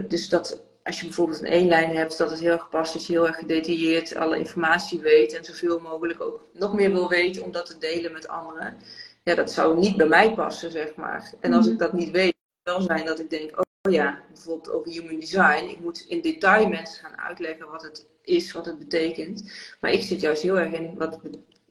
dus 0.08 0.28
dat 0.28 0.63
als 0.84 1.00
je 1.00 1.06
bijvoorbeeld 1.06 1.40
een 1.40 1.46
eenlijn 1.46 1.96
hebt, 1.96 2.18
dat 2.18 2.30
het 2.30 2.40
heel 2.40 2.52
erg 2.52 2.68
past 2.68 2.92
dat 2.92 3.06
je 3.06 3.12
heel 3.12 3.26
erg 3.26 3.36
gedetailleerd 3.36 4.16
alle 4.16 4.38
informatie 4.38 5.00
weet 5.00 5.32
en 5.32 5.44
zoveel 5.44 5.80
mogelijk 5.80 6.20
ook 6.20 6.46
nog 6.52 6.74
meer 6.74 6.92
wil 6.92 7.08
weten 7.08 7.42
om 7.42 7.52
dat 7.52 7.66
te 7.66 7.78
delen 7.78 8.12
met 8.12 8.28
anderen. 8.28 8.76
Ja, 9.22 9.34
dat 9.34 9.52
zou 9.52 9.78
niet 9.78 9.96
bij 9.96 10.06
mij 10.06 10.34
passen, 10.34 10.70
zeg 10.70 10.94
maar. 10.94 11.32
En 11.40 11.52
als 11.52 11.66
ik 11.66 11.72
mhm. 11.72 11.82
dat 11.82 11.92
niet 11.92 12.10
weet, 12.10 12.34
wel 12.62 12.80
zijn 12.80 13.04
dat 13.04 13.20
ik 13.20 13.30
denk, 13.30 13.50
oh 13.58 13.92
ja, 13.92 14.22
bijvoorbeeld 14.32 14.70
over 14.70 14.92
human 14.92 15.20
design. 15.20 15.68
Ik 15.68 15.80
moet 15.80 16.04
in 16.08 16.20
detail 16.20 16.68
mensen 16.68 17.04
gaan 17.04 17.18
uitleggen 17.18 17.70
wat 17.70 17.82
het 17.82 18.06
is, 18.22 18.52
wat 18.52 18.66
het 18.66 18.78
betekent. 18.78 19.52
Maar 19.80 19.90
ik 19.90 20.02
zit 20.02 20.20
juist 20.20 20.42
heel 20.42 20.58
erg 20.58 20.72
in 20.72 20.94
wat, 20.98 21.18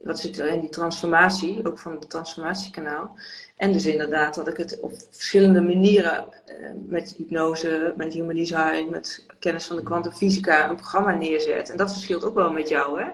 wat 0.04 0.20
zit 0.20 0.38
er 0.38 0.46
in 0.46 0.60
die 0.60 0.68
transformatie, 0.68 1.66
ook 1.66 1.78
van 1.78 1.92
het 1.92 2.10
transformatiekanaal. 2.10 3.16
En 3.56 3.72
dus 3.72 3.86
inderdaad 3.86 4.34
dat 4.34 4.48
ik 4.48 4.56
het 4.56 4.80
op 4.80 4.92
verschillende 5.10 5.60
manieren 5.60 6.26
eh, 6.46 6.70
met 6.86 7.14
hypnose, 7.16 7.94
met 7.96 8.12
human 8.12 8.34
design, 8.34 8.88
met 8.90 9.26
kennis 9.38 9.66
van 9.66 9.76
de 9.76 9.82
kwantumfysica 9.82 10.68
een 10.68 10.76
programma 10.76 11.14
neerzet. 11.14 11.70
En 11.70 11.76
dat 11.76 11.92
verschilt 11.92 12.24
ook 12.24 12.34
wel 12.34 12.52
met 12.52 12.68
jou, 12.68 13.02
hè? 13.02 13.10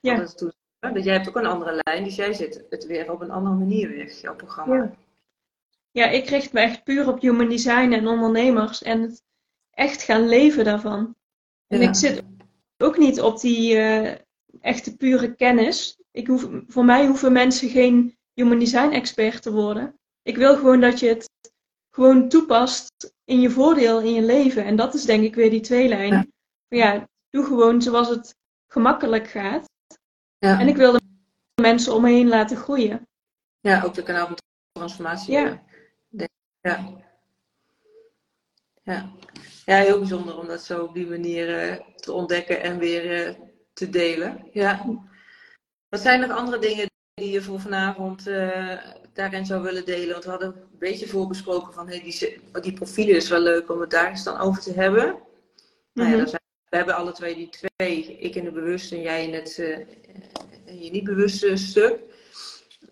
Ja. 0.00 0.16
Dat, 0.16 0.54
dat 0.78 1.04
jij 1.04 1.14
hebt 1.14 1.28
ook 1.28 1.36
een 1.36 1.46
andere 1.46 1.80
lijn, 1.82 2.04
dus 2.04 2.16
jij 2.16 2.32
zet 2.32 2.64
het 2.70 2.86
weer 2.86 3.12
op 3.12 3.20
een 3.20 3.30
andere 3.30 3.54
manier 3.54 3.96
weg, 3.96 4.20
jouw 4.20 4.36
programma. 4.36 4.74
Ja. 4.74 4.92
ja, 5.90 6.06
ik 6.06 6.28
richt 6.28 6.52
me 6.52 6.60
echt 6.60 6.84
puur 6.84 7.08
op 7.08 7.20
human 7.20 7.48
design 7.48 7.92
en 7.92 8.06
ondernemers 8.06 8.82
en 8.82 9.02
het 9.02 9.22
echt 9.70 10.02
gaan 10.02 10.28
leven 10.28 10.64
daarvan. 10.64 11.16
En 11.66 11.82
ik 11.82 11.94
zit 11.94 12.22
ook 12.78 12.98
niet 12.98 13.20
op 13.20 13.40
die 13.40 13.74
uh, 13.74 14.14
echte 14.60 14.96
pure 14.96 15.34
kennis. 15.34 16.01
Ik 16.12 16.26
hoef, 16.26 16.48
voor 16.66 16.84
mij 16.84 17.06
hoeven 17.06 17.32
mensen 17.32 17.68
geen 17.68 18.16
human 18.34 18.58
design 18.58 18.90
expert 18.90 19.42
te 19.42 19.52
worden. 19.52 19.98
Ik 20.22 20.36
wil 20.36 20.56
gewoon 20.56 20.80
dat 20.80 21.00
je 21.00 21.08
het 21.08 21.30
gewoon 21.90 22.28
toepast 22.28 23.14
in 23.24 23.40
je 23.40 23.50
voordeel 23.50 24.00
in 24.00 24.14
je 24.14 24.22
leven. 24.22 24.64
En 24.64 24.76
dat 24.76 24.94
is 24.94 25.04
denk 25.04 25.24
ik 25.24 25.34
weer 25.34 25.50
die 25.50 25.60
tweelijn. 25.60 26.12
Ja, 26.12 26.24
ja 26.68 27.08
doe 27.30 27.44
gewoon 27.44 27.82
zoals 27.82 28.08
het 28.08 28.36
gemakkelijk 28.68 29.28
gaat. 29.28 29.68
Ja. 30.38 30.60
En 30.60 30.68
ik 30.68 30.76
wil 30.76 30.92
de 30.92 31.00
mensen 31.62 31.94
om 31.94 32.02
me 32.02 32.10
heen 32.10 32.28
laten 32.28 32.56
groeien. 32.56 33.08
Ja, 33.60 33.82
ook 33.82 33.94
de 33.94 34.02
kanaal 34.02 34.26
van 34.26 34.36
transformatie. 34.72 35.32
Ja. 35.32 35.62
Ja. 36.60 37.00
Ja. 38.84 39.12
ja, 39.64 39.76
heel 39.76 39.98
bijzonder 39.98 40.38
om 40.38 40.46
dat 40.46 40.62
zo 40.62 40.82
op 40.82 40.94
die 40.94 41.06
manier 41.06 41.58
eh, 41.58 41.80
te 41.96 42.12
ontdekken 42.12 42.62
en 42.62 42.78
weer 42.78 43.28
uh, 43.28 43.34
te 43.72 43.88
delen. 43.88 44.48
Ja. 44.52 44.84
Wat 45.92 46.00
zijn 46.00 46.22
er 46.22 46.32
andere 46.32 46.58
dingen 46.58 46.90
die 47.14 47.30
je 47.30 47.42
voor 47.42 47.60
vanavond 47.60 48.28
uh, 48.28 48.78
daarin 49.12 49.46
zou 49.46 49.62
willen 49.62 49.84
delen? 49.84 50.12
Want 50.12 50.24
we 50.24 50.30
hadden 50.30 50.48
een 50.48 50.78
beetje 50.78 51.08
voorbesproken 51.08 51.72
van 51.72 51.88
hey, 51.88 52.00
die, 52.00 52.40
die 52.60 52.72
profielen 52.72 53.16
is 53.16 53.28
wel 53.28 53.40
leuk 53.40 53.70
om 53.70 53.80
het 53.80 53.90
daar 53.90 54.08
eens 54.08 54.24
dan 54.24 54.38
over 54.38 54.62
te 54.62 54.72
hebben. 54.72 55.06
Mm 55.06 55.12
-hmm. 55.12 56.04
nou 56.04 56.16
ja, 56.16 56.26
zijn, 56.26 56.42
we 56.68 56.76
hebben 56.76 56.94
alle 56.94 57.12
twee 57.12 57.34
die 57.34 57.48
twee, 57.48 58.18
ik 58.18 58.34
in 58.34 58.44
de 58.44 58.52
bewuste 58.52 58.96
en 58.96 59.02
jij 59.02 59.26
in 59.26 59.34
het 59.34 59.58
uh, 59.58 59.78
in 60.64 60.82
je 60.82 60.90
niet 60.90 61.04
bewuste 61.04 61.56
stuk. 61.56 62.00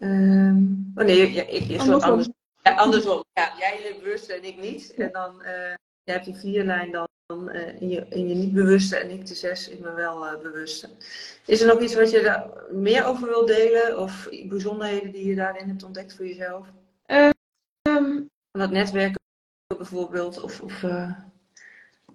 Um, 0.01 0.93
oh 0.95 1.05
nee, 1.05 1.33
ja, 1.33 1.43
ik 1.43 1.69
is 1.69 1.87
wat 1.87 2.03
anders. 2.03 2.29
Ja, 2.63 2.75
andersom. 2.75 3.25
Ja, 3.33 3.53
jij 3.59 3.79
in 3.79 3.93
het 3.93 4.03
bewuste 4.03 4.33
en 4.33 4.45
ik 4.45 4.61
niet. 4.61 4.95
En 4.95 5.13
dan 5.13 5.43
uh, 5.43 5.75
je 6.03 6.13
hebt 6.13 6.25
die 6.25 6.37
vierlijn 6.37 6.91
dan 6.91 7.09
uh, 7.31 7.81
in, 7.81 7.89
je, 7.89 8.07
in 8.09 8.29
je 8.29 8.35
niet 8.35 8.53
bewuste 8.53 8.97
en 8.97 9.11
ik 9.11 9.27
de 9.27 9.35
zes 9.35 9.69
in 9.69 9.83
me 9.83 9.95
wel 9.95 10.27
uh, 10.27 10.41
bewuste. 10.43 10.89
Is 11.47 11.61
er 11.61 11.67
nog 11.67 11.81
iets 11.81 11.95
wat 11.95 12.11
je 12.11 12.23
daar 12.23 12.51
meer 12.71 13.05
over 13.05 13.29
wil 13.29 13.47
delen? 13.47 13.99
Of 13.99 14.29
bijzonderheden 14.45 15.13
die 15.13 15.27
je 15.27 15.35
daarin 15.35 15.69
hebt 15.69 15.83
ontdekt 15.83 16.15
voor 16.15 16.27
jezelf? 16.27 16.67
Um, 17.07 18.29
Van 18.51 18.61
dat 18.61 18.71
netwerken 18.71 19.21
bijvoorbeeld? 19.77 20.41
Of, 20.41 20.61
of 20.61 20.83
uh... 20.83 21.13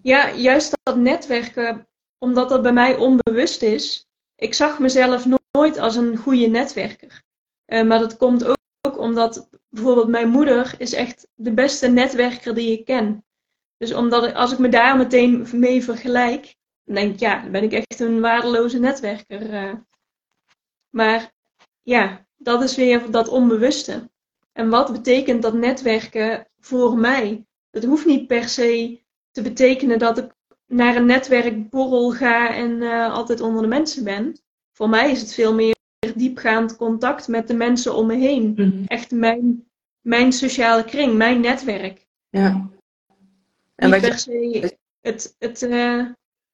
Ja, 0.01 0.32
juist 0.32 0.78
dat 0.84 0.97
netwerken, 0.97 1.88
omdat 2.17 2.49
dat 2.49 2.62
bij 2.62 2.73
mij 2.73 2.95
onbewust 2.95 3.62
is. 3.62 4.08
Ik 4.36 4.54
zag 4.54 4.80
mezelf 4.80 5.25
nooit 5.51 5.78
als 5.78 5.95
een 5.95 6.17
goede 6.17 6.47
netwerker. 6.47 7.21
maar 7.65 7.99
dat 7.99 8.17
komt 8.17 8.45
ook, 8.45 8.58
ook 8.88 8.97
omdat 8.97 9.49
bijvoorbeeld 9.69 10.08
mijn 10.08 10.30
moeder 10.30 10.75
is 10.78 10.93
echt 10.93 11.28
de 11.34 11.54
beste 11.54 11.88
netwerker 11.88 12.56
die 12.56 12.80
ik 12.80 12.86
ken. 12.86 13.23
Dus 13.86 13.93
omdat 13.93 14.34
als 14.34 14.52
ik 14.52 14.58
me 14.58 14.69
daar 14.69 14.98
meteen 14.98 15.48
mee 15.52 15.84
vergelijk, 15.84 16.56
dan 16.84 16.95
denk 16.95 17.13
ik, 17.13 17.19
ja, 17.19 17.41
dan 17.41 17.52
ben 17.52 17.63
ik 17.63 17.71
echt 17.71 18.00
een 18.00 18.21
waardeloze 18.21 18.80
netwerker. 18.80 19.54
Eh. 19.54 19.74
Maar 20.89 21.32
ja, 21.84 22.26
dat 22.36 22.63
is 22.63 22.76
weer 22.76 23.12
dat 23.12 23.28
onbewuste. 23.28 24.10
En 24.52 24.69
wat 24.69 24.91
betekent 24.91 25.41
dat 25.41 25.54
netwerken 25.54 26.48
voor 26.60 26.98
mij? 26.98 27.45
Het 27.71 27.84
hoeft 27.84 28.06
niet 28.06 28.28
per 28.28 28.50
se 28.50 29.02
te 29.32 29.41
betekenen 29.41 30.00
dat 30.00 30.17
ik 30.17 30.32
naar 30.67 30.95
een 30.95 31.06
netwerkborrel 31.06 32.12
ga 32.12 32.54
en 32.54 32.82
uh, 32.82 33.13
altijd 33.13 33.41
onder 33.41 33.62
de 33.62 33.67
mensen 33.67 34.04
ben. 34.04 34.39
Voor 34.71 34.89
mij 34.89 35.12
is 35.12 35.21
het 35.21 35.34
veel 35.34 35.54
meer 35.54 35.76
diepgaand 36.15 36.76
contact 36.76 37.28
met 37.28 37.48
de 37.48 37.54
mensen 37.54 37.95
om 37.95 38.08
me 38.08 38.15
heen. 38.15 38.54
Mhm. 38.56 38.84
Echt 38.86 39.12
mijn, 39.12 39.67
mijn 40.02 40.32
sociale 40.32 40.84
kring, 40.84 41.13
mijn 41.13 41.41
netwerk. 41.41 42.08
Ja. 42.30 42.74
En 43.75 43.89
niet 43.89 44.01
per 44.01 44.19
se 44.19 44.77
het, 45.01 45.35
het 45.39 45.61
uh, 45.61 46.05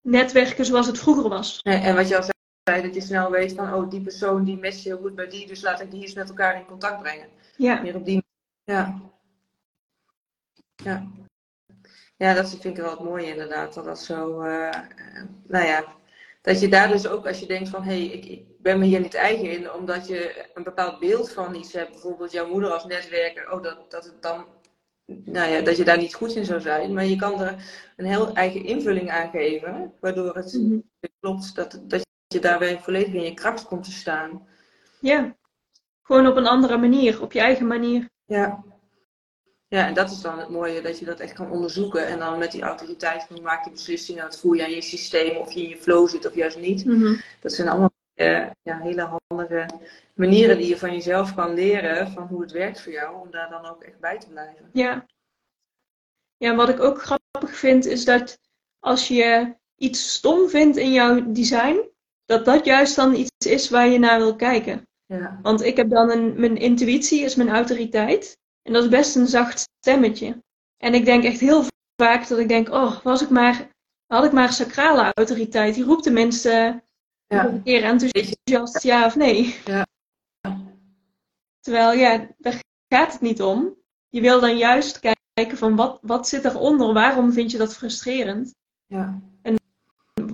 netwerken 0.02 0.66
zoals 0.66 0.88
het 0.88 1.00
vroeger 1.00 1.30
was. 1.30 1.60
en 1.62 1.96
wat 1.96 2.08
je 2.08 2.18
al 2.18 2.24
zei, 2.64 2.82
dat 2.82 2.96
je 2.96 3.02
snel 3.02 3.32
weet 3.32 3.54
van, 3.54 3.74
oh, 3.74 3.90
die 3.90 4.02
persoon 4.02 4.44
die 4.44 4.58
matcht 4.58 4.84
heel 4.84 4.98
goed 4.98 5.16
bij 5.16 5.28
die, 5.28 5.48
dus 5.48 5.62
laat 5.62 5.82
ik 5.82 5.92
die 5.92 6.02
eens 6.02 6.14
met 6.14 6.30
elkaar 6.30 6.56
in 6.56 6.66
contact 6.66 7.02
brengen. 7.02 7.28
Ja. 7.58 7.82
Meer 7.82 7.96
op 7.96 8.06
die 8.06 8.24
Ja. 8.64 9.02
Ja. 10.76 11.08
Ja, 12.18 12.34
dat 12.34 12.50
vind 12.50 12.64
ik 12.64 12.76
wel 12.76 12.90
het 12.90 13.00
mooie 13.00 13.28
inderdaad. 13.28 13.74
Dat 13.74 13.86
dat 13.86 14.00
zo, 14.00 14.44
uh, 14.44 14.70
nou 15.48 15.66
ja, 15.66 15.86
dat 16.42 16.60
je 16.60 16.68
daar 16.68 16.88
dus 16.88 17.08
ook 17.08 17.28
als 17.28 17.40
je 17.40 17.46
denkt 17.46 17.70
van, 17.70 17.84
hé, 17.84 17.92
hey, 17.92 18.06
ik, 18.06 18.26
ik, 18.26 18.46
ben 18.58 18.80
me 18.80 18.86
hier 18.86 19.00
niet 19.00 19.14
eigen 19.14 19.52
in, 19.52 19.72
omdat 19.72 20.08
je 20.08 20.50
een 20.54 20.64
bepaald 20.64 21.00
beeld 21.00 21.32
van 21.32 21.56
iets 21.56 21.74
hebt. 21.74 21.92
Bijvoorbeeld 21.92 22.32
jouw 22.32 22.48
moeder 22.48 22.72
als 22.72 22.86
netwerker, 22.86 23.52
oh, 23.52 23.64
dat, 23.64 23.92
dat 23.92 24.06
het 24.06 24.22
dan 24.22 24.46
nou 25.26 25.52
ja, 25.52 25.62
dat 25.62 25.78
je 25.78 25.84
daar 25.84 25.98
niet 25.98 26.14
goed 26.14 26.36
in 26.36 26.46
zou 26.46 26.62
zijn. 26.62 26.94
Maar 26.94 27.06
je 27.06 27.16
kan 27.16 27.42
er 27.42 27.56
een 27.96 28.06
heel 28.06 28.34
eigen 28.34 28.66
invulling 28.66 29.12
aan 29.12 29.30
geven. 29.30 29.94
Waardoor 30.00 30.36
het 30.36 30.54
mhm. 30.54 30.80
klopt 31.20 31.56
dat, 31.56 31.82
dat 31.88 32.06
je 32.28 32.40
daarbij 32.40 32.80
volledig 32.80 33.14
in 33.14 33.24
je 33.24 33.34
kracht 33.34 33.66
komt 33.66 33.84
te 33.84 33.92
staan. 33.92 34.48
Ja, 35.00 35.36
gewoon 36.02 36.28
op 36.28 36.36
een 36.36 36.48
andere 36.48 36.78
manier, 36.78 37.22
op 37.22 37.32
je 37.32 37.40
eigen 37.40 37.68
manier. 37.68 38.10
Ja. 38.26 38.64
Ja, 39.68 39.88
en 39.88 39.94
dat 39.94 40.12
is 40.12 40.22
dan 40.22 40.40
het 40.40 40.50
mooie, 40.50 40.82
dat 40.82 41.00
je 41.00 41.06
dat 41.06 41.20
echt 41.20 41.34
kan 41.34 41.52
onderzoeken. 41.52 42.08
En 42.08 42.20
dan 42.20 42.40
met 42.40 42.52
die 42.52 42.62
autoriteit 42.62 43.42
maak 43.42 43.66
je 43.66 43.72
beslissingen. 43.72 44.24
Dat 44.24 44.40
voel 44.40 44.54
je 44.54 44.64
aan 44.64 44.72
je 44.72 44.82
systeem, 44.82 45.38
of 45.38 45.52
je 45.52 45.64
in 45.64 45.70
je 45.70 45.78
flow 45.78 46.08
zit 46.08 46.26
of 46.26 46.36
juist 46.36 46.58
niet. 46.58 46.86
Mhm. 46.86 47.16
Dat 47.40 47.52
zijn 47.52 47.68
allemaal 47.68 47.91
ja, 48.14 48.80
hele 48.80 49.20
handige 49.28 49.66
manieren 50.14 50.58
die 50.58 50.68
je 50.68 50.78
van 50.78 50.92
jezelf 50.92 51.36
kan 51.36 51.54
leren 51.54 52.12
van 52.12 52.28
hoe 52.28 52.42
het 52.42 52.52
werkt 52.52 52.82
voor 52.82 52.92
jou, 52.92 53.22
om 53.22 53.32
daar 53.32 53.50
dan 53.50 53.66
ook 53.66 53.84
echt 53.84 54.00
bij 54.00 54.20
te 54.20 54.30
blijven. 54.30 54.70
Ja. 54.74 55.06
Ja, 56.38 56.56
wat 56.56 56.70
ik 56.70 56.80
ook 56.80 57.02
grappig 57.02 57.56
vind 57.58 57.86
is 57.86 58.06
dat 58.06 58.40
als 58.80 59.08
je 59.08 59.56
iets 59.76 60.14
stom 60.14 60.50
vindt 60.50 60.78
in 60.78 60.92
jouw 60.92 61.32
design, 61.32 61.90
dat 62.26 62.46
dat 62.46 62.66
juist 62.66 62.96
dan 62.96 63.16
iets 63.16 63.48
is 63.48 63.70
waar 63.70 63.88
je 63.88 64.00
naar 64.00 64.18
wil 64.18 64.36
kijken. 64.36 64.88
Ja. 65.06 65.40
Want 65.42 65.62
ik 65.62 65.78
heb 65.78 65.90
dan 65.90 66.12
een, 66.12 66.40
mijn 66.40 66.58
intuïtie 66.58 67.22
is 67.22 67.36
mijn 67.36 67.50
autoriteit. 67.50 68.38
En 68.62 68.74
dat 68.74 68.84
is 68.84 68.90
best 68.90 69.16
een 69.16 69.28
zacht 69.28 69.70
stemmetje. 69.80 70.44
En 70.78 70.94
ik 70.94 71.06
denk 71.06 71.24
echt 71.24 71.40
heel 71.40 71.64
vaak 71.96 72.28
dat 72.28 72.40
ik 72.40 72.48
denk, 72.48 72.70
oh, 72.70 73.02
was 73.02 73.22
ik 73.22 73.30
maar, 73.30 73.70
had 74.08 74.24
ik 74.24 74.32
maar 74.32 74.54
sacrale 74.54 75.12
autoriteit. 75.14 75.76
Die 75.76 75.84
roept 75.84 76.04
tenminste 76.04 76.82
ja. 77.32 77.46
een 77.48 77.64
keer 77.64 77.84
enthousiast 77.84 78.84
ja 78.84 79.06
of 79.06 79.16
nee. 79.16 79.56
Ja. 79.66 79.86
Terwijl, 81.60 81.92
ja, 81.92 82.28
daar 82.38 82.60
gaat 82.88 83.12
het 83.12 83.22
niet 83.22 83.42
om. 83.42 83.76
Je 84.10 84.22
wil 84.22 84.40
dan 84.40 84.58
juist 84.58 85.00
kijken 85.00 85.58
van 85.58 85.76
wat, 85.76 86.00
wat 86.02 86.28
zit 86.28 86.46
eronder? 86.46 86.94
Waarom 86.94 87.34
vind 87.34 87.52
je 87.52 87.58
dat 87.58 87.76
frustrerend? 87.76 88.54
Ja. 88.86 89.22
En 89.42 89.56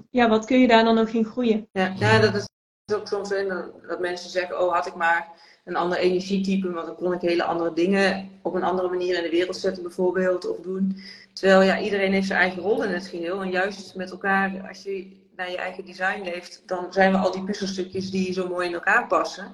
ja, 0.10 0.30
wat 0.30 0.46
kun 0.46 0.60
je 0.60 0.68
daar 0.68 0.84
dan 0.84 0.96
nog 0.96 1.10
in 1.10 1.26
groeien? 1.26 1.70
Ja, 1.72 1.94
ja 1.98 2.20
dat 2.20 2.36
is 2.36 2.48
ook 2.94 3.08
soms 3.08 3.32
in 3.32 3.48
dat 3.88 4.00
mensen 4.00 4.30
zeggen, 4.30 4.62
oh 4.62 4.74
had 4.74 4.88
ik 4.88 4.96
maar 4.96 5.28
een 5.66 5.76
ander 5.76 5.98
energietype, 5.98 6.72
want 6.72 6.86
dan 6.86 6.96
kon 6.96 7.14
ik 7.14 7.22
hele 7.22 7.44
andere 7.44 7.74
dingen 7.74 8.30
op 8.42 8.54
een 8.54 8.64
andere 8.64 8.90
manier 8.90 9.18
in 9.18 9.24
de 9.24 9.30
wereld 9.30 9.56
zetten 9.56 9.84
bijvoorbeeld 9.84 10.50
of 10.50 10.58
doen. 10.58 11.04
Terwijl 11.34 11.62
ja, 11.62 11.80
iedereen 11.80 12.14
heeft 12.14 12.28
zijn 12.28 12.40
eigen 12.40 12.62
rol 12.62 12.84
in 12.84 12.94
het 12.94 13.08
geheel. 13.08 13.42
En 13.42 13.50
juist 13.50 13.96
met 13.96 14.12
elkaar, 14.12 14.68
als 14.68 14.84
je 14.84 15.27
naar 15.38 15.52
je 15.52 15.58
eigen 15.58 15.86
design 15.86 16.22
leeft, 16.22 16.64
dan 16.66 16.94
zijn 16.94 17.12
we 17.12 17.18
al 17.18 17.32
die 17.32 17.44
puzzelstukjes 17.44 18.12
die 18.12 18.34
zo 18.34 18.48
mooi 18.48 18.68
in 18.68 18.74
elkaar 18.74 19.08
passen. 19.08 19.46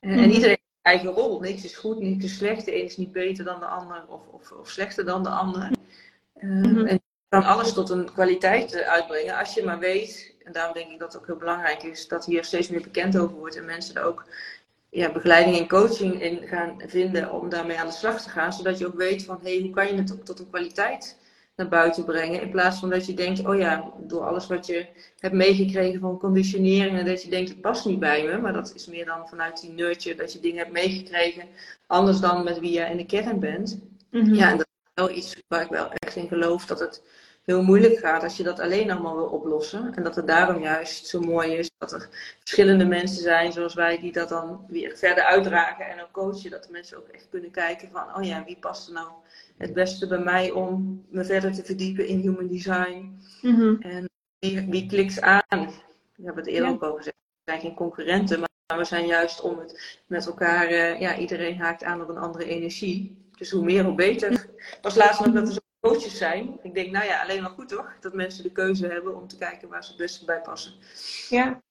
En, 0.00 0.10
en 0.10 0.16
mhm. 0.16 0.30
iedereen 0.30 0.48
heeft 0.48 0.82
eigen 0.82 1.10
rol. 1.10 1.40
Niks 1.40 1.64
is 1.64 1.76
goed, 1.76 2.00
niks 2.00 2.24
is 2.24 2.36
slecht. 2.36 2.64
De 2.64 2.76
een 2.76 2.84
is 2.84 2.96
niet 2.96 3.12
beter 3.12 3.44
dan 3.44 3.60
de 3.60 3.66
ander 3.66 4.04
of, 4.08 4.20
of, 4.30 4.52
of 4.52 4.70
slechter 4.70 5.04
dan 5.04 5.22
de 5.22 5.28
ander. 5.28 5.70
Uh, 6.40 6.90
En 6.90 6.94
je 6.94 7.00
kan 7.28 7.44
alles 7.44 7.72
tot 7.72 7.90
een 7.90 8.12
kwaliteit 8.12 8.72
eh, 8.72 8.88
uitbrengen 8.88 9.38
als 9.38 9.54
je 9.54 9.64
maar 9.64 9.78
weet, 9.78 10.34
en 10.44 10.52
daarom 10.52 10.74
denk 10.74 10.90
ik 10.90 10.98
dat 10.98 11.12
het 11.12 11.20
ook 11.22 11.26
heel 11.26 11.36
belangrijk 11.36 11.82
is, 11.82 12.08
dat 12.08 12.24
hier 12.24 12.44
steeds 12.44 12.68
meer 12.68 12.82
bekend 12.82 13.18
over 13.18 13.36
wordt 13.36 13.56
en 13.56 13.64
mensen 13.64 13.94
er 13.94 14.02
ook 14.02 14.24
ja, 14.90 15.12
begeleiding 15.12 15.58
en 15.58 15.68
coaching 15.68 16.22
in 16.22 16.48
gaan 16.48 16.80
vinden 16.86 17.32
om 17.32 17.48
daarmee 17.48 17.78
aan 17.78 17.86
de 17.86 17.92
slag 17.92 18.22
te 18.22 18.28
gaan. 18.28 18.52
Zodat 18.52 18.78
je 18.78 18.86
ook 18.86 18.96
weet 18.96 19.24
van, 19.24 19.38
hé, 19.42 19.54
hey, 19.54 19.62
hoe 19.62 19.70
kan 19.70 19.86
je 19.86 19.94
het 19.94 20.26
tot 20.26 20.38
een 20.38 20.50
kwaliteit 20.50 21.16
naar 21.56 21.68
buiten 21.68 22.04
brengen. 22.04 22.40
In 22.40 22.50
plaats 22.50 22.78
van 22.78 22.90
dat 22.90 23.06
je 23.06 23.14
denkt, 23.14 23.46
oh 23.46 23.58
ja, 23.58 23.92
door 23.98 24.20
alles 24.20 24.46
wat 24.46 24.66
je 24.66 24.86
hebt 25.18 25.34
meegekregen 25.34 26.00
van 26.00 26.18
conditionering, 26.18 26.98
en 26.98 27.04
dat 27.04 27.22
je 27.22 27.30
denkt, 27.30 27.48
het 27.48 27.60
past 27.60 27.86
niet 27.86 27.98
bij 27.98 28.24
me. 28.24 28.38
Maar 28.38 28.52
dat 28.52 28.72
is 28.74 28.86
meer 28.86 29.04
dan 29.04 29.28
vanuit 29.28 29.60
die 29.60 29.70
nurture, 29.70 30.16
dat 30.16 30.32
je 30.32 30.40
dingen 30.40 30.58
hebt 30.58 30.72
meegekregen, 30.72 31.48
anders 31.86 32.20
dan 32.20 32.44
met 32.44 32.58
wie 32.58 32.72
je 32.72 32.80
in 32.80 32.96
de 32.96 33.06
kern 33.06 33.40
bent. 33.40 33.78
Mhm. 34.10 34.34
Ja, 34.34 34.50
en 34.50 34.56
dat 34.56 34.66
is 34.66 34.90
wel 34.94 35.10
iets 35.10 35.42
waar 35.48 35.62
ik 35.62 35.68
wel 35.68 35.90
echt 35.92 36.16
in 36.16 36.28
geloof, 36.28 36.66
dat 36.66 36.80
het 36.80 37.02
heel 37.44 37.62
moeilijk 37.62 37.98
gaat 37.98 38.22
als 38.22 38.36
je 38.36 38.42
dat 38.42 38.60
alleen 38.60 38.90
allemaal 38.90 39.16
wil 39.16 39.26
oplossen. 39.26 39.94
En 39.94 40.02
dat 40.02 40.16
het 40.16 40.26
daarom 40.26 40.62
juist 40.62 41.06
zo 41.06 41.20
mooi 41.20 41.52
is 41.52 41.70
dat 41.78 41.92
er 41.92 42.08
verschillende 42.38 42.84
mensen 42.84 43.22
zijn 43.22 43.52
zoals 43.52 43.74
wij 43.74 43.98
die 44.00 44.12
dat 44.12 44.28
dan 44.28 44.64
weer 44.68 44.96
verder 44.96 45.24
uitdragen 45.24 45.88
en 45.88 46.02
ook 46.02 46.12
coachen. 46.12 46.50
Dat 46.50 46.64
de 46.64 46.72
mensen 46.72 46.96
ook 46.96 47.08
echt 47.08 47.28
kunnen 47.30 47.50
kijken 47.50 47.90
van, 47.92 48.16
oh 48.16 48.24
ja, 48.24 48.44
wie 48.44 48.58
past 48.60 48.86
er 48.86 48.94
nou 48.94 49.08
het 49.56 49.72
beste 49.72 50.06
bij 50.06 50.18
mij 50.18 50.50
om 50.50 51.04
me 51.08 51.24
verder 51.24 51.52
te 51.52 51.64
verdiepen 51.64 52.06
in 52.06 52.18
human 52.18 52.48
design. 52.48 53.20
Mhm. 53.42 53.74
En 53.80 54.08
wie, 54.38 54.66
wie 54.68 54.86
klikt 54.86 55.20
aan? 55.20 55.70
We 56.16 56.24
hebben 56.24 56.44
het 56.44 56.52
eerder 56.52 56.70
ook 56.70 56.82
al 56.82 56.96
gezegd. 56.96 57.16
We 57.44 57.50
zijn 57.50 57.60
geen 57.60 57.74
concurrenten, 57.74 58.40
maar 58.40 58.78
we 58.78 58.84
zijn 58.84 59.06
juist 59.06 59.40
om 59.40 59.58
het 59.58 60.00
met 60.06 60.26
elkaar, 60.26 60.70
uh, 60.70 61.00
ja, 61.00 61.16
iedereen 61.16 61.58
haakt 61.58 61.84
aan 61.84 62.02
op 62.02 62.08
een 62.08 62.18
andere 62.18 62.44
energie. 62.44 63.22
Dus 63.36 63.50
hoe 63.50 63.64
meer, 63.64 63.84
hoe 63.84 63.94
beter. 63.94 64.46
Was 64.82 64.94
laatst 64.94 65.24
nog 65.24 65.34
dat 65.34 65.46
er 65.46 65.52
zo 65.52 65.60
coaches 65.84 66.16
zijn. 66.16 66.58
Ik 66.62 66.74
denk, 66.74 66.90
nou 66.90 67.04
ja, 67.04 67.22
alleen 67.22 67.42
maar 67.42 67.50
goed 67.50 67.68
toch? 67.68 67.96
Dat 68.00 68.14
mensen 68.14 68.42
de 68.42 68.52
keuze 68.52 68.86
hebben 68.86 69.16
om 69.16 69.28
te 69.28 69.36
kijken 69.36 69.68
waar 69.68 69.84
ze 69.84 69.88
het 69.88 69.98
beste 69.98 70.24
bij 70.24 70.40
passen. 70.40 70.72
Ja, 71.28 71.62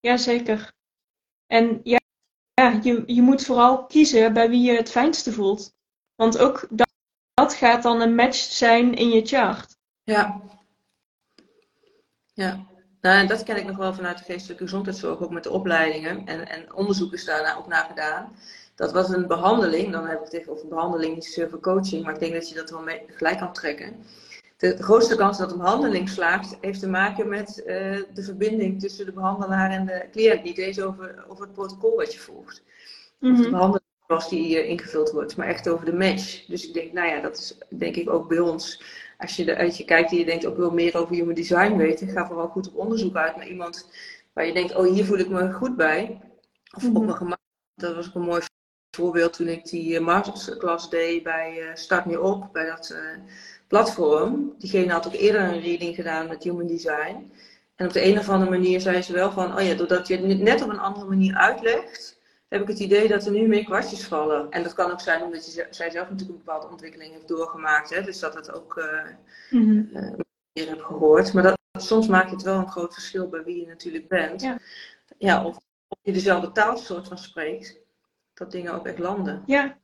ja 0.00 0.16
zeker. 0.16 0.72
En 1.46 1.80
ja, 1.82 2.00
ja 2.54 2.78
je, 2.82 3.02
je 3.06 3.22
moet 3.22 3.44
vooral 3.44 3.86
kiezen 3.86 4.32
bij 4.32 4.48
wie 4.48 4.62
je 4.62 4.76
het 4.76 4.90
fijnste 4.90 5.32
voelt. 5.32 5.74
Want 6.14 6.38
ook 6.38 6.66
dat, 6.70 6.92
dat 7.34 7.54
gaat 7.54 7.82
dan 7.82 8.00
een 8.00 8.14
match 8.14 8.38
zijn 8.38 8.94
in 8.94 9.08
je 9.08 9.26
chart. 9.26 9.76
Ja. 10.02 10.40
Ja. 12.34 12.66
Nou, 13.00 13.18
en 13.18 13.26
dat 13.26 13.42
ken 13.42 13.56
ik 13.56 13.66
nog 13.66 13.76
wel 13.76 13.94
vanuit 13.94 14.18
de 14.18 14.24
geestelijke 14.24 14.62
gezondheidszorg, 14.62 15.20
ook 15.20 15.30
met 15.30 15.42
de 15.42 15.50
opleidingen. 15.50 16.26
En, 16.26 16.48
en 16.48 16.74
onderzoek 16.74 17.12
is 17.12 17.24
daar 17.24 17.58
ook 17.58 17.66
naar 17.66 17.84
gedaan. 17.84 18.36
Dat 18.74 18.92
was 18.92 19.08
een 19.08 19.26
behandeling, 19.26 19.92
dan 19.92 20.06
heb 20.06 20.18
ik 20.18 20.24
het 20.24 20.32
even 20.32 20.52
over 20.52 20.68
behandeling, 20.68 21.14
niet 21.14 21.46
voor 21.50 21.60
coaching, 21.60 22.04
maar 22.04 22.14
ik 22.14 22.20
denk 22.20 22.32
dat 22.32 22.48
je 22.48 22.54
dat 22.54 22.70
wel 22.70 22.82
mee 22.82 23.02
gelijk 23.06 23.38
kan 23.38 23.52
trekken. 23.52 23.96
De, 24.56 24.76
grootste 24.82 25.16
kans 25.16 25.38
dat 25.38 25.52
een 25.52 25.58
behandeling 25.58 26.08
slaagt, 26.08 26.56
heeft 26.60 26.80
te 26.80 26.88
maken 26.88 27.28
met 27.28 27.62
eh, 27.62 28.02
de 28.14 28.22
verbinding 28.22 28.80
tussen 28.80 29.06
de 29.06 29.12
behandelaar 29.12 29.70
en 29.70 29.86
de 29.86 30.06
cliënt. 30.10 30.42
Niet 30.42 30.58
eens 30.58 30.80
over, 30.80 31.24
over 31.28 31.44
het 31.44 31.52
protocol 31.52 31.96
wat 31.96 32.12
je 32.12 32.18
volgt. 32.20 32.62
Of 33.20 33.28
de 33.28 33.28
mhm. 33.28 33.50
behandeling 33.50 33.82
was 34.06 34.28
die 34.28 34.56
uh, 34.56 34.68
ingevuld 34.68 35.10
wordt, 35.10 35.36
maar 35.36 35.46
echt 35.46 35.68
over 35.68 35.84
de 35.84 35.92
match. 35.92 36.46
Dus 36.46 36.66
ik 36.66 36.74
denk, 36.74 36.92
nou 36.92 37.08
ja, 37.08 37.20
dat 37.20 37.38
is 37.38 37.58
denk 37.68 37.96
ik 37.96 38.10
ook 38.10 38.28
bij 38.28 38.38
ons. 38.38 38.82
Als 39.18 39.36
je 39.36 39.56
uit 39.56 39.76
je 39.76 39.84
kijkt 39.84 40.10
en 40.10 40.16
je 40.16 40.24
denkt 40.24 40.46
ook 40.46 40.56
wil 40.56 40.70
meer 40.70 40.96
over 40.96 41.14
human 41.14 41.34
design 41.34 41.76
weten, 41.76 42.08
ga 42.08 42.26
vooral 42.26 42.48
goed 42.48 42.68
op 42.68 42.76
onderzoek 42.76 43.16
uit 43.16 43.36
naar 43.36 43.48
iemand 43.48 43.88
waar 44.32 44.46
je 44.46 44.52
denkt, 44.52 44.74
oh 44.74 44.86
hier 44.86 45.04
voel 45.04 45.18
ik 45.18 45.28
me 45.28 45.52
goed 45.52 45.76
bij. 45.76 46.20
Of 46.76 46.84
op 46.84 46.92
mhm. 46.92 47.04
mijn 47.04 47.16
gemak. 47.16 47.38
Dat 47.74 47.94
was 47.94 48.08
ook 48.08 48.14
een 48.14 48.22
mooi 48.22 48.42
voorbeeld 48.96 49.32
toen 49.32 49.48
ik 49.48 49.64
die 49.64 49.96
eh, 49.96 50.04
masterclass 50.04 50.90
deed 50.90 51.22
bij 51.22 51.58
uh, 51.58 51.74
Start 51.74 52.04
Me 52.04 52.20
Op, 52.20 52.48
bij 52.52 52.66
dat 52.66 52.90
uh, 52.90 52.98
platform. 53.66 54.54
Diegene 54.58 54.92
had 54.92 55.06
ook 55.06 55.12
eerder 55.12 55.40
een 55.40 55.60
reading 55.60 55.94
gedaan 55.94 56.28
met 56.28 56.42
Human 56.42 56.66
Design. 56.66 57.32
En 57.76 57.86
op 57.86 57.92
de 57.92 58.04
een 58.04 58.18
of 58.18 58.28
andere 58.28 58.50
manier 58.50 58.80
zei 58.80 59.02
ze 59.02 59.12
wel 59.12 59.32
van, 59.32 59.56
oh 59.58 59.62
ja, 59.62 59.74
doordat 59.74 60.08
je 60.08 60.16
het 60.16 60.38
net 60.38 60.62
op 60.62 60.68
een 60.68 60.78
andere 60.78 61.06
manier 61.06 61.34
uitlegt, 61.34 62.20
heb 62.48 62.62
ik 62.62 62.68
het 62.68 62.78
idee 62.78 63.08
dat 63.08 63.26
er 63.26 63.32
nu 63.32 63.48
meer 63.48 63.64
kwartjes 63.64 64.04
vallen. 64.04 64.50
En 64.50 64.62
dat 64.62 64.74
kan 64.74 64.90
ook 64.90 65.00
zijn 65.00 65.22
omdat 65.22 65.54
je, 65.54 65.66
zij 65.70 65.90
zelf 65.90 66.10
natuurlijk 66.10 66.38
een 66.38 66.44
bepaalde 66.44 66.68
ontwikkeling 66.68 67.12
heeft 67.12 67.28
doorgemaakt. 67.28 67.90
Hè? 67.90 68.02
Dus 68.02 68.18
dat 68.18 68.34
het 68.34 68.52
ook 68.52 68.76
uh, 68.76 69.06
mm 69.50 69.68
-hmm. 69.68 69.88
uh, 70.52 70.66
hebt 70.66 70.82
gehoord. 70.82 71.32
Maar 71.32 71.42
dat, 71.42 71.58
soms 71.72 72.06
maakt 72.06 72.30
het 72.30 72.42
wel 72.42 72.58
een 72.58 72.70
groot 72.70 72.94
verschil 72.94 73.28
bij 73.28 73.42
wie 73.42 73.60
je 73.60 73.66
natuurlijk 73.66 74.08
bent. 74.08 74.40
Ja. 74.40 74.58
ja 75.18 75.44
of, 75.44 75.56
of 75.88 75.98
je 76.02 76.12
dezelfde 76.12 76.52
taalsoort 76.52 77.08
van 77.08 77.18
spreekt 77.18 77.81
dat 78.42 78.52
dingen 78.52 78.74
ook 78.74 78.86
echt 78.86 78.98
landen. 78.98 79.42
Ja. 79.46 79.78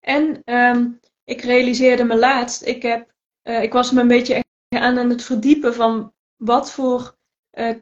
En 0.00 0.42
ehm, 0.44 0.88
ik 1.24 1.40
realiseerde 1.40 2.04
me 2.04 2.18
laatst, 2.18 2.66
ik, 2.66 2.82
heb, 2.82 3.12
uh, 3.42 3.62
ik 3.62 3.72
was 3.72 3.90
me 3.90 4.00
een 4.00 4.08
beetje 4.08 4.44
aan 4.68 4.98
aan 4.98 5.10
het 5.10 5.22
verdiepen 5.22 5.74
van 5.74 6.12
wat 6.36 6.72
voor 6.72 7.16
uh, 7.58 7.74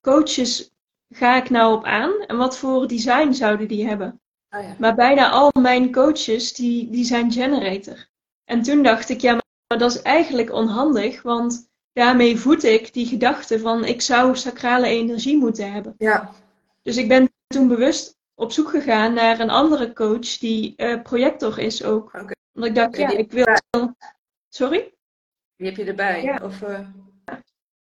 coaches 0.00 0.70
ga 1.08 1.36
ik 1.36 1.50
nou 1.50 1.76
op 1.76 1.84
aan 1.84 2.12
en 2.26 2.36
wat 2.36 2.58
voor 2.58 2.88
design 2.88 3.32
zouden 3.32 3.68
die 3.68 3.86
hebben. 3.86 4.20
Oh 4.50 4.62
ja. 4.62 4.76
Maar 4.78 4.94
bijna 4.94 5.30
al 5.30 5.50
mijn 5.60 5.92
coaches 5.92 6.54
die, 6.54 6.90
die 6.90 7.04
zijn 7.04 7.32
generator. 7.32 8.08
En 8.44 8.62
toen 8.62 8.82
dacht 8.82 9.08
ik, 9.08 9.20
ja, 9.20 9.32
maar 9.66 9.78
dat 9.78 9.94
is 9.94 10.02
eigenlijk 10.02 10.52
onhandig, 10.52 11.22
want 11.22 11.70
daarmee 11.92 12.38
voed 12.38 12.64
ik 12.64 12.92
die 12.92 13.06
gedachte 13.06 13.60
van 13.60 13.84
ik 13.84 14.00
zou 14.00 14.36
sacrale 14.36 14.86
energie 14.86 15.36
moeten 15.36 15.72
hebben. 15.72 15.94
Ja. 15.98 16.32
Dus 16.82 16.96
ik 16.96 17.08
ben 17.08 17.30
toen 17.46 17.68
bewust 17.68 18.17
op 18.38 18.52
zoek 18.52 18.68
gegaan 18.68 19.12
naar 19.12 19.40
een 19.40 19.50
andere 19.50 19.92
coach 19.92 20.38
die 20.38 20.74
uh, 20.76 21.02
projector 21.02 21.58
is 21.58 21.84
ook. 21.84 22.06
Okay. 22.06 22.36
Omdat 22.52 22.70
ik 22.70 22.74
dacht, 22.74 22.96
ja, 22.96 23.10
ik 23.10 23.32
wil. 23.32 23.46
Sorry? 24.48 24.94
Die 25.56 25.66
heb 25.66 25.76
je 25.76 25.84
erbij? 25.84 26.22
Ja. 26.22 26.38
Of, 26.42 26.62
uh... 26.62 26.88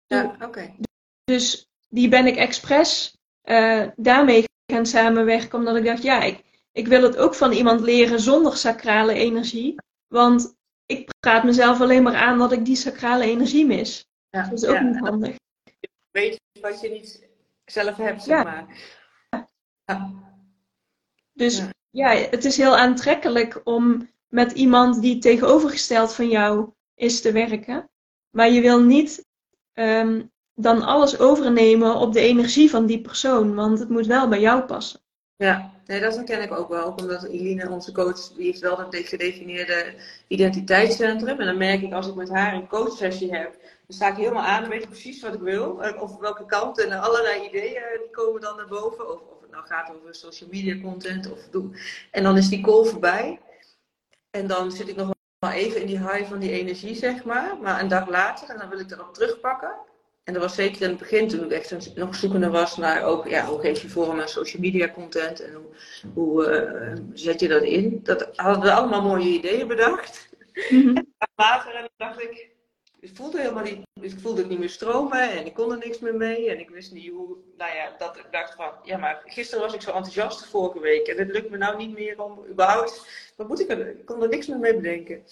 ja, 0.06 0.36
oké. 0.42 0.76
Dus 1.24 1.68
die 1.90 2.10
ben 2.10 2.26
ik 2.26 2.36
expres 2.36 3.18
uh, 3.44 3.88
daarmee 3.96 4.44
gaan 4.72 4.86
samenwerken, 4.86 5.60
omdat 5.60 5.76
ik 5.76 5.86
dacht, 5.86 6.04
ja, 6.04 6.22
ik, 6.22 6.44
ik 6.72 6.88
wil 6.88 7.02
het 7.02 7.18
ook 7.18 7.36
van 7.36 7.52
iemand 7.52 7.82
leren 7.82 8.20
zonder 8.20 8.58
sacrale 8.58 9.14
energie. 9.14 9.76
Want 10.08 10.56
ik 10.86 11.10
praat 11.20 11.44
mezelf 11.44 11.82
alleen 11.82 12.04
maar 12.04 12.16
aan 12.16 12.38
dat 12.38 12.52
ik 12.52 12.66
die 12.66 12.76
sacrale 12.76 13.24
energie 13.24 13.66
mis. 13.66 14.06
Ja. 14.30 14.44
Dat 14.44 14.64
is 14.64 14.66
ook 14.66 14.82
niet 14.82 15.00
handig. 15.00 15.36
Weet 16.12 16.34
je 16.52 16.62
wat 16.62 16.82
je 16.82 16.90
niet 16.90 17.30
zelf 17.66 17.98
hebt, 17.98 18.24
zeg 18.24 18.44
maar. 18.44 18.66
Ja. 19.86 20.26
Dus 21.38 21.64
ja. 21.90 22.10
het 22.10 22.46
is 22.46 22.58
heel 22.58 22.78
aantrekkelijk 22.78 23.62
om 23.64 24.10
met 24.28 24.52
iemand 24.52 25.02
die 25.02 25.18
tegenovergesteld 25.18 26.14
van 26.14 26.30
jou 26.30 26.70
is 26.96 27.22
te 27.22 27.32
werken. 27.32 27.90
Maar 28.30 28.50
je 28.52 28.62
wil 28.62 28.84
niet 28.84 29.26
ehm, 29.74 30.22
dan 30.54 30.82
alles 30.82 31.20
overnemen 31.20 31.96
op 31.96 32.14
de 32.14 32.20
energie 32.20 32.70
van 32.70 32.86
die 32.86 33.02
persoon, 33.02 33.56
want 33.56 33.80
het 33.80 33.90
moet 33.90 34.06
wel 34.06 34.28
bij 34.28 34.40
jou 34.40 34.62
passen. 34.62 35.00
Ja, 35.36 35.72
nee, 35.86 36.00
dat 36.00 36.16
herken 36.16 36.42
ik 36.42 36.58
ook 36.58 36.70
wel. 36.70 36.94
Omdat 36.96 37.24
Eline, 37.24 37.70
onze 37.70 37.92
coach, 37.92 38.28
die 38.28 38.46
heeft 38.46 38.60
wel 38.60 38.76
dat 38.76 38.96
gedefinieerde 38.96 39.94
identiteitscentrum. 40.28 41.40
En 41.40 41.46
dan 41.46 41.58
merk 41.58 41.82
ik 41.82 41.94
als 41.94 42.08
ik 42.08 42.16
met 42.16 42.30
haar 42.30 42.54
een 42.54 42.68
coachsessie 42.68 43.36
heb, 43.36 43.52
dan 43.62 43.96
sta 43.96 44.08
ik 44.08 44.16
helemaal 44.16 44.44
aan 44.44 44.64
en 44.64 44.70
weet 44.70 44.84
ik 44.84 44.90
precies 44.90 45.22
wat 45.22 45.34
ik 45.34 45.40
wil. 45.40 45.82
Of 46.00 46.18
welke 46.18 46.46
kant 46.46 46.80
en 46.80 47.02
allerlei 47.02 47.48
ideeën 47.48 47.82
die 47.98 48.10
komen 48.12 48.42
dan 48.42 48.56
naar 48.56 48.68
boven. 48.68 49.12
Of, 49.12 49.20
nou 49.58 49.70
gaat 49.70 49.96
over 49.96 50.16
social 50.16 50.50
media 50.50 50.82
content 50.82 51.32
of 51.32 51.50
doe. 51.50 51.70
En 52.12 52.24
dan 52.24 52.38
is 52.38 52.50
die 52.50 52.62
call 52.62 52.86
voorbij. 52.86 53.40
En 54.30 54.48
dan 54.48 54.72
zit 54.72 54.88
ik 54.88 54.96
nog 54.96 55.14
wel 55.40 55.52
even 55.52 55.82
in 55.82 55.88
die 55.88 56.00
high 56.00 56.30
van 56.30 56.40
die 56.40 56.52
energie, 56.52 56.96
zeg 56.96 57.24
maar. 57.24 57.58
Maar 57.62 57.82
een 57.82 57.88
dag 57.88 58.10
later, 58.10 58.50
en 58.50 58.58
dan 58.58 58.70
wil 58.70 58.80
ik 58.80 58.92
erop 58.92 59.14
terugpakken. 59.14 59.76
En 60.24 60.34
dat 60.34 60.42
was 60.42 60.56
zeker 60.56 60.82
in 60.82 60.90
het 60.90 60.98
begin, 60.98 61.28
toen 61.28 61.44
ik 61.44 61.52
echt 61.52 61.96
nog 61.96 62.16
zoekende 62.16 62.50
was 62.50 62.78
naar 62.78 63.04
ook, 63.04 63.28
ja, 63.28 63.46
hoe 63.46 63.60
geef 63.60 63.82
je 63.82 63.90
vorm 63.90 64.20
aan 64.20 64.28
social 64.28 64.62
media 64.62 64.90
content 64.90 65.40
en 65.40 65.54
hoe, 65.54 65.66
hoe 66.14 66.62
uh, 66.72 67.04
zet 67.14 67.40
je 67.40 67.48
dat 67.48 67.64
in. 67.64 68.00
Dat 68.04 68.30
hadden 68.36 68.64
we 68.64 68.72
allemaal 68.72 69.02
mooie 69.02 69.30
ideeën 69.30 69.68
bedacht. 69.68 70.30
Mm 70.70 70.82
-hmm. 70.82 70.96
En 70.96 71.30
later 71.36 71.76
en 71.76 71.82
dan 71.82 72.08
dacht 72.08 72.22
ik, 72.22 72.50
ik 73.00 73.16
voelde 73.16 73.40
helemaal 73.40 73.64
niet, 73.64 73.88
ik 74.02 74.20
voelde 74.20 74.40
het 74.40 74.50
niet 74.50 74.60
meer 74.60 74.70
stromen 74.70 75.32
en 75.32 75.46
ik 75.46 75.54
kon 75.54 75.72
er 75.72 75.78
niks 75.78 76.00
meer 76.00 76.16
mee. 76.16 76.50
En 76.50 76.60
ik 76.60 76.70
wist 76.70 76.92
niet 76.92 77.12
hoe, 77.12 77.38
nou 77.58 77.76
ja, 77.76 77.96
dat 77.98 78.18
ik 78.18 78.28
dacht 78.32 78.56
van, 78.56 78.72
ja 78.84 78.98
maar 78.98 79.22
gisteren 79.26 79.64
was 79.64 79.74
ik 79.74 79.82
zo 79.82 79.92
enthousiast 79.92 80.46
vorige 80.46 80.80
week. 80.80 81.08
En 81.08 81.18
het 81.18 81.32
lukt 81.32 81.50
me 81.50 81.58
nou 81.58 81.78
niet 81.78 81.94
meer 81.94 82.22
om 82.22 82.46
überhaupt, 82.50 83.08
wat 83.36 83.48
moet 83.48 83.60
ik 83.60 83.70
er, 83.70 83.88
ik 83.88 84.06
kon 84.06 84.22
er 84.22 84.30
niks 84.30 84.48
meer 84.48 84.60
mee 84.60 84.76
bedenken. 84.76 85.24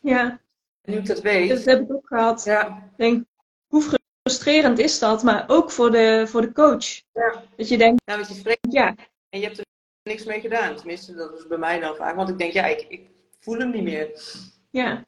Ja. 0.00 0.40
nu 0.82 0.96
ik 0.96 1.06
dat 1.06 1.20
weet. 1.20 1.48
Dat 1.48 1.64
heb 1.64 1.80
ik 1.80 1.92
ook 1.92 2.06
gehad. 2.06 2.44
Ja. 2.44 2.90
denk, 2.96 3.24
hoe 3.66 3.98
frustrerend 4.22 4.78
is 4.78 4.98
dat? 4.98 5.22
Maar 5.22 5.44
ook 5.46 5.70
voor 5.70 5.90
de, 5.90 6.24
voor 6.26 6.40
de 6.40 6.52
coach. 6.52 7.02
Ja. 7.12 7.44
Dat 7.56 7.68
je 7.68 7.78
denkt, 7.78 8.02
ja, 8.04 8.16
want 8.16 8.28
je 8.28 8.34
spreekt 8.34 8.72
ja. 8.72 8.94
en 9.28 9.38
je 9.38 9.44
hebt 9.44 9.58
er 9.58 9.64
niks 10.02 10.24
mee 10.24 10.40
gedaan. 10.40 10.76
Tenminste, 10.76 11.14
dat 11.14 11.38
is 11.38 11.46
bij 11.46 11.58
mij 11.58 11.80
dan 11.80 11.96
vaak. 11.96 12.16
Want 12.16 12.28
ik 12.28 12.38
denk, 12.38 12.52
ja, 12.52 12.66
ik, 12.66 12.86
ik 12.88 13.10
voel 13.40 13.58
hem 13.58 13.70
niet 13.70 13.82
meer. 13.82 14.22
Ja. 14.70 15.04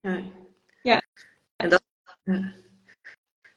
ja. 0.00 0.22
En 1.62 1.68
dat, 1.68 1.82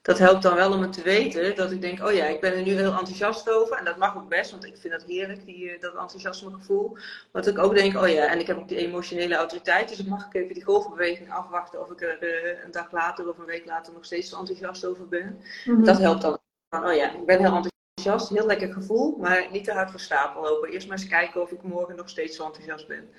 dat 0.06 0.18
helpt 0.18 0.41
dan 0.41 0.56
wel 0.56 0.74
om 0.74 0.82
het 0.82 0.93
te 0.93 1.01
weten. 1.01 1.56
Dat 1.56 1.72
ik 1.72 1.82
denk, 1.82 2.03
oh 2.03 2.12
ja, 2.12 2.26
ik 2.26 2.39
ben 2.39 2.53
er 2.53 2.62
nu 2.62 2.72
heel 2.72 2.97
enthousiast 2.97 3.49
over. 3.49 3.78
En 3.78 3.86
dat 3.86 3.97
mag 3.97 4.16
ook 4.18 4.30
best, 4.30 4.51
want 4.51 4.66
ik 4.66 4.78
vind 4.78 4.93
dat 4.93 5.03
heerlijk, 5.03 5.45
die, 5.45 5.72
eh, 5.72 5.82
dat 5.82 5.95
enthousiasme 5.95 6.51
gevoel. 6.51 6.97
Dat 7.32 7.47
ik 7.47 7.60
ook 7.60 7.76
denk, 7.76 7.95
oh 7.95 8.08
ja, 8.08 8.28
en 8.28 8.39
ik 8.39 8.47
heb 8.47 8.58
ook 8.58 8.68
die 8.68 8.78
emotionele 8.78 9.36
autoriteit. 9.36 9.89
Dus 9.89 9.99
ik 9.99 10.08
mag 10.08 10.26
ik 10.26 10.34
even 10.34 10.53
die 10.53 10.64
golfbeweging 10.64 11.32
afwachten 11.32 11.82
of 11.82 11.91
ik 11.91 12.01
er 12.01 12.24
uh, 12.24 12.64
een 12.64 12.72
dag 12.72 12.91
later 12.91 13.30
of 13.30 13.38
een 13.38 13.45
week 13.45 13.66
later 13.66 13.93
nog 13.93 14.06
steeds 14.06 14.34
enthousiast 14.34 14.86
over 14.86 15.08
ben. 15.08 15.39
Mhm. 15.66 15.84
Dat 15.84 15.97
helpt 15.97 16.22
dan. 16.22 16.39
oh 16.70 16.93
ja, 16.93 17.14
ik 17.14 17.26
ben 17.26 17.39
heel 17.39 17.56
enthousiast, 17.56 18.30
heel 18.30 18.45
lekker 18.45 18.74
gevoel, 18.74 19.18
maar 19.18 19.47
niet 19.51 19.64
te 19.64 19.72
hard 19.72 19.91
voor 19.91 19.99
stapel 19.99 20.41
lopen. 20.41 20.70
Eerst 20.70 20.88
maar 20.88 20.97
eens 20.97 21.08
kijken 21.08 21.41
of 21.41 21.51
ik 21.51 21.64
morgen 21.64 21.95
nog 21.95 22.10
steeds 22.10 22.36
zo 22.36 22.45
enthousiast 22.45 22.88
ben. 22.88 23.10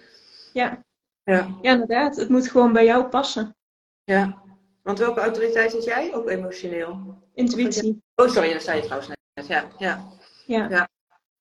Ja. 0.53 0.85
Ja. 1.23 1.57
ja, 1.63 1.73
inderdaad. 1.73 2.17
Het 2.17 2.29
moet 2.29 2.51
gewoon 2.51 2.73
bij 2.73 2.85
jou 2.85 3.05
passen. 3.05 3.57
Ja, 4.05 4.43
want 4.87 4.99
welke 4.99 5.21
autoriteit 5.21 5.73
had 5.73 5.85
jij? 5.85 6.15
Ook 6.15 6.29
emotioneel? 6.29 7.19
Intuïtie. 7.35 8.03
Oh, 8.15 8.29
sorry, 8.29 8.53
dat 8.53 8.63
zei 8.63 8.77
je 8.77 8.83
trouwens 8.83 9.09
net. 9.09 9.47
Ja, 9.47 9.69
ja. 9.79 10.09
ja. 10.47 10.69
ja. 10.69 10.89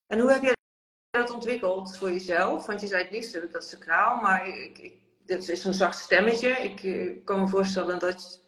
En 0.07 0.19
hoe 0.19 0.31
heb 0.31 0.41
je 0.41 0.53
dat 1.09 1.31
ontwikkeld 1.31 1.97
voor 1.97 2.11
jezelf? 2.11 2.65
Want 2.65 2.81
je 2.81 2.87
zei 2.87 3.03
het 3.03 3.11
liefst 3.11 3.33
heb 3.33 3.43
ik 3.43 3.51
dat 3.51 3.63
sacraal, 3.63 4.21
maar 4.21 4.47
ik, 4.47 4.77
ik, 4.77 4.93
dat 5.25 5.47
is 5.47 5.61
zo'n 5.61 5.73
zacht 5.73 5.99
stemmetje. 5.99 6.49
Ik, 6.49 6.83
ik, 6.83 7.25
kan 7.25 7.39
me 7.39 7.47
voorstellen 7.47 7.99
dat 7.99 8.41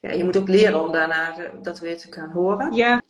ja, 0.00 0.10
je 0.10 0.24
moet 0.24 0.36
ook 0.36 0.48
leren 0.48 0.80
om 0.80 0.92
daarna 0.92 1.38
eh, 1.38 1.50
dat 1.62 1.78
weer 1.78 1.98
te 1.98 2.12
gaan 2.12 2.30
horen. 2.30 2.72
Ja, 2.72 3.02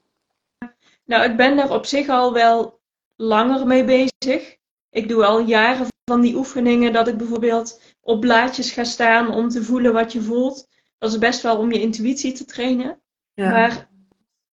nou 1.05 1.31
ik 1.31 1.37
ben 1.37 1.57
daar 1.57 1.71
op 1.71 1.87
zich 1.87 2.09
al 2.09 2.33
wel 2.33 2.81
langer 3.17 3.67
mee 3.67 3.85
bezig. 3.85 4.57
Ik 4.91 5.09
doe 5.09 5.25
al 5.25 5.41
jaren 5.41 5.87
van 6.05 6.21
die 6.21 6.37
oefeningen 6.37 6.93
dat 6.93 7.09
ik 7.09 7.17
bijvoorbeeld 7.17 7.83
op 8.01 8.21
blaadjes 8.21 8.71
ga 8.71 8.85
staan 8.85 9.35
om 9.35 9.49
te 9.49 9.63
voelen 9.63 9.93
wat 9.93 10.13
je 10.13 10.23
voelt. 10.23 10.67
Dat 10.99 11.11
is 11.11 11.19
best 11.19 11.43
wel 11.43 11.59
om 11.59 11.73
je 11.73 11.81
intuïtie 11.81 12.33
te 12.33 12.45
trainen. 12.45 13.01
Ja. 13.35 13.51
Maar 13.51 13.89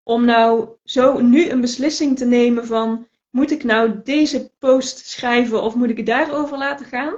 om 0.04 0.26
nou 0.26 0.70
zo 0.84 1.20
nu 1.20 1.50
een 1.50 1.62
beslissing 1.62 2.18
te 2.18 2.26
nemen 2.26 2.66
van 2.66 3.08
moet 3.30 3.52
ik 3.52 3.64
nou 3.64 4.02
deze 4.04 4.52
post 4.60 5.06
schrijven 5.06 5.62
of 5.62 5.76
moet 5.76 5.90
ik 5.90 5.98
het 5.98 6.06
daarover 6.06 6.58
laten 6.58 6.86
gaan? 6.86 7.18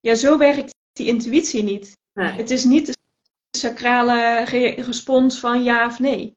Ja, 0.00 0.14
zo 0.14 0.38
werkt 0.38 0.74
die 0.92 1.06
intuïtie 1.06 1.62
niet. 1.62 1.96
Het 2.12 2.50
is 2.50 2.64
niet 2.64 2.86
de 2.86 2.94
sacrale 3.58 4.44
respons 4.76 5.40
van 5.40 5.62
ja 5.62 5.86
of 5.86 5.98
nee. 5.98 6.36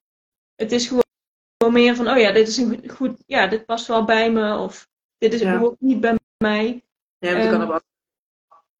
Het 0.55 0.71
is 0.71 0.87
gewoon 0.87 1.73
meer 1.73 1.95
van, 1.95 2.09
oh 2.09 2.17
ja, 2.17 2.31
dit 2.31 2.47
is 2.47 2.57
een 2.57 2.89
goed, 2.89 3.23
ja, 3.25 3.47
dit 3.47 3.65
past 3.65 3.87
wel 3.87 4.05
bij 4.05 4.31
me 4.31 4.57
of 4.57 4.87
dit 5.17 5.33
is 5.33 5.41
ja. 5.41 5.75
niet 5.79 5.99
bij 5.99 6.17
mij. 6.37 6.83
Ja, 7.17 7.37
je 7.37 7.49
kan 7.49 7.71
ook 7.71 7.81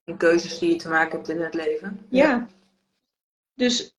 in 0.04 0.18
keuzes 0.18 0.60
die 0.60 0.70
je 0.70 0.76
te 0.76 0.90
maken 0.90 1.12
hebt 1.12 1.30
in 1.30 1.42
het 1.42 1.54
leven. 1.54 2.06
Ja. 2.10 2.48
Dus 3.58 3.96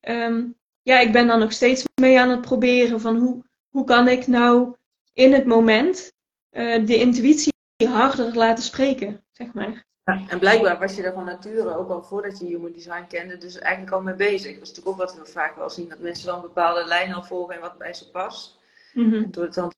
ehm, 0.00 0.44
ja, 0.82 1.00
ik 1.00 1.12
ben 1.12 1.26
dan 1.26 1.38
nog 1.38 1.52
steeds 1.52 1.84
mee 2.00 2.20
aan 2.20 2.30
het 2.30 2.40
proberen 2.40 3.00
van 3.00 3.16
hoe, 3.16 3.44
hoe 3.68 3.84
kan 3.84 4.08
ik 4.08 4.26
nou 4.26 4.74
in 5.12 5.32
het 5.32 5.46
moment 5.46 6.12
uh, 6.50 6.86
de 6.86 6.96
intuïtie 6.96 7.52
harder 7.76 8.36
laten 8.36 8.64
spreken, 8.64 9.24
zeg 9.32 9.52
maar. 9.52 9.86
Ja, 10.04 10.22
en 10.28 10.38
blijkbaar 10.38 10.78
was 10.78 10.94
je 10.94 11.02
daar 11.02 11.12
van 11.12 11.24
nature 11.24 11.76
ook 11.76 11.90
al 11.90 12.02
voordat 12.02 12.38
je 12.38 12.46
human 12.46 12.72
design 12.72 13.06
kende, 13.08 13.36
dus 13.36 13.58
eigenlijk 13.58 13.94
al 13.94 14.02
mee 14.02 14.14
bezig. 14.14 14.52
Dat 14.52 14.62
is 14.62 14.68
natuurlijk 14.68 14.88
ook 14.88 15.06
wat 15.06 15.14
we 15.14 15.32
vaak 15.32 15.56
wel 15.56 15.70
zien, 15.70 15.88
dat 15.88 15.98
mensen 15.98 16.26
dan 16.26 16.40
bepaalde 16.40 16.84
lijnen 16.84 17.16
al 17.16 17.24
volgen 17.24 17.54
en 17.54 17.60
wat 17.60 17.78
bij 17.78 17.94
ze 17.94 18.10
past. 18.10 18.58
Mm 18.92 19.12
-hmm. 19.12 19.30
Door 19.30 19.44
het 19.44 19.54
dan 19.54 19.72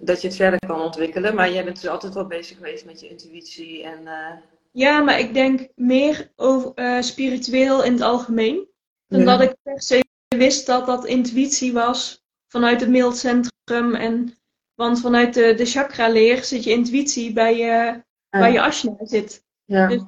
dat 0.00 0.20
je 0.20 0.26
het 0.26 0.36
verder 0.36 0.58
kan 0.66 0.80
ontwikkelen. 0.80 1.34
Maar 1.34 1.52
jij 1.52 1.64
bent 1.64 1.80
dus 1.80 1.90
altijd 1.90 2.14
wel 2.14 2.26
bezig 2.26 2.56
geweest 2.56 2.84
met 2.84 3.00
je 3.00 3.08
intuïtie 3.08 3.82
en... 3.82 4.02
Uh... 4.02 4.32
Ja, 4.72 5.00
maar 5.00 5.18
ik 5.18 5.34
denk 5.34 5.68
meer 5.74 6.32
over 6.36 6.72
uh, 6.74 7.02
spiritueel 7.02 7.84
in 7.84 7.92
het 7.92 8.00
algemeen. 8.00 8.68
Dan 9.06 9.24
dat 9.24 9.40
ik 9.40 9.56
per 9.62 9.82
se 9.82 10.04
wist 10.36 10.66
dat 10.66 10.86
dat 10.86 11.06
intuïtie 11.06 11.72
was 11.72 12.24
vanuit 12.48 12.80
het 12.80 12.88
mildcentrum. 12.88 13.94
En, 13.94 14.38
want 14.74 15.00
vanuit 15.00 15.34
de, 15.34 15.54
de 15.54 15.64
chakra-leer 15.64 16.44
zit 16.44 16.64
je 16.64 16.70
intuïtie 16.70 17.32
bij 17.32 17.56
je, 17.56 18.04
bij 18.30 18.52
je 18.52 18.60
asana 18.60 19.06
zit. 19.06 19.44
Ja. 19.64 19.86
Dus, 19.86 20.02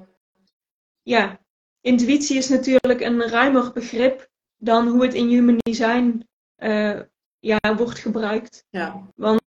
ja, 1.02 1.40
intuïtie 1.80 2.36
is 2.36 2.48
natuurlijk 2.48 3.00
een 3.00 3.22
ruimer 3.22 3.72
begrip 3.72 4.30
dan 4.56 4.88
hoe 4.88 5.02
het 5.02 5.14
in 5.14 5.28
human 5.28 5.56
design 5.58 6.28
uh, 6.58 7.00
ja, 7.38 7.58
wordt 7.76 7.98
gebruikt. 7.98 8.66
Ja. 8.70 9.10
Want 9.14 9.42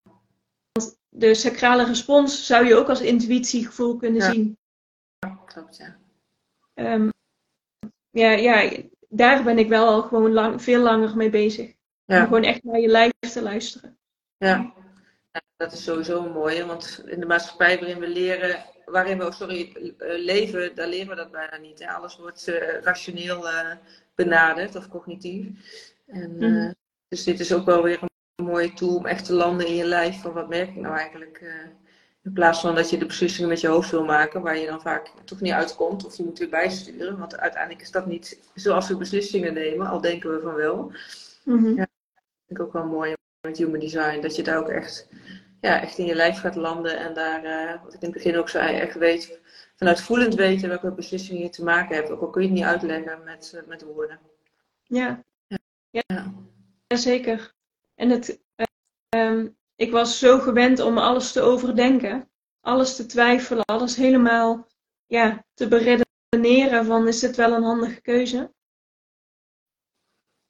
de 1.10 1.34
sacrale 1.34 1.86
respons 1.86 2.46
zou 2.46 2.66
je 2.66 2.76
ook 2.76 2.90
als 2.90 3.02
intuïtiegevoel 3.02 3.98
kunnen 3.98 4.22
zien. 4.22 4.58
Ja, 5.58 5.64
klopt, 5.64 5.78
ja. 5.78 5.98
Um, 6.94 7.12
ja, 8.10 8.32
ja, 8.32 8.72
daar 9.10 9.44
ben 9.44 9.58
ik 9.58 9.68
wel 9.68 9.88
al 9.88 10.02
gewoon 10.02 10.32
lang, 10.32 10.62
veel 10.62 10.82
langer 10.82 11.16
mee 11.16 11.30
bezig. 11.30 11.74
Ja. 12.06 12.20
Om 12.20 12.24
gewoon 12.24 12.44
echt 12.44 12.64
naar 12.64 12.80
je 12.80 12.88
lijf 12.88 13.12
te 13.20 13.42
luisteren. 13.42 13.98
Ja. 14.38 14.74
ja. 15.32 15.42
dat 15.56 15.72
is 15.72 15.84
sowieso 15.84 16.26
een 16.26 16.32
mooie, 16.32 16.66
want 16.66 17.04
in 17.06 17.20
de 17.20 17.26
maatschappij 17.26 17.80
waarin 17.80 18.00
we 18.00 18.08
leren, 18.08 18.66
waarin 18.86 19.18
we 19.18 19.32
sorry, 19.32 19.76
eh, 19.98 20.24
leven, 20.24 20.76
daar 20.76 20.88
leren 20.88 21.10
we 21.10 21.16
dat 21.16 21.32
bijna 21.32 21.58
niet. 21.58 21.80
Hè? 21.80 21.92
Alles 21.92 22.18
wordt 22.18 22.48
uh, 22.48 22.82
rationeel 22.82 23.48
uh, 23.48 23.72
benaderd 24.16 24.76
of 24.76 24.88
cognitief. 24.88 25.48
En, 26.06 26.36
mm. 26.38 26.76
dus 27.08 27.24
dit 27.24 27.40
is 27.40 27.54
ook 27.54 27.66
wel 27.66 27.84
weer 27.84 28.02
een 28.02 28.10
een 28.36 28.46
mooie 28.46 28.74
tool 28.74 28.96
om 28.96 29.06
echt 29.06 29.26
te 29.26 29.34
landen 29.34 29.68
in 29.68 29.76
je 29.76 29.86
lijf 29.86 30.22
van 30.22 30.34
wat 30.34 30.50
merk 30.50 30.70
ik 30.70 30.76
nou 30.76 30.98
eigenlijk. 30.98 31.44
In 32.28 32.34
plaats 32.34 32.60
van 32.60 32.76
dat 32.76 32.90
je 32.90 32.98
de 32.98 33.06
beslissingen 33.06 33.50
met 33.50 33.62
je 33.62 33.68
hoofd 33.68 33.92
wil 33.92 34.06
maken, 34.06 34.42
waar 34.42 34.58
je 34.58 34.68
dan 34.68 34.82
vaak 34.82 35.12
toch 35.26 35.42
niet 35.42 35.52
uitkomt 35.52 36.06
of 36.06 36.18
je 36.18 36.24
moet 36.24 36.40
weer 36.40 36.50
bijsturen. 36.50 37.18
Want 37.18 37.38
uiteindelijk 37.38 37.82
is 37.82 37.92
dat 37.92 38.06
niet 38.06 38.40
zoals 38.54 38.88
we 38.88 38.98
beslissingen 38.98 39.54
nemen, 39.54 39.88
al 39.88 40.02
denken 40.02 40.34
we 40.34 40.42
van 40.42 40.54
wel. 40.54 40.92
Mm 41.44 41.58
-hmm. 41.58 41.76
ja, 41.76 41.76
dat 41.76 41.90
vind 42.46 42.60
ik 42.60 42.62
ook 42.62 42.74
wel 42.74 42.86
mooi 42.86 43.14
met 43.42 43.58
human 43.58 43.80
design, 43.80 44.22
dat 44.22 44.36
je 44.36 44.44
daar 44.44 44.58
ook 44.58 44.70
echt, 44.70 45.10
ja, 45.62 45.82
echt 45.82 45.98
in 45.98 46.06
je 46.06 46.16
lijf 46.16 46.40
gaat 46.40 46.56
landen 46.56 47.00
en 47.00 47.14
daar, 47.14 47.46
uh, 47.46 47.84
wat 47.84 47.94
ik 47.94 48.02
in 48.02 48.08
het 48.08 48.18
begin 48.18 48.38
ook 48.38 48.50
zei, 48.50 48.78
echt 48.78 48.96
weet, 48.96 49.40
vanuit 49.76 50.02
voelend 50.02 50.36
weten 50.36 50.70
welke 50.70 50.92
beslissingen 50.92 51.42
je 51.42 51.50
te 51.50 51.64
maken 51.64 51.96
hebt. 51.96 52.10
Ook 52.10 52.22
al 52.22 52.30
kun 52.30 52.42
je 52.42 52.48
het 52.48 52.58
niet 52.58 52.66
uitleggen 52.66 53.24
met, 53.24 53.52
uh, 53.56 53.68
met 53.68 53.84
woorden. 53.84 54.20
Ja. 54.84 55.24
Ja. 55.48 55.58
ja. 55.90 56.34
ja. 56.88 56.98
zeker. 56.98 57.54
En 57.96 58.10
het, 58.10 58.40
uh, 59.16 59.46
ik 59.78 59.92
was 59.92 60.20
zo 60.20 60.40
gewend 60.40 60.80
om 60.80 60.98
alles 60.98 61.32
te 61.32 61.42
overdenken, 61.42 62.30
alles 62.62 62.96
te 62.96 63.06
twijfelen, 63.06 63.66
alles 63.66 63.96
helemaal 63.96 64.68
ja, 65.06 65.46
te 65.54 65.68
beredeneren 65.68 66.86
van 66.86 67.08
is 67.08 67.20
dit 67.20 67.36
wel 67.36 67.54
een 67.54 67.64
handige 67.64 68.02
keuze? 68.02 68.54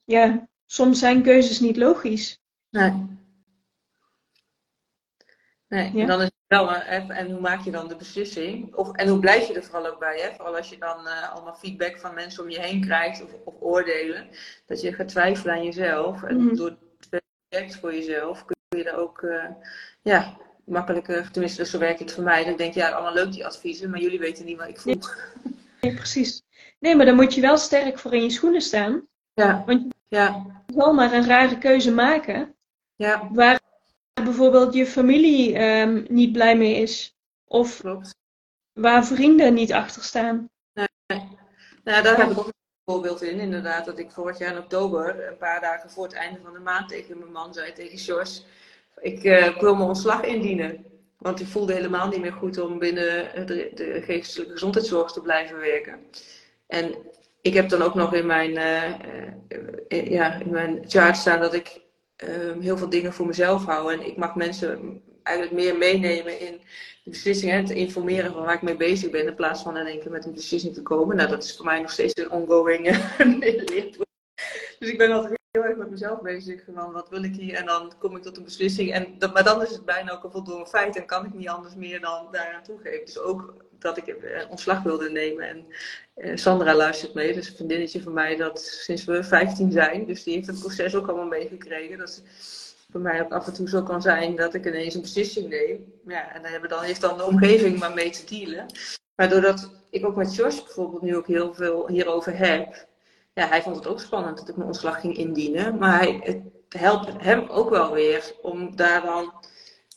Ja, 0.03 0.47
soms 0.65 0.99
zijn 0.99 1.23
keuzes 1.23 1.59
niet 1.59 1.77
logisch. 1.77 2.41
Nee. 2.69 3.15
Nee, 5.67 6.01
en 6.01 6.07
dan 6.07 6.19
is 6.19 6.25
het 6.25 6.33
wel, 6.47 6.73
en 6.73 7.31
hoe 7.31 7.39
maak 7.39 7.61
je 7.61 7.71
dan 7.71 7.87
de 7.87 7.95
beslissing? 7.95 8.75
Of, 8.75 8.91
en 8.91 9.07
hoe 9.07 9.19
blijf 9.19 9.47
je 9.47 9.53
er 9.53 9.63
vooral 9.63 9.91
ook 9.91 9.99
bij? 9.99 10.19
Hè? 10.19 10.35
Vooral 10.35 10.55
als 10.55 10.69
je 10.69 10.77
dan 10.77 11.05
uh, 11.05 11.33
allemaal 11.33 11.55
feedback 11.55 11.99
van 11.99 12.13
mensen 12.13 12.43
om 12.43 12.49
je 12.49 12.59
heen 12.59 12.81
krijgt 12.81 13.23
of, 13.23 13.33
of 13.45 13.55
oordelen. 13.59 14.27
Dat 14.65 14.81
je 14.81 14.93
gaat 14.93 15.07
twijfelen 15.07 15.55
aan 15.55 15.63
jezelf. 15.63 16.23
En 16.23 16.35
mm 16.35 16.47
-hmm. 16.47 16.55
door 16.55 16.77
werkt 17.49 17.75
voor 17.75 17.93
jezelf, 17.93 18.45
kun 18.77 18.85
je 18.85 18.91
daar 18.91 19.01
ook 19.01 19.21
uh, 19.21 19.45
ja, 20.01 20.37
makkelijker, 20.65 21.31
tenminste 21.31 21.65
zo 21.65 21.79
werkt 21.79 21.99
het 21.99 22.11
voor 22.11 22.23
mij. 22.23 22.43
Dan 22.43 22.55
denk 22.55 22.73
je, 22.73 22.79
ja, 22.79 22.89
allemaal 22.89 23.13
leuk 23.13 23.31
die 23.31 23.45
adviezen, 23.45 23.89
maar 23.89 23.99
jullie 23.99 24.19
weten 24.19 24.45
niet 24.45 24.57
wat 24.57 24.67
ik 24.67 24.79
voel. 24.79 24.99
Nee, 25.81 25.93
precies. 25.93 26.43
Nee, 26.79 26.95
maar 26.95 27.05
dan 27.05 27.15
moet 27.15 27.33
je 27.33 27.41
wel 27.41 27.57
sterk 27.57 27.99
voor 27.99 28.13
in 28.13 28.23
je 28.23 28.29
schoenen 28.29 28.61
staan. 28.61 29.07
Ja. 29.33 29.63
Want 29.65 29.81
je 29.81 30.15
ja. 30.15 30.45
zal 30.75 30.93
maar 30.93 31.13
een 31.13 31.25
rare 31.25 31.57
keuze 31.57 31.91
maken. 31.91 32.55
Ja. 32.95 33.29
Waar 33.31 33.59
bijvoorbeeld 34.23 34.73
je 34.73 34.85
familie 34.85 35.63
um, 35.63 36.05
niet 36.09 36.31
blij 36.31 36.57
mee 36.57 36.75
is. 36.75 37.15
Of 37.45 37.79
Klopt. 37.79 38.15
waar 38.73 39.05
vrienden 39.05 39.53
niet 39.53 39.73
achter 39.73 40.03
staan. 40.03 40.49
Nee. 40.73 40.87
Nou, 41.83 42.03
daar 42.03 42.17
heb 42.17 42.29
ik 42.29 42.37
ook 42.37 42.51
voorbeeld 42.91 43.21
in, 43.21 43.39
inderdaad, 43.39 43.85
dat 43.85 43.99
ik 43.99 44.11
vorig 44.11 44.37
jaar 44.37 44.51
in 44.51 44.57
oktober, 44.57 45.27
een 45.27 45.37
paar 45.37 45.61
dagen 45.61 45.89
voor 45.89 46.03
het 46.03 46.13
einde 46.13 46.39
van 46.43 46.53
de 46.53 46.59
maand, 46.59 46.89
tegen 46.89 47.19
mijn 47.19 47.31
man 47.31 47.53
zei, 47.53 47.73
tegen 47.73 47.97
Jos, 47.97 48.45
ik 49.01 49.23
uh, 49.23 49.59
wil 49.59 49.75
mijn 49.75 49.87
ontslag 49.87 50.23
indienen. 50.23 50.85
Want 51.17 51.39
ik 51.39 51.47
voelde 51.47 51.73
helemaal 51.73 52.07
niet 52.07 52.21
meer 52.21 52.33
goed 52.33 52.59
om 52.59 52.79
binnen 52.79 53.45
de, 53.45 53.71
de 53.73 54.01
geestelijke 54.01 54.51
gezondheidszorg 54.51 55.11
te 55.11 55.21
blijven 55.21 55.57
werken. 55.57 55.99
En 56.67 56.95
ik 57.41 57.53
heb 57.53 57.69
dan 57.69 57.81
ook 57.81 57.95
nog 57.95 58.13
in 58.13 58.25
mijn, 58.25 58.51
uh, 58.51 60.09
ja, 60.09 60.33
in 60.33 60.49
mijn 60.49 60.83
chart 60.87 61.17
staan 61.17 61.39
dat 61.39 61.53
ik 61.53 61.81
ehm, 62.15 62.59
heel 62.59 62.77
veel 62.77 62.89
dingen 62.89 63.13
voor 63.13 63.25
mezelf 63.25 63.65
hou. 63.65 63.93
En 63.93 64.05
ik 64.05 64.17
mag 64.17 64.35
mensen 64.35 65.01
eigenlijk 65.23 65.63
meer 65.63 65.77
meenemen 65.77 66.39
in 66.39 66.61
de 67.03 67.09
beslissingen, 67.09 67.65
te 67.65 67.73
informeren 67.73 68.31
van 68.31 68.43
waar 68.43 68.53
ik 68.53 68.61
mee 68.61 68.77
bezig 68.77 69.09
ben, 69.09 69.27
in 69.27 69.35
plaats 69.35 69.61
van 69.61 69.77
in 69.77 69.85
één 69.85 69.99
keer 69.99 70.11
met 70.11 70.25
een 70.25 70.33
beslissing 70.33 70.73
te 70.73 70.81
komen. 70.81 71.15
Nou, 71.15 71.29
dat 71.29 71.43
is 71.43 71.55
voor 71.55 71.65
mij 71.65 71.81
nog 71.81 71.91
steeds 71.91 72.13
een 72.15 72.31
ongoing 72.31 72.85
leerproces. 73.69 74.05
Dus 74.79 74.89
ik 74.89 74.97
ben 74.97 75.11
altijd 75.11 75.39
heel 75.51 75.65
erg 75.65 75.77
met 75.77 75.89
mezelf 75.89 76.21
bezig 76.21 76.63
van 76.73 76.91
wat 76.91 77.09
wil 77.09 77.23
ik 77.23 77.35
hier 77.35 77.55
en 77.55 77.65
dan 77.65 77.93
kom 77.99 78.15
ik 78.15 78.21
tot 78.21 78.37
een 78.37 78.43
beslissing. 78.43 78.93
En 78.93 79.15
dat, 79.17 79.33
maar 79.33 79.43
dan 79.43 79.61
is 79.61 79.71
het 79.71 79.85
bijna 79.85 80.11
ook 80.11 80.23
een 80.23 80.31
voldongen 80.31 80.67
feit 80.67 80.95
en 80.95 81.05
kan 81.05 81.25
ik 81.25 81.33
niet 81.33 81.49
anders 81.49 81.75
meer 81.75 82.01
dan 82.01 82.27
daaraan 82.31 82.63
toegeven. 82.63 83.05
Dus 83.05 83.19
ook 83.19 83.53
dat 83.79 83.97
ik 83.97 84.07
eh, 84.07 84.49
ontslag 84.49 84.83
wilde 84.83 85.09
nemen. 85.09 85.47
En 85.47 85.65
eh, 86.13 86.35
Sandra 86.35 86.75
luistert 86.75 87.13
mee, 87.13 87.33
dus 87.33 87.47
een 87.49 87.55
vriendinnetje 87.55 88.01
van 88.01 88.13
mij 88.13 88.35
dat 88.35 88.61
sinds 88.61 89.05
we 89.05 89.23
15 89.23 89.71
zijn. 89.71 90.05
Dus 90.05 90.23
die 90.23 90.33
heeft 90.33 90.47
het 90.47 90.59
proces 90.59 90.95
ook 90.95 91.07
allemaal 91.07 91.27
meegekregen. 91.27 91.97
Dat 91.97 92.23
voor 92.91 93.01
mij 93.01 93.21
ook 93.21 93.31
af 93.31 93.47
en 93.47 93.53
toe 93.53 93.69
zo 93.69 93.83
kan 93.83 94.01
zijn 94.01 94.35
dat 94.35 94.53
ik 94.53 94.65
ineens 94.65 94.95
een 94.95 95.01
beslissing 95.01 95.49
neem. 95.49 95.93
Ja, 96.07 96.33
en 96.33 96.41
dan, 96.41 96.51
hebben 96.51 96.69
dan 96.69 96.83
heeft 96.83 97.01
dan 97.01 97.17
de 97.17 97.25
omgeving 97.25 97.79
maar 97.79 97.93
mee 97.93 98.09
te 98.09 98.25
dealen. 98.25 98.65
Maar 99.15 99.29
doordat 99.29 99.71
ik 99.89 100.05
ook 100.05 100.15
met 100.15 100.35
George 100.35 100.63
bijvoorbeeld 100.63 101.01
nu 101.01 101.15
ook 101.15 101.27
heel 101.27 101.53
veel 101.53 101.87
hierover 101.87 102.37
heb. 102.37 102.86
Ja, 103.37 103.47
hij 103.47 103.61
vond 103.61 103.75
het 103.75 103.87
ook 103.87 103.99
spannend 103.99 104.37
dat 104.37 104.49
ik 104.49 104.55
mijn 104.55 104.67
ontslag 104.67 104.99
ging 104.99 105.17
indienen. 105.17 105.77
Maar 105.77 105.97
hij, 105.97 106.19
het 106.23 106.41
helpt 106.81 107.23
hem 107.23 107.47
ook 107.49 107.69
wel 107.69 107.93
weer 107.93 108.33
om 108.41 108.75
daar 108.75 109.01
dan 109.01 109.33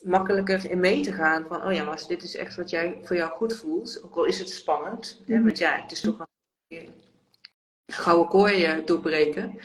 makkelijker 0.03 0.71
in 0.71 0.81
mee 0.81 1.03
te 1.03 1.13
gaan. 1.13 1.47
Van, 1.49 1.65
oh 1.65 1.73
ja, 1.73 1.85
maar 1.85 2.03
dit 2.09 2.23
is 2.23 2.37
echt 2.37 2.57
wat 2.57 2.71
jij 2.71 2.99
voor 3.03 3.17
jou 3.17 3.31
goed 3.31 3.57
voelt. 3.57 4.01
Ook 4.05 4.17
al 4.17 4.25
is 4.25 4.39
het 4.39 4.51
spannend. 4.51 5.23
Hè, 5.27 5.35
mhm. 5.35 5.45
want 5.45 5.59
ja, 5.59 5.81
het 5.83 5.93
is 5.93 6.01
toch 6.01 6.17
wel 6.17 6.27
gouden 7.87 8.29
kooi 8.29 8.85
doorbreken. 8.85 9.59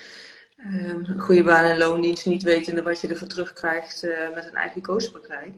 Um, 0.58 1.06
een 1.06 1.20
goede 1.20 1.44
baan 1.44 1.66
en 1.66 1.78
loondienst, 1.78 2.26
niet 2.26 2.44
wetende 2.44 2.82
wat 2.82 3.02
je 3.02 3.08
ervoor 3.08 3.28
terugkrijgt 3.28 4.04
uh, 4.04 4.34
met 4.34 4.46
een 4.46 4.56
eigen 4.56 4.82
koospraktijk. 4.82 5.54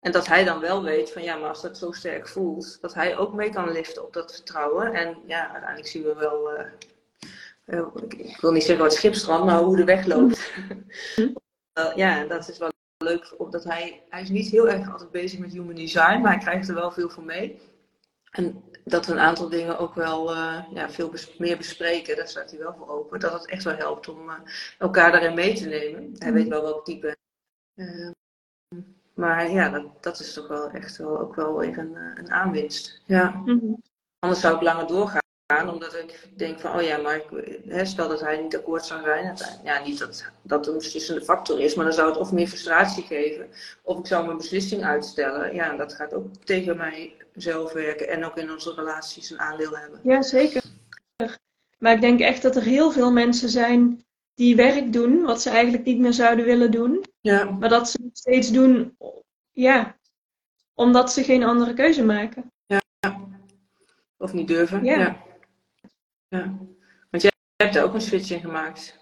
En 0.00 0.12
dat 0.12 0.26
hij 0.26 0.44
dan 0.44 0.60
wel 0.60 0.82
weet 0.82 1.12
van 1.12 1.22
ja, 1.22 1.36
maar 1.36 1.48
als 1.48 1.62
dat 1.62 1.78
zo 1.78 1.92
sterk 1.92 2.28
voelt, 2.28 2.78
dat 2.80 2.94
hij 2.94 3.16
ook 3.16 3.34
mee 3.34 3.50
kan 3.50 3.72
liften 3.72 4.04
op 4.04 4.12
dat 4.12 4.34
vertrouwen. 4.34 4.92
En 4.92 5.18
ja, 5.26 5.42
uiteindelijk 5.42 5.88
zien 5.88 6.02
we 6.02 6.14
wel, 6.14 6.58
uh, 6.58 6.64
ik 7.64 8.38
wil 8.40 8.52
niet 8.52 8.62
zeggen 8.62 8.84
wat 8.84 8.94
schipstrand, 8.94 9.44
maar 9.44 9.58
hoe 9.58 9.76
de 9.76 9.84
weg 9.84 10.06
loopt. 10.06 10.52
uh, 11.78 11.94
ja, 12.02 12.24
dat 12.24 12.48
is 12.48 12.58
wel 12.58 12.70
leuk, 12.98 13.34
omdat 13.38 13.64
hij, 13.64 14.02
hij 14.08 14.22
is 14.22 14.28
niet 14.28 14.50
heel 14.50 14.68
erg 14.68 14.92
altijd 14.92 15.10
bezig 15.10 15.38
met 15.38 15.52
human 15.52 15.74
design, 15.74 16.20
maar 16.20 16.32
hij 16.32 16.40
krijgt 16.40 16.68
er 16.68 16.74
wel 16.74 16.90
veel 16.90 17.10
van 17.10 17.24
mee. 17.24 17.60
En 18.30 18.64
dat 18.84 19.06
we 19.06 19.12
een 19.12 19.18
aantal 19.18 19.48
dingen 19.48 19.78
ook 19.78 19.94
wel 19.94 20.34
uh, 20.34 20.64
ja, 20.70 20.90
veel 20.90 21.12
meer 21.38 21.56
bespreken, 21.56 22.16
daar 22.16 22.28
staat 22.28 22.50
hij 22.50 22.58
wel 22.58 22.74
voor 22.74 22.88
open. 22.88 23.20
Dat 23.20 23.32
het 23.32 23.48
echt 23.48 23.64
wel 23.64 23.76
helpt 23.76 24.08
om 24.08 24.28
uh, 24.28 24.34
elkaar 24.78 25.12
daarin 25.12 25.34
mee 25.34 25.54
te 25.54 25.66
nemen. 25.66 26.14
Hij 26.18 26.32
weet 26.32 26.48
wel 26.48 26.62
welk 26.62 26.84
type. 26.84 27.16
Maar 29.14 29.50
ja, 29.50 29.68
dat, 29.68 30.02
dat, 30.02 30.20
is 30.20 30.32
toch 30.32 30.48
wel 30.48 30.70
echt 30.70 30.96
wel, 30.96 31.20
ook 31.20 31.34
wel 31.34 31.58
weer 31.58 31.78
een, 31.78 31.96
een 31.96 32.30
aanwinst. 32.30 33.02
Ja. 33.04 33.30
Mm 33.30 33.58
-hmm. 33.58 33.82
Anders 34.18 34.40
zou 34.40 34.54
ik 34.54 34.62
langer 34.62 34.86
doorgaan 34.86 35.21
omdat 35.60 35.94
ik 35.94 36.28
denk 36.36 36.60
van, 36.60 36.76
oh 36.76 36.82
ja, 36.82 36.96
maar 36.96 37.16
ik, 37.16 37.58
hè, 37.68 37.84
stel 37.84 38.08
dat 38.08 38.20
hij 38.20 38.42
niet 38.42 38.56
akkoord 38.56 38.84
zou 38.84 39.02
zijn. 39.02 39.36
Ja, 39.64 39.84
niet 39.84 39.98
dat 39.98 40.24
dat 40.42 40.66
een 40.66 40.78
beslissende 40.78 41.22
factor 41.24 41.60
is, 41.60 41.74
maar 41.74 41.84
dan 41.84 41.94
zou 41.94 42.08
het 42.08 42.18
of 42.18 42.32
meer 42.32 42.46
frustratie 42.46 43.02
geven. 43.02 43.48
Of 43.82 43.98
ik 43.98 44.06
zou 44.06 44.24
mijn 44.24 44.36
beslissing 44.36 44.84
uitstellen. 44.84 45.54
Ja, 45.54 45.76
dat 45.76 45.94
gaat 45.94 46.14
ook 46.14 46.26
tegen 46.44 46.76
mijzelf 46.76 47.72
werken 47.72 48.08
en 48.08 48.24
ook 48.24 48.36
in 48.36 48.50
onze 48.50 48.74
relaties 48.74 49.30
een 49.30 49.40
aandeel 49.40 49.76
hebben. 49.76 50.00
Ja, 50.02 50.22
zeker. 50.22 50.62
Maar 51.78 51.92
ik 51.94 52.00
denk 52.00 52.20
echt 52.20 52.42
dat 52.42 52.56
er 52.56 52.62
heel 52.62 52.90
veel 52.90 53.12
mensen 53.12 53.48
zijn 53.48 54.04
die 54.34 54.56
werk 54.56 54.92
doen 54.92 55.22
wat 55.22 55.42
ze 55.42 55.50
eigenlijk 55.50 55.84
niet 55.84 55.98
meer 55.98 56.12
zouden 56.12 56.44
willen 56.44 56.70
doen. 56.70 57.04
Ja. 57.20 57.44
Maar 57.44 57.68
dat 57.68 57.90
ze 57.90 57.98
het 58.04 58.18
steeds 58.18 58.50
doen, 58.50 58.96
ja, 59.50 59.96
omdat 60.74 61.12
ze 61.12 61.24
geen 61.24 61.42
andere 61.44 61.74
keuze 61.74 62.04
maken. 62.04 62.52
Ja. 62.66 62.80
Of 64.16 64.32
niet 64.32 64.48
durven. 64.48 64.84
ja. 64.84 64.98
Ja, 64.98 65.16
want 67.10 67.22
jij 67.22 67.32
hebt 67.56 67.76
er 67.76 67.82
ook 67.82 67.94
een 67.94 68.00
switch 68.00 68.30
in 68.30 68.40
gemaakt. 68.40 68.98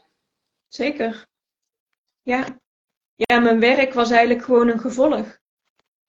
Zeker. 0.69 1.27
Ja. 2.23 2.59
Ja, 3.15 3.39
mijn 3.39 3.61
werk 3.61 3.93
was 3.93 4.11
eigenlijk 4.11 4.45
gewoon 4.45 4.69
een 4.69 4.81
gevolg. 4.81 5.39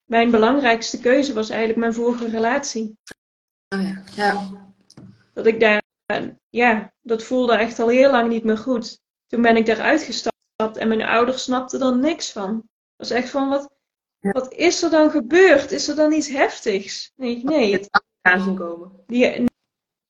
Mijn 0.04 0.30
belangrijkste 0.30 1.00
keuze 1.00 1.32
was 1.32 1.50
eigenlijk 1.50 1.78
mijn 1.78 1.94
vorige 1.94 2.28
relatie. 2.28 2.98
Oh 3.68 3.82
ja. 3.82 4.02
ja. 4.14 4.50
Dat 5.34 5.46
ik 5.46 5.60
daar, 5.60 5.82
ja, 6.48 6.92
dat 7.00 7.22
voelde 7.22 7.56
echt 7.56 7.78
al 7.78 7.88
heel 7.88 8.10
lang 8.10 8.28
niet 8.28 8.44
meer 8.44 8.58
goed. 8.58 9.00
Toen 9.26 9.42
ben 9.42 9.56
ik 9.56 9.66
daaruit 9.66 10.02
gestapt 10.02 10.76
en 10.76 10.88
mijn 10.88 11.02
ouders 11.02 11.42
snapten 11.42 11.80
er 11.80 11.96
niks 11.96 12.32
van. 12.32 12.54
Dat 12.54 13.08
was 13.08 13.10
echt 13.10 13.30
van, 13.30 13.48
wat, 13.48 13.70
wat 14.20 14.52
is 14.52 14.82
er 14.82 14.90
dan 14.90 15.10
gebeurd? 15.10 15.70
Is 15.70 15.88
er 15.88 15.96
dan 15.96 16.12
iets 16.12 16.28
heftigs? 16.28 17.12
Nee, 17.16 17.44
nee. 17.44 17.72
Het 17.72 17.88
aan 18.20 18.56
komen. 18.56 19.02
Die, 19.06 19.50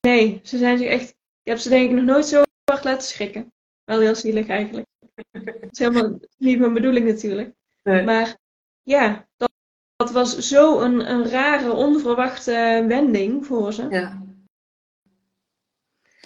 Nee, 0.06 0.40
ze 0.42 0.58
zijn 0.58 0.78
zich 0.78 0.88
echt. 0.88 1.08
Ik 1.08 1.50
heb 1.50 1.58
ze 1.58 1.68
denk 1.68 1.90
ik 1.90 1.96
nog 1.96 2.04
nooit 2.04 2.26
zo 2.26 2.42
hard 2.64 2.84
laten 2.84 3.08
schrikken. 3.08 3.52
Wel 3.84 4.00
heel 4.00 4.14
zielig 4.14 4.48
eigenlijk. 4.48 4.86
dat 5.30 5.70
is 5.70 5.78
helemaal 5.78 6.18
niet 6.38 6.58
mijn 6.58 6.74
bedoeling 6.74 7.06
natuurlijk. 7.06 7.54
Maar 7.82 8.36
ja, 8.82 9.28
dat, 9.36 9.50
dat 9.96 10.10
was 10.10 10.38
zo 10.38 10.80
een, 10.80 11.10
een 11.10 11.28
rare, 11.28 11.72
onverwachte 11.72 12.84
wending 12.88 13.46
voor 13.46 13.72
ze. 13.72 13.86
Ja. 13.90 14.22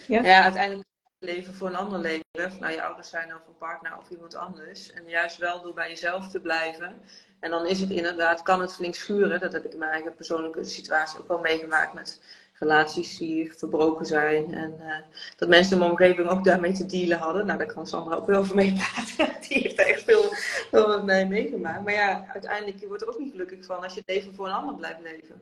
Ja, 0.07 0.22
ja 0.22 0.43
uiteindelijk 0.43 0.89
leven 1.18 1.55
voor 1.55 1.68
een 1.68 1.77
ander 1.77 1.99
leven. 1.99 2.61
Nou, 2.61 2.72
je 2.72 2.83
ouders 2.83 3.09
zijn 3.09 3.35
of 3.35 3.47
een 3.47 3.57
partner 3.59 3.97
of 3.97 4.11
iemand 4.11 4.35
anders. 4.35 4.93
En 4.93 5.09
juist 5.09 5.37
wel 5.37 5.62
door 5.62 5.74
bij 5.74 5.89
jezelf 5.89 6.29
te 6.29 6.41
blijven. 6.41 7.03
En 7.41 7.51
dan 7.51 7.66
is 7.66 7.81
het 7.81 7.91
inderdaad, 7.91 8.43
kan 8.43 8.61
het 8.61 8.74
flink 8.74 8.95
schuren. 8.95 9.41
Dat 9.41 9.53
heb 9.53 9.64
ik 9.64 9.72
in 9.72 9.79
mijn 9.79 9.91
eigen 9.91 10.14
persoonlijke 10.14 10.64
situatie 10.64 11.20
ook 11.20 11.29
wel 11.29 11.39
meegemaakt 11.39 11.95
met 11.95 12.20
relaties 12.59 13.19
die 13.19 13.53
verbroken 13.53 14.07
zijn. 14.07 14.55
En 14.55 14.75
uh, 14.81 14.97
dat 15.37 15.49
mensen 15.49 15.73
in 15.73 15.79
mijn 15.79 15.91
omgeving 15.91 16.29
ook 16.29 16.45
daarmee 16.45 16.73
te 16.73 16.87
dealen 16.87 17.19
hadden. 17.19 17.47
Nou, 17.47 17.59
daar 17.59 17.73
kan 17.73 17.87
Sandra 17.87 18.15
ook 18.15 18.27
wel 18.27 18.39
over 18.39 18.55
meepraten. 18.55 19.37
die 19.49 19.59
heeft 19.63 19.79
er 19.79 19.87
echt 19.87 20.03
veel, 20.03 20.23
veel 20.71 20.89
met 20.89 21.05
mij 21.05 21.27
meegemaakt. 21.27 21.85
Maar 21.85 21.93
ja, 21.93 22.27
uiteindelijk 22.33 22.79
je 22.79 22.87
wordt 22.87 23.03
er 23.03 23.09
ook 23.09 23.19
niet 23.19 23.31
gelukkig 23.31 23.65
van 23.65 23.83
als 23.83 23.95
je 23.95 24.01
het 24.05 24.09
leven 24.09 24.35
voor 24.35 24.47
een 24.47 24.53
ander 24.53 24.75
blijft 24.75 25.01
leven. 25.03 25.41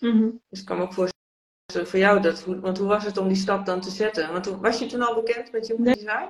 Mm 0.00 0.40
Dus 0.48 0.60
ik 0.60 0.66
kan 0.66 0.76
me 0.76 0.82
ook 0.82 0.92
voorstellen 0.92 1.90
voor 1.90 1.98
jou 1.98 2.20
dat. 2.20 2.44
Want 2.44 2.78
hoe 2.78 2.88
was 2.88 3.04
het 3.04 3.16
om 3.16 3.28
die 3.28 3.36
stap 3.36 3.66
dan 3.66 3.80
te 3.80 3.90
zetten? 3.90 4.32
Want 4.32 4.46
was 4.46 4.78
je 4.78 4.86
toen 4.86 5.02
al 5.02 5.14
bekend 5.14 5.52
met 5.52 5.66
je 5.66 5.74
nee. 5.78 5.94
design? 5.94 6.28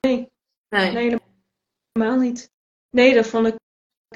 Nee. 0.00 0.30
Nee. 0.68 0.92
nee, 0.92 1.20
helemaal 1.92 2.18
niet. 2.18 2.50
Nee, 2.90 3.14
dat 3.14 3.26
vond 3.26 3.46
ik 3.46 3.56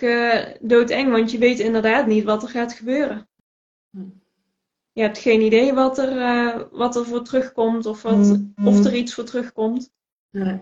uh, 0.03 0.47
doodeng, 0.61 1.11
want 1.11 1.31
je 1.31 1.39
weet 1.39 1.59
inderdaad 1.59 2.07
niet 2.07 2.25
wat 2.25 2.43
er 2.43 2.49
gaat 2.49 2.73
gebeuren. 2.73 3.29
Hm 3.91 4.20
je 4.93 5.03
hebt 5.03 5.19
geen 5.19 5.41
idee 5.41 5.75
wat 5.75 5.99
er, 5.99 6.17
uh, 6.17 6.63
wat 6.71 6.97
er 6.97 7.07
voor 7.07 7.23
terugkomt 7.23 7.87
of, 7.87 8.03
wat, 8.03 8.17
mm. 8.17 8.55
of 8.65 8.85
er 8.85 8.95
iets 8.95 9.15
voor 9.15 9.25
terugkomt. 9.25 9.91
Nee. 10.31 10.61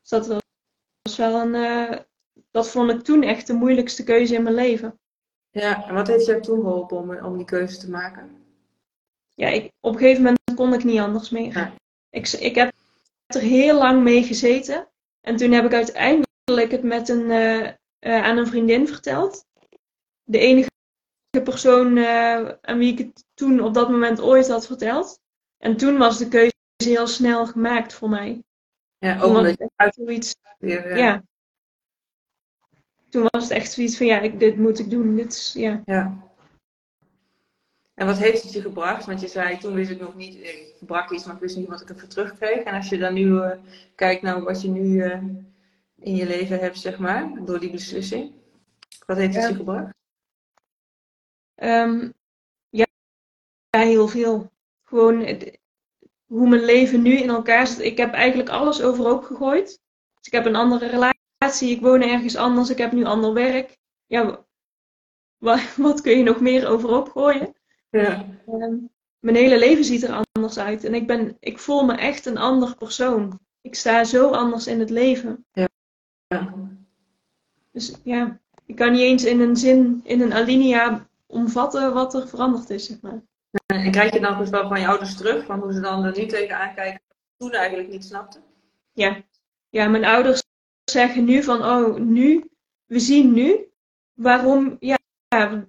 Dus 0.00 0.08
dat 0.08 0.26
was 1.02 1.16
wel 1.16 1.40
een. 1.40 1.54
Uh, 1.54 1.98
dat 2.50 2.70
vond 2.70 2.90
ik 2.90 3.00
toen 3.00 3.22
echt 3.22 3.46
de 3.46 3.52
moeilijkste 3.52 4.04
keuze 4.04 4.34
in 4.34 4.42
mijn 4.42 4.54
leven. 4.54 4.98
Ja, 5.50 5.86
en 5.88 5.94
wat 5.94 6.06
heeft 6.06 6.26
jou 6.26 6.42
toen 6.42 6.60
geholpen 6.60 6.96
om, 6.96 7.24
om 7.24 7.36
die 7.36 7.46
keuze 7.46 7.78
te 7.78 7.90
maken? 7.90 8.44
Ja, 9.34 9.48
ik, 9.48 9.72
op 9.80 9.92
een 9.92 9.98
gegeven 9.98 10.22
moment 10.22 10.54
kon 10.54 10.74
ik 10.74 10.84
niet 10.84 10.98
anders 10.98 11.30
meer. 11.30 11.72
Ik, 12.10 12.28
ik 12.28 12.54
heb 12.54 12.72
er 13.26 13.40
heel 13.40 13.78
lang 13.78 14.02
mee 14.02 14.22
gezeten. 14.22 14.88
En 15.20 15.36
toen 15.36 15.52
heb 15.52 15.64
ik 15.64 15.72
uiteindelijk 15.72 16.70
het 16.70 16.82
met 16.82 17.08
een, 17.08 17.30
uh, 17.30 18.24
aan 18.24 18.36
een 18.36 18.46
vriendin 18.46 18.88
verteld. 18.88 19.44
De 20.24 20.38
enige 20.38 20.70
persoon 21.42 21.96
uh, 21.96 22.48
aan 22.60 22.78
wie 22.78 22.92
ik 22.92 22.98
het 22.98 23.24
toen 23.34 23.60
op 23.60 23.74
dat 23.74 23.90
moment 23.90 24.20
ooit 24.20 24.48
had 24.48 24.66
verteld. 24.66 25.20
En 25.58 25.76
toen 25.76 25.98
was 25.98 26.18
de 26.18 26.28
keuze 26.28 26.52
heel 26.76 27.06
snel 27.06 27.46
gemaakt 27.46 27.92
voor 27.92 28.08
mij. 28.08 28.42
Ja, 28.98 29.20
ook 29.20 29.36
omdat 29.36 29.58
je 29.58 29.70
uit 29.76 29.94
zoiets. 29.94 30.36
Ja. 30.58 30.96
ja. 30.96 31.22
Toen 33.08 33.26
was 33.30 33.42
het 33.42 33.52
echt 33.52 33.72
zoiets 33.72 33.96
van 33.96 34.06
ja, 34.06 34.20
ik, 34.20 34.40
dit 34.40 34.56
moet 34.56 34.78
ik 34.78 34.90
doen. 34.90 35.16
Dit 35.16 35.32
is, 35.32 35.52
ja. 35.52 35.82
ja. 35.84 36.24
En 37.94 38.06
wat 38.06 38.18
heeft 38.18 38.42
het 38.42 38.52
je 38.52 38.60
gebracht? 38.60 39.06
Want 39.06 39.20
je 39.20 39.28
zei 39.28 39.58
toen 39.58 39.74
wist 39.74 39.90
ik 39.90 40.00
nog 40.00 40.14
niet, 40.14 40.34
ik 40.34 40.74
verbrak 40.76 41.10
iets, 41.10 41.24
maar 41.24 41.34
ik 41.34 41.40
wist 41.40 41.56
niet 41.56 41.68
wat 41.68 41.80
ik 41.80 41.88
ervoor 41.88 42.08
terugkreeg. 42.08 42.62
En 42.62 42.74
als 42.74 42.88
je 42.88 42.98
dan 42.98 43.14
nu 43.14 43.26
uh, 43.26 43.50
kijkt 43.94 44.22
naar 44.22 44.42
wat 44.42 44.62
je 44.62 44.68
nu 44.68 45.04
uh, 45.04 45.22
in 45.98 46.16
je 46.16 46.26
leven 46.26 46.58
hebt, 46.58 46.78
zeg 46.78 46.98
maar, 46.98 47.44
door 47.44 47.60
die 47.60 47.70
beslissing, 47.70 48.32
wat 49.06 49.16
heeft 49.16 49.34
het 49.34 49.48
je 49.48 49.54
gebracht? 49.54 49.94
Um, 51.56 52.14
ja, 52.68 52.86
heel 53.70 54.08
veel. 54.08 54.52
Gewoon 54.82 55.38
hoe 56.26 56.48
mijn 56.48 56.64
leven 56.64 57.02
nu 57.02 57.12
in 57.12 57.28
elkaar 57.28 57.66
zit. 57.66 57.78
Ik 57.78 57.96
heb 57.96 58.12
eigenlijk 58.12 58.48
alles 58.48 58.82
overhoop 58.82 59.24
gegooid. 59.24 59.66
Dus 60.14 60.26
ik 60.26 60.32
heb 60.32 60.46
een 60.46 60.56
andere 60.56 60.86
relatie, 60.86 61.70
ik 61.70 61.80
woon 61.80 62.02
ergens 62.02 62.36
anders, 62.36 62.70
ik 62.70 62.78
heb 62.78 62.92
nu 62.92 63.04
ander 63.04 63.32
werk. 63.32 63.78
Ja, 64.06 64.46
wat, 65.38 65.76
wat 65.76 66.00
kun 66.00 66.16
je 66.16 66.22
nog 66.22 66.40
meer 66.40 66.68
overhoop 66.68 67.10
gooien? 67.10 67.54
Ja. 67.90 68.26
Um, 68.48 68.90
mijn 69.18 69.36
hele 69.36 69.58
leven 69.58 69.84
ziet 69.84 70.02
er 70.02 70.24
anders 70.32 70.58
uit. 70.58 70.84
En 70.84 70.94
ik, 70.94 71.06
ben, 71.06 71.36
ik 71.40 71.58
voel 71.58 71.84
me 71.84 71.94
echt 71.94 72.26
een 72.26 72.38
ander 72.38 72.76
persoon. 72.76 73.40
Ik 73.60 73.74
sta 73.74 74.04
zo 74.04 74.30
anders 74.30 74.66
in 74.66 74.80
het 74.80 74.90
leven. 74.90 75.46
Ja. 75.52 75.68
ja. 76.26 76.54
Dus 77.70 77.94
ja, 78.02 78.40
ik 78.66 78.76
kan 78.76 78.92
niet 78.92 79.00
eens 79.00 79.24
in 79.24 79.40
een 79.40 79.56
zin, 79.56 80.00
in 80.04 80.20
een 80.20 80.32
alinea 80.32 81.08
omvatten 81.34 81.94
wat 81.94 82.14
er 82.14 82.28
veranderd 82.28 82.70
is, 82.70 82.86
zeg 82.86 83.00
maar. 83.00 83.22
En 83.66 83.90
krijg 83.90 84.12
je 84.12 84.20
dan 84.20 84.38
dus 84.38 84.50
wel 84.50 84.68
van 84.68 84.80
je 84.80 84.86
ouders 84.86 85.16
terug, 85.16 85.44
van 85.44 85.60
hoe 85.60 85.72
ze 85.72 85.80
dan 85.80 86.04
er 86.04 86.18
nu 86.18 86.26
tegen 86.26 86.56
aankijken, 86.56 87.02
toen 87.36 87.50
eigenlijk 87.50 87.88
niet 87.88 88.04
snapten? 88.04 88.42
Ja. 88.92 89.22
ja, 89.68 89.88
mijn 89.88 90.04
ouders 90.04 90.42
zeggen 90.84 91.24
nu 91.24 91.42
van, 91.42 91.64
oh, 91.64 91.96
nu, 91.96 92.50
we 92.84 92.98
zien 92.98 93.32
nu 93.32 93.68
waarom, 94.12 94.76
ja, 94.80 94.98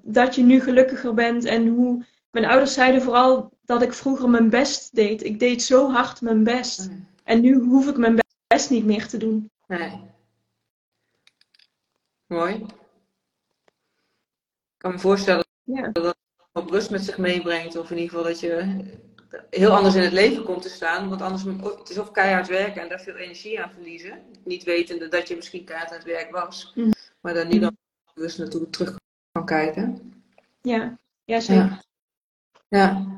dat 0.02 0.36
je 0.36 0.44
nu 0.44 0.62
gelukkiger 0.62 1.14
bent 1.14 1.46
en 1.46 1.68
hoe. 1.68 2.06
Mijn 2.32 2.46
ouders 2.46 2.74
zeiden 2.74 3.02
vooral 3.02 3.58
dat 3.62 3.82
ik 3.82 3.94
vroeger 3.94 4.30
mijn 4.30 4.50
best 4.50 4.96
deed. 4.96 5.24
Ik 5.24 5.40
deed 5.40 5.64
zo 5.64 5.92
hard 5.92 6.22
mijn 6.22 6.44
best. 6.44 6.90
En 7.24 7.42
nu 7.42 7.60
hoef 7.60 7.88
ik 7.88 7.98
mijn 7.98 8.20
best 8.48 8.70
niet 8.70 8.86
meer 8.86 9.08
te 9.08 9.18
doen. 9.18 9.52
Nee. 9.68 10.02
Mooi. 12.28 12.54
Ik 12.54 12.66
kan 14.78 14.92
me 14.92 15.00
voorstellen 15.00 15.45
ja. 15.66 15.88
Dat 15.88 16.06
het 16.06 16.18
op 16.52 16.70
rust 16.70 16.90
met 16.90 17.04
zich 17.04 17.18
meebrengt. 17.18 17.76
Of 17.76 17.92
in 17.92 17.98
ieder 17.98 18.10
geval 18.10 18.32
dat 18.32 18.40
je 18.40 18.84
heel 19.50 19.76
anders 19.76 19.96
in 19.96 20.02
het 20.02 20.12
leven 20.12 20.44
komt 20.44 20.62
te 20.62 20.70
staan. 20.70 21.10
Want 21.10 21.22
anders 21.22 21.44
het 21.44 21.90
is 21.90 21.98
of 21.98 22.12
keihard 22.12 22.48
werken 22.48 22.82
en 22.82 22.90
daar 22.90 23.00
veel 23.00 23.16
energie 23.16 23.62
aan 23.62 23.72
verliezen. 23.72 24.22
Niet 24.44 24.64
wetende 24.64 25.08
dat 25.08 25.28
je 25.28 25.36
misschien 25.36 25.66
keihard 25.66 25.92
aan 25.92 25.98
het 25.98 26.06
werk 26.08 26.32
was. 26.32 26.72
Mm. 26.76 26.92
Maar 27.22 27.34
dan 27.34 27.48
nu 27.48 27.60
dan 27.60 27.78
bewust 28.14 28.38
naartoe 28.38 28.70
terug 28.70 29.00
kan 29.32 29.46
kijken. 29.46 30.14
Ja, 30.62 30.98
ja 31.24 31.40
zeker. 31.40 31.84
Ja. 32.68 32.80
ja. 32.80 33.14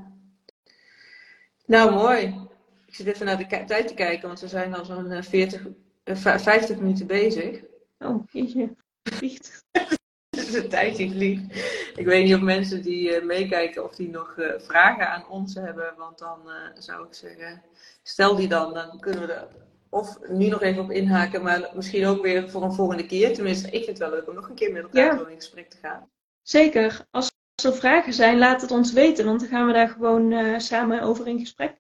Nou, 1.66 1.94
mooi. 1.94 2.46
Ik 2.86 2.96
zit 2.96 3.08
even 3.08 3.26
naar 3.26 3.38
de 3.38 3.64
tijd 3.66 3.88
te 3.88 3.94
kijken, 3.94 4.28
want 4.28 4.40
we 4.40 4.48
zijn 4.48 4.76
al 4.76 4.86
zo'n 4.86 5.24
40, 5.24 5.68
50 6.04 6.78
minuten 6.78 7.08
bezig. 7.08 7.62
Oh, 8.00 8.24
jeetje. 8.32 8.76
Is 10.54 10.54
een 10.54 10.70
tijdje 10.70 11.10
vliegt. 11.10 11.56
Ik 11.96 12.06
weet 12.06 12.26
niet 12.26 12.36
of 12.36 12.42
mensen 12.42 12.82
die 12.82 13.22
meekijken 13.22 13.84
of 13.84 13.96
die 13.96 14.10
nog 14.10 14.36
vragen 14.58 15.10
aan 15.10 15.28
ons 15.30 15.54
hebben. 15.54 15.94
Want 15.98 16.18
dan 16.18 16.40
zou 16.78 17.08
ik 17.08 17.14
zeggen, 17.14 17.62
stel 18.04 18.36
die 18.36 18.48
dan, 18.48 18.74
dan 18.74 19.00
kunnen 19.00 19.28
we 19.28 19.34
er 19.34 19.48
of 19.90 20.18
nu 20.28 20.48
nog 20.48 20.62
even 20.62 20.84
op 20.84 20.92
inhaken, 20.92 21.44
maar 21.44 21.70
misschien 21.74 22.06
ook 22.06 22.22
weer 22.22 22.50
voor 22.50 22.64
een 22.64 22.74
volgende 22.74 23.06
keer. 23.06 23.34
Tenminste, 23.34 23.68
ik 23.68 23.84
vind 23.84 23.88
het 23.88 23.98
wel 23.98 24.10
leuk 24.10 24.28
om 24.28 24.36
nog 24.36 24.50
een 24.50 24.56
keer 24.56 24.72
met 24.72 24.84
elkaar 24.84 25.30
in 25.30 25.36
gesprek 25.36 25.70
te 25.70 25.78
gaan. 25.82 26.10
Zeker. 26.42 27.06
Als 27.12 27.32
er 27.64 27.74
vragen 27.76 28.14
zijn, 28.14 28.38
laat 28.38 28.62
het 28.62 28.72
ons 28.72 28.94
weten, 28.94 29.26
want 29.26 29.40
dan 29.40 29.50
gaan 29.50 29.68
we 29.68 29.74
daar 29.74 29.90
gewoon 29.90 30.62
samen 30.62 31.02
over 31.02 31.28
in 31.28 31.40
gesprek. 31.40 31.76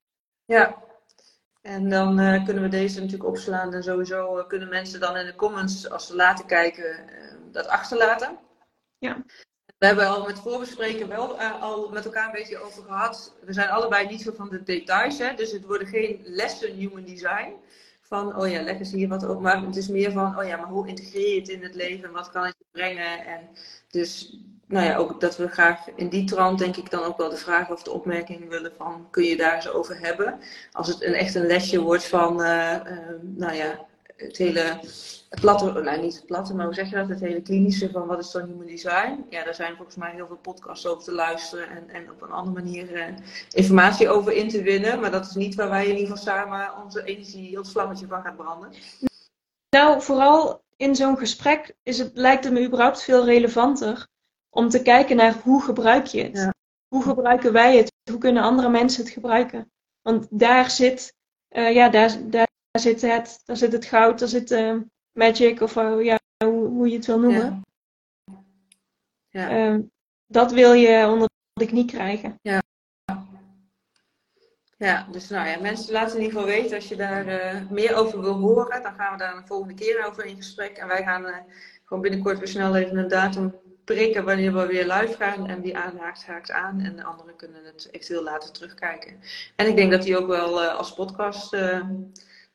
Ja, 0.45 0.83
en 1.61 1.89
dan 1.89 2.19
uh, 2.19 2.45
kunnen 2.45 2.63
we 2.63 2.69
deze 2.69 2.99
natuurlijk 2.99 3.29
opslaan. 3.29 3.73
En 3.73 3.83
sowieso 3.83 4.37
uh, 4.37 4.47
kunnen 4.47 4.69
mensen 4.69 4.99
dan 4.99 5.17
in 5.17 5.25
de 5.25 5.35
comments, 5.35 5.89
als 5.89 6.07
ze 6.07 6.15
later 6.15 6.45
kijken, 6.45 6.99
dat 7.51 7.67
achterlaten. 7.67 8.37
Ja. 8.99 9.23
We 9.77 9.85
hebben 9.85 10.07
al 10.07 10.25
met 10.25 10.39
voorbespreken 10.39 11.07
wel 11.07 11.39
al 11.39 11.89
met 11.89 12.05
elkaar 12.05 12.25
een 12.25 12.31
beetje 12.31 12.57
over 12.57 12.83
gehad. 12.83 13.35
We 13.45 13.53
zijn 13.53 13.69
allebei 13.69 14.07
niet 14.07 14.21
zo 14.21 14.31
van 14.35 14.49
de 14.49 14.63
details, 14.63 15.17
hè? 15.17 15.33
dus 15.33 15.51
het 15.51 15.65
worden 15.65 15.87
geen 15.87 16.21
lessen 16.23 16.73
human 16.73 17.05
design 17.05 17.53
van, 18.01 18.35
oh 18.35 18.49
ja, 18.49 18.61
leg 18.61 18.79
eens 18.79 18.91
hier 18.91 19.07
wat 19.07 19.29
op. 19.29 19.41
Maar 19.41 19.61
het 19.61 19.75
is 19.75 19.87
meer 19.87 20.11
van, 20.11 20.39
oh 20.39 20.45
ja, 20.45 20.57
maar 20.57 20.67
hoe 20.67 20.87
integreer 20.87 21.33
je 21.33 21.39
het 21.39 21.49
in 21.49 21.63
het 21.63 21.75
leven? 21.75 22.11
Wat 22.11 22.31
kan 22.31 22.43
het 22.43 22.55
je 22.57 22.65
brengen? 22.71 23.25
En 23.25 23.49
dus, 23.89 24.39
nou 24.65 24.85
ja, 24.85 24.95
ook 24.95 25.21
dat 25.21 25.37
we 25.37 25.47
graag 25.47 25.89
in 25.95 26.09
die 26.09 26.23
trant, 26.23 26.59
denk 26.59 26.75
ik, 26.75 26.89
dan 26.89 27.03
ook 27.03 27.17
wel 27.17 27.29
de 27.29 27.37
vraag 27.37 27.69
of 27.69 27.83
de 27.83 27.91
opmerking 27.91 28.49
willen 28.49 28.73
van, 28.77 29.07
kun 29.11 29.23
je 29.23 29.37
daar 29.37 29.55
eens 29.55 29.69
over 29.69 29.99
hebben? 29.99 30.39
Als 30.71 30.87
het 30.87 31.03
een, 31.03 31.13
echt 31.13 31.35
een 31.35 31.45
lesje 31.45 31.81
wordt 31.81 32.05
van, 32.05 32.41
uh, 32.41 32.75
uh, 32.85 32.97
nou 33.21 33.53
ja, 33.53 33.85
het 34.15 34.37
hele 34.37 34.79
platte, 35.29 35.71
nou 35.71 36.01
niet 36.01 36.15
het 36.15 36.25
platte, 36.25 36.55
maar 36.55 36.65
hoe 36.65 36.73
zeg 36.73 36.89
je 36.89 36.95
dat? 36.95 37.09
Het 37.09 37.19
hele 37.19 37.41
klinische 37.41 37.91
van 37.91 38.07
wat 38.07 38.19
is 38.19 38.31
dan 38.31 38.45
human 38.45 38.65
design? 38.65 39.25
Ja, 39.29 39.43
daar 39.43 39.55
zijn 39.55 39.75
volgens 39.75 39.95
mij 39.95 40.11
heel 40.11 40.27
veel 40.27 40.37
podcasts 40.37 40.85
over 40.85 41.03
te 41.03 41.11
luisteren 41.11 41.69
en, 41.69 41.89
en 41.89 42.11
op 42.11 42.21
een 42.21 42.31
andere 42.31 42.63
manier 42.63 42.91
uh, 42.91 43.15
informatie 43.51 44.09
over 44.09 44.31
in 44.33 44.49
te 44.49 44.61
winnen. 44.61 44.99
Maar 44.99 45.11
dat 45.11 45.25
is 45.25 45.35
niet 45.35 45.55
waar 45.55 45.69
wij 45.69 45.87
in 45.87 45.97
ieder 45.97 46.17
geval 46.17 46.33
samen 46.33 46.83
onze 46.83 47.03
energie, 47.03 47.57
ons 47.57 47.71
vlammetje 47.71 48.07
van 48.07 48.21
gaan 48.21 48.35
branden. 48.35 48.69
Nou, 49.69 50.01
vooral 50.01 50.63
in 50.75 50.95
zo'n 50.95 51.17
gesprek 51.17 51.75
is 51.83 51.97
het, 51.97 52.11
lijkt 52.13 52.43
het 52.43 52.53
me 52.53 52.65
überhaupt 52.65 53.03
veel 53.03 53.25
relevanter 53.25 54.07
om 54.49 54.69
te 54.69 54.81
kijken 54.81 55.15
naar 55.15 55.33
hoe 55.43 55.63
gebruik 55.63 56.05
je 56.05 56.23
het. 56.23 56.55
Hoe 56.87 57.03
gebruiken 57.03 57.53
wij 57.53 57.77
het? 57.77 57.91
Hoe 58.11 58.19
kunnen 58.19 58.43
andere 58.43 58.69
mensen 58.69 59.03
het 59.03 59.13
gebruiken? 59.13 59.71
Want 60.01 60.27
daar 60.29 60.69
zit, 60.69 61.13
uh, 61.49 61.73
ja, 61.73 61.89
daar, 61.89 62.29
daar 62.29 62.47
zit 62.71 63.01
het, 63.01 63.41
daar 63.45 63.57
zit 63.57 63.71
het 63.71 63.85
goud, 63.85 64.19
daar 64.19 64.27
zit 64.27 64.51
uh, 64.51 64.75
magic 65.17 65.61
of 65.61 65.75
uh, 65.75 66.03
ja, 66.03 66.19
hoe, 66.45 66.67
hoe, 66.67 66.89
je 66.89 66.95
het 66.95 67.05
wil 67.05 67.19
noemen. 67.19 67.61
Ja. 69.29 69.49
ja. 69.49 69.73
Uh, 69.73 69.79
dat 70.27 70.51
wil 70.51 70.73
je 70.73 71.07
onder 71.07 71.29
de 71.53 71.65
knie 71.65 71.85
krijgen. 71.85 72.39
Ja. 72.41 72.61
Ja, 74.77 75.07
dus 75.11 75.29
nou 75.29 75.47
ja, 75.47 75.59
mensen 75.59 75.93
laten 75.93 76.17
in 76.17 76.23
ieder 76.23 76.39
geval 76.39 76.55
weten 76.55 76.75
als 76.75 76.87
je 76.87 76.95
daar 76.95 77.27
uh, 77.27 77.69
meer 77.69 77.95
over 77.95 78.21
wil 78.21 78.33
horen. 78.33 78.83
Dan 78.83 78.93
gaan 78.93 79.11
we 79.11 79.17
daar 79.17 79.35
een 79.35 79.47
volgende 79.47 79.73
keer 79.73 80.05
over 80.05 80.25
in 80.25 80.35
gesprek. 80.35 80.77
En 80.77 80.87
wij 80.87 81.03
gaan 81.03 81.45
gewoon 81.85 82.03
binnenkort 82.03 82.37
weer 82.37 82.47
snel 82.47 82.75
even 82.75 82.97
een 82.97 83.07
datum 83.07 83.55
prikken 83.83 84.25
wanneer 84.25 84.53
we 84.53 84.65
weer 84.65 84.93
live 84.93 85.15
gaan. 85.17 85.47
En 85.47 85.61
die 85.61 85.77
aanhaakt, 85.77 86.25
haakt 86.25 86.51
aan. 86.51 86.79
En 86.79 86.95
de 86.95 87.03
anderen 87.03 87.35
kunnen 87.35 87.65
het 87.65 87.87
eventueel 87.91 88.23
later 88.23 88.51
terugkijken. 88.51 89.19
En 89.55 89.67
ik 89.67 89.75
denk 89.75 89.91
dat 89.91 90.03
die 90.03 90.17
ook 90.17 90.27
wel 90.27 90.61
als 90.61 90.93
podcast 90.93 91.55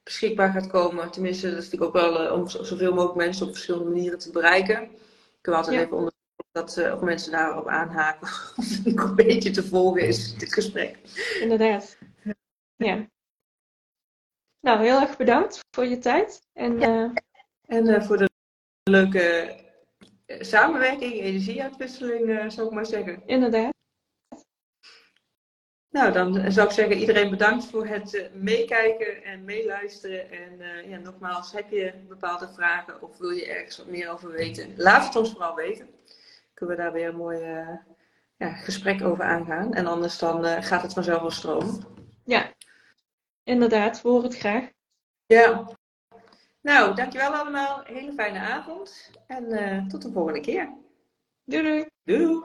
beschikbaar 0.03 0.53
gaat 0.53 0.67
komen. 0.67 1.11
Tenminste, 1.11 1.51
dat 1.51 1.59
is 1.59 1.71
natuurlijk 1.71 1.97
ook 1.97 2.03
wel 2.03 2.25
uh, 2.25 2.33
om 2.33 2.49
zoveel 2.49 2.93
mogelijk 2.93 3.17
mensen 3.17 3.47
op 3.47 3.53
verschillende 3.53 3.91
manieren 3.91 4.19
te 4.19 4.31
bereiken. 4.31 4.83
Ik 4.83 5.49
wil 5.49 5.55
altijd 5.55 5.77
even 5.77 5.97
onderzoeken 5.97 6.47
dat 6.53 6.77
uh, 6.77 6.95
of 6.95 7.01
mensen 7.01 7.33
daarop 7.33 7.69
aanhaken. 7.69 8.29
Of 8.57 8.69
het 8.85 8.87
een 8.87 9.15
beetje 9.15 9.51
te 9.51 9.65
volgen 9.65 10.07
is, 10.07 10.37
dit 10.37 10.53
gesprek. 10.53 10.99
Inderdaad. 11.41 11.99
Ja. 12.77 13.07
Nou, 14.61 14.81
heel 14.81 15.01
erg 15.01 15.17
bedankt 15.17 15.59
voor 15.77 15.87
je 15.87 15.99
tijd. 15.99 16.41
En, 16.53 16.79
ja. 16.79 17.13
uh... 17.69 17.91
en 17.91 18.05
voor 18.05 18.17
de 18.17 18.31
leuke 18.83 19.57
samenwerking, 20.27 21.13
energieuitwisseling, 21.13 22.53
zou 22.53 22.67
ik 22.67 22.75
maar 22.75 22.87
zeggen. 22.87 23.23
Inderdaad. 23.27 23.73
Nou, 25.93 26.13
dan 26.13 26.53
zou 26.53 26.67
ik 26.67 26.73
zeggen, 26.73 26.97
iedereen 26.97 27.31
bedankt 27.31 27.67
voor 27.67 27.87
het 27.87 28.15
uh, 28.15 28.23
meekijken 28.35 29.25
en 29.25 29.45
meeluisteren. 29.45 30.31
En 30.31 30.61
uh, 30.61 30.91
ja, 30.91 30.99
nogmaals, 30.99 31.53
heb 31.53 31.71
je 31.71 31.93
bepaalde 32.09 32.49
vragen 32.49 33.03
of 33.03 33.19
wil 33.19 33.31
je 33.31 33.47
ergens 33.47 33.77
wat 33.77 33.87
meer 33.87 34.11
over 34.11 34.31
weten? 34.31 34.73
Laat 34.77 35.05
het 35.05 35.17
ons 35.17 35.31
vooral 35.31 35.55
weten. 35.55 35.89
Kunnen 36.55 36.77
we 36.77 36.83
daar 36.83 36.93
weer 36.93 37.09
een 37.09 37.17
mooi 37.17 37.59
uh, 37.59 37.69
ja, 38.37 38.53
gesprek 38.53 39.03
over 39.05 39.25
aangaan. 39.25 39.75
En 39.75 39.87
anders 39.87 40.19
dan 40.19 40.63
gaat 40.63 40.83
het 40.83 40.93
vanzelf 40.93 41.21
wel 41.21 41.31
stromen. 41.31 41.85
Ja, 42.25 42.53
inderdaad. 43.45 44.03
We 44.03 44.09
horen 44.09 44.25
het 44.25 44.39
graag. 44.39 44.71
Ja. 45.27 45.69
Nou, 46.61 46.95
dankjewel 46.95 47.35
allemaal. 47.35 47.83
Hele 47.85 48.13
fijne 48.13 48.39
avond. 48.39 49.11
En 49.27 49.89
tot 49.89 50.03
de 50.03 50.13
volgende 50.13 50.41
keer. 50.41 50.73
Doei 51.45 51.63
doei. 51.63 51.87
Doei. 52.05 52.41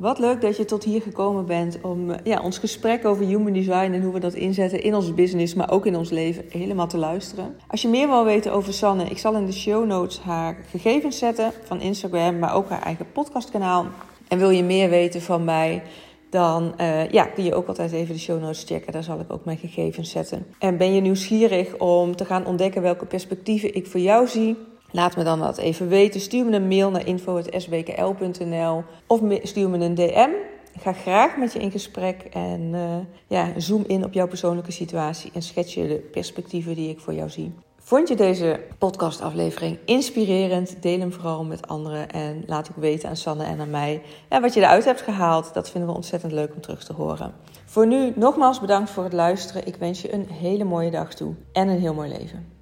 Wat 0.00 0.18
leuk 0.18 0.40
dat 0.40 0.56
je 0.56 0.64
tot 0.64 0.84
hier 0.84 1.02
gekomen 1.02 1.46
bent 1.46 1.78
om 1.82 2.12
ja, 2.24 2.40
ons 2.42 2.58
gesprek 2.58 3.04
over 3.04 3.26
human 3.26 3.52
design 3.52 3.92
en 3.92 4.02
hoe 4.02 4.12
we 4.12 4.20
dat 4.20 4.34
inzetten 4.34 4.82
in 4.82 4.94
onze 4.94 5.12
business, 5.12 5.54
maar 5.54 5.70
ook 5.70 5.86
in 5.86 5.96
ons 5.96 6.10
leven, 6.10 6.44
helemaal 6.48 6.86
te 6.86 6.98
luisteren. 6.98 7.56
Als 7.66 7.82
je 7.82 7.88
meer 7.88 8.08
wil 8.08 8.24
weten 8.24 8.52
over 8.52 8.72
Sanne, 8.72 9.04
ik 9.04 9.18
zal 9.18 9.34
in 9.34 9.46
de 9.46 9.52
show 9.52 9.86
notes 9.86 10.20
haar 10.20 10.56
gegevens 10.70 11.18
zetten 11.18 11.52
van 11.62 11.80
Instagram, 11.80 12.38
maar 12.38 12.54
ook 12.54 12.68
haar 12.68 12.82
eigen 12.82 13.12
podcastkanaal. 13.12 13.86
En 14.28 14.38
wil 14.38 14.50
je 14.50 14.62
meer 14.62 14.90
weten 14.90 15.22
van 15.22 15.44
mij, 15.44 15.82
dan 16.30 16.74
uh, 16.80 17.08
ja, 17.08 17.24
kun 17.24 17.44
je 17.44 17.54
ook 17.54 17.68
altijd 17.68 17.92
even 17.92 18.14
de 18.14 18.20
show 18.20 18.40
notes 18.40 18.64
checken. 18.64 18.92
Daar 18.92 19.04
zal 19.04 19.20
ik 19.20 19.32
ook 19.32 19.44
mijn 19.44 19.58
gegevens 19.58 20.10
zetten. 20.10 20.46
En 20.58 20.76
ben 20.76 20.94
je 20.94 21.00
nieuwsgierig 21.00 21.76
om 21.78 22.16
te 22.16 22.24
gaan 22.24 22.46
ontdekken 22.46 22.82
welke 22.82 23.06
perspectieven 23.06 23.74
ik 23.74 23.86
voor 23.86 24.00
jou 24.00 24.26
zie? 24.26 24.56
Laat 24.92 25.16
me 25.16 25.24
dan 25.24 25.38
dat 25.38 25.58
even 25.58 25.88
weten. 25.88 26.20
Stuur 26.20 26.44
me 26.44 26.56
een 26.56 26.68
mail 26.68 26.90
naar 26.90 27.06
info.sbkl.nl 27.06 28.84
of 29.06 29.20
stuur 29.42 29.70
me 29.70 29.78
een 29.78 29.94
DM. 29.94 30.30
Ik 30.74 30.80
ga 30.80 30.92
graag 30.92 31.36
met 31.36 31.52
je 31.52 31.58
in 31.58 31.70
gesprek 31.70 32.22
en 32.32 32.60
uh, 32.60 32.96
ja, 33.26 33.52
zoom 33.56 33.84
in 33.86 34.04
op 34.04 34.12
jouw 34.12 34.28
persoonlijke 34.28 34.72
situatie 34.72 35.30
en 35.34 35.42
schets 35.42 35.74
je 35.74 35.88
de 35.88 35.94
perspectieven 35.94 36.74
die 36.74 36.90
ik 36.90 37.00
voor 37.00 37.14
jou 37.14 37.30
zie. 37.30 37.52
Vond 37.82 38.08
je 38.08 38.16
deze 38.16 38.60
podcastaflevering 38.78 39.78
inspirerend? 39.84 40.82
Deel 40.82 40.98
hem 40.98 41.12
vooral 41.12 41.44
met 41.44 41.68
anderen 41.68 42.10
en 42.10 42.42
laat 42.46 42.70
ook 42.70 42.76
weten 42.76 43.08
aan 43.08 43.16
Sanne 43.16 43.44
en 43.44 43.60
aan 43.60 43.70
mij 43.70 44.02
ja, 44.28 44.40
wat 44.40 44.54
je 44.54 44.60
eruit 44.60 44.84
hebt 44.84 45.00
gehaald. 45.00 45.54
Dat 45.54 45.70
vinden 45.70 45.90
we 45.90 45.96
ontzettend 45.96 46.32
leuk 46.32 46.54
om 46.54 46.60
terug 46.60 46.84
te 46.84 46.92
horen. 46.92 47.32
Voor 47.64 47.86
nu 47.86 48.12
nogmaals 48.16 48.60
bedankt 48.60 48.90
voor 48.90 49.04
het 49.04 49.12
luisteren. 49.12 49.66
Ik 49.66 49.76
wens 49.76 50.02
je 50.02 50.14
een 50.14 50.28
hele 50.28 50.64
mooie 50.64 50.90
dag 50.90 51.14
toe 51.14 51.34
en 51.52 51.68
een 51.68 51.80
heel 51.80 51.94
mooi 51.94 52.08
leven. 52.08 52.59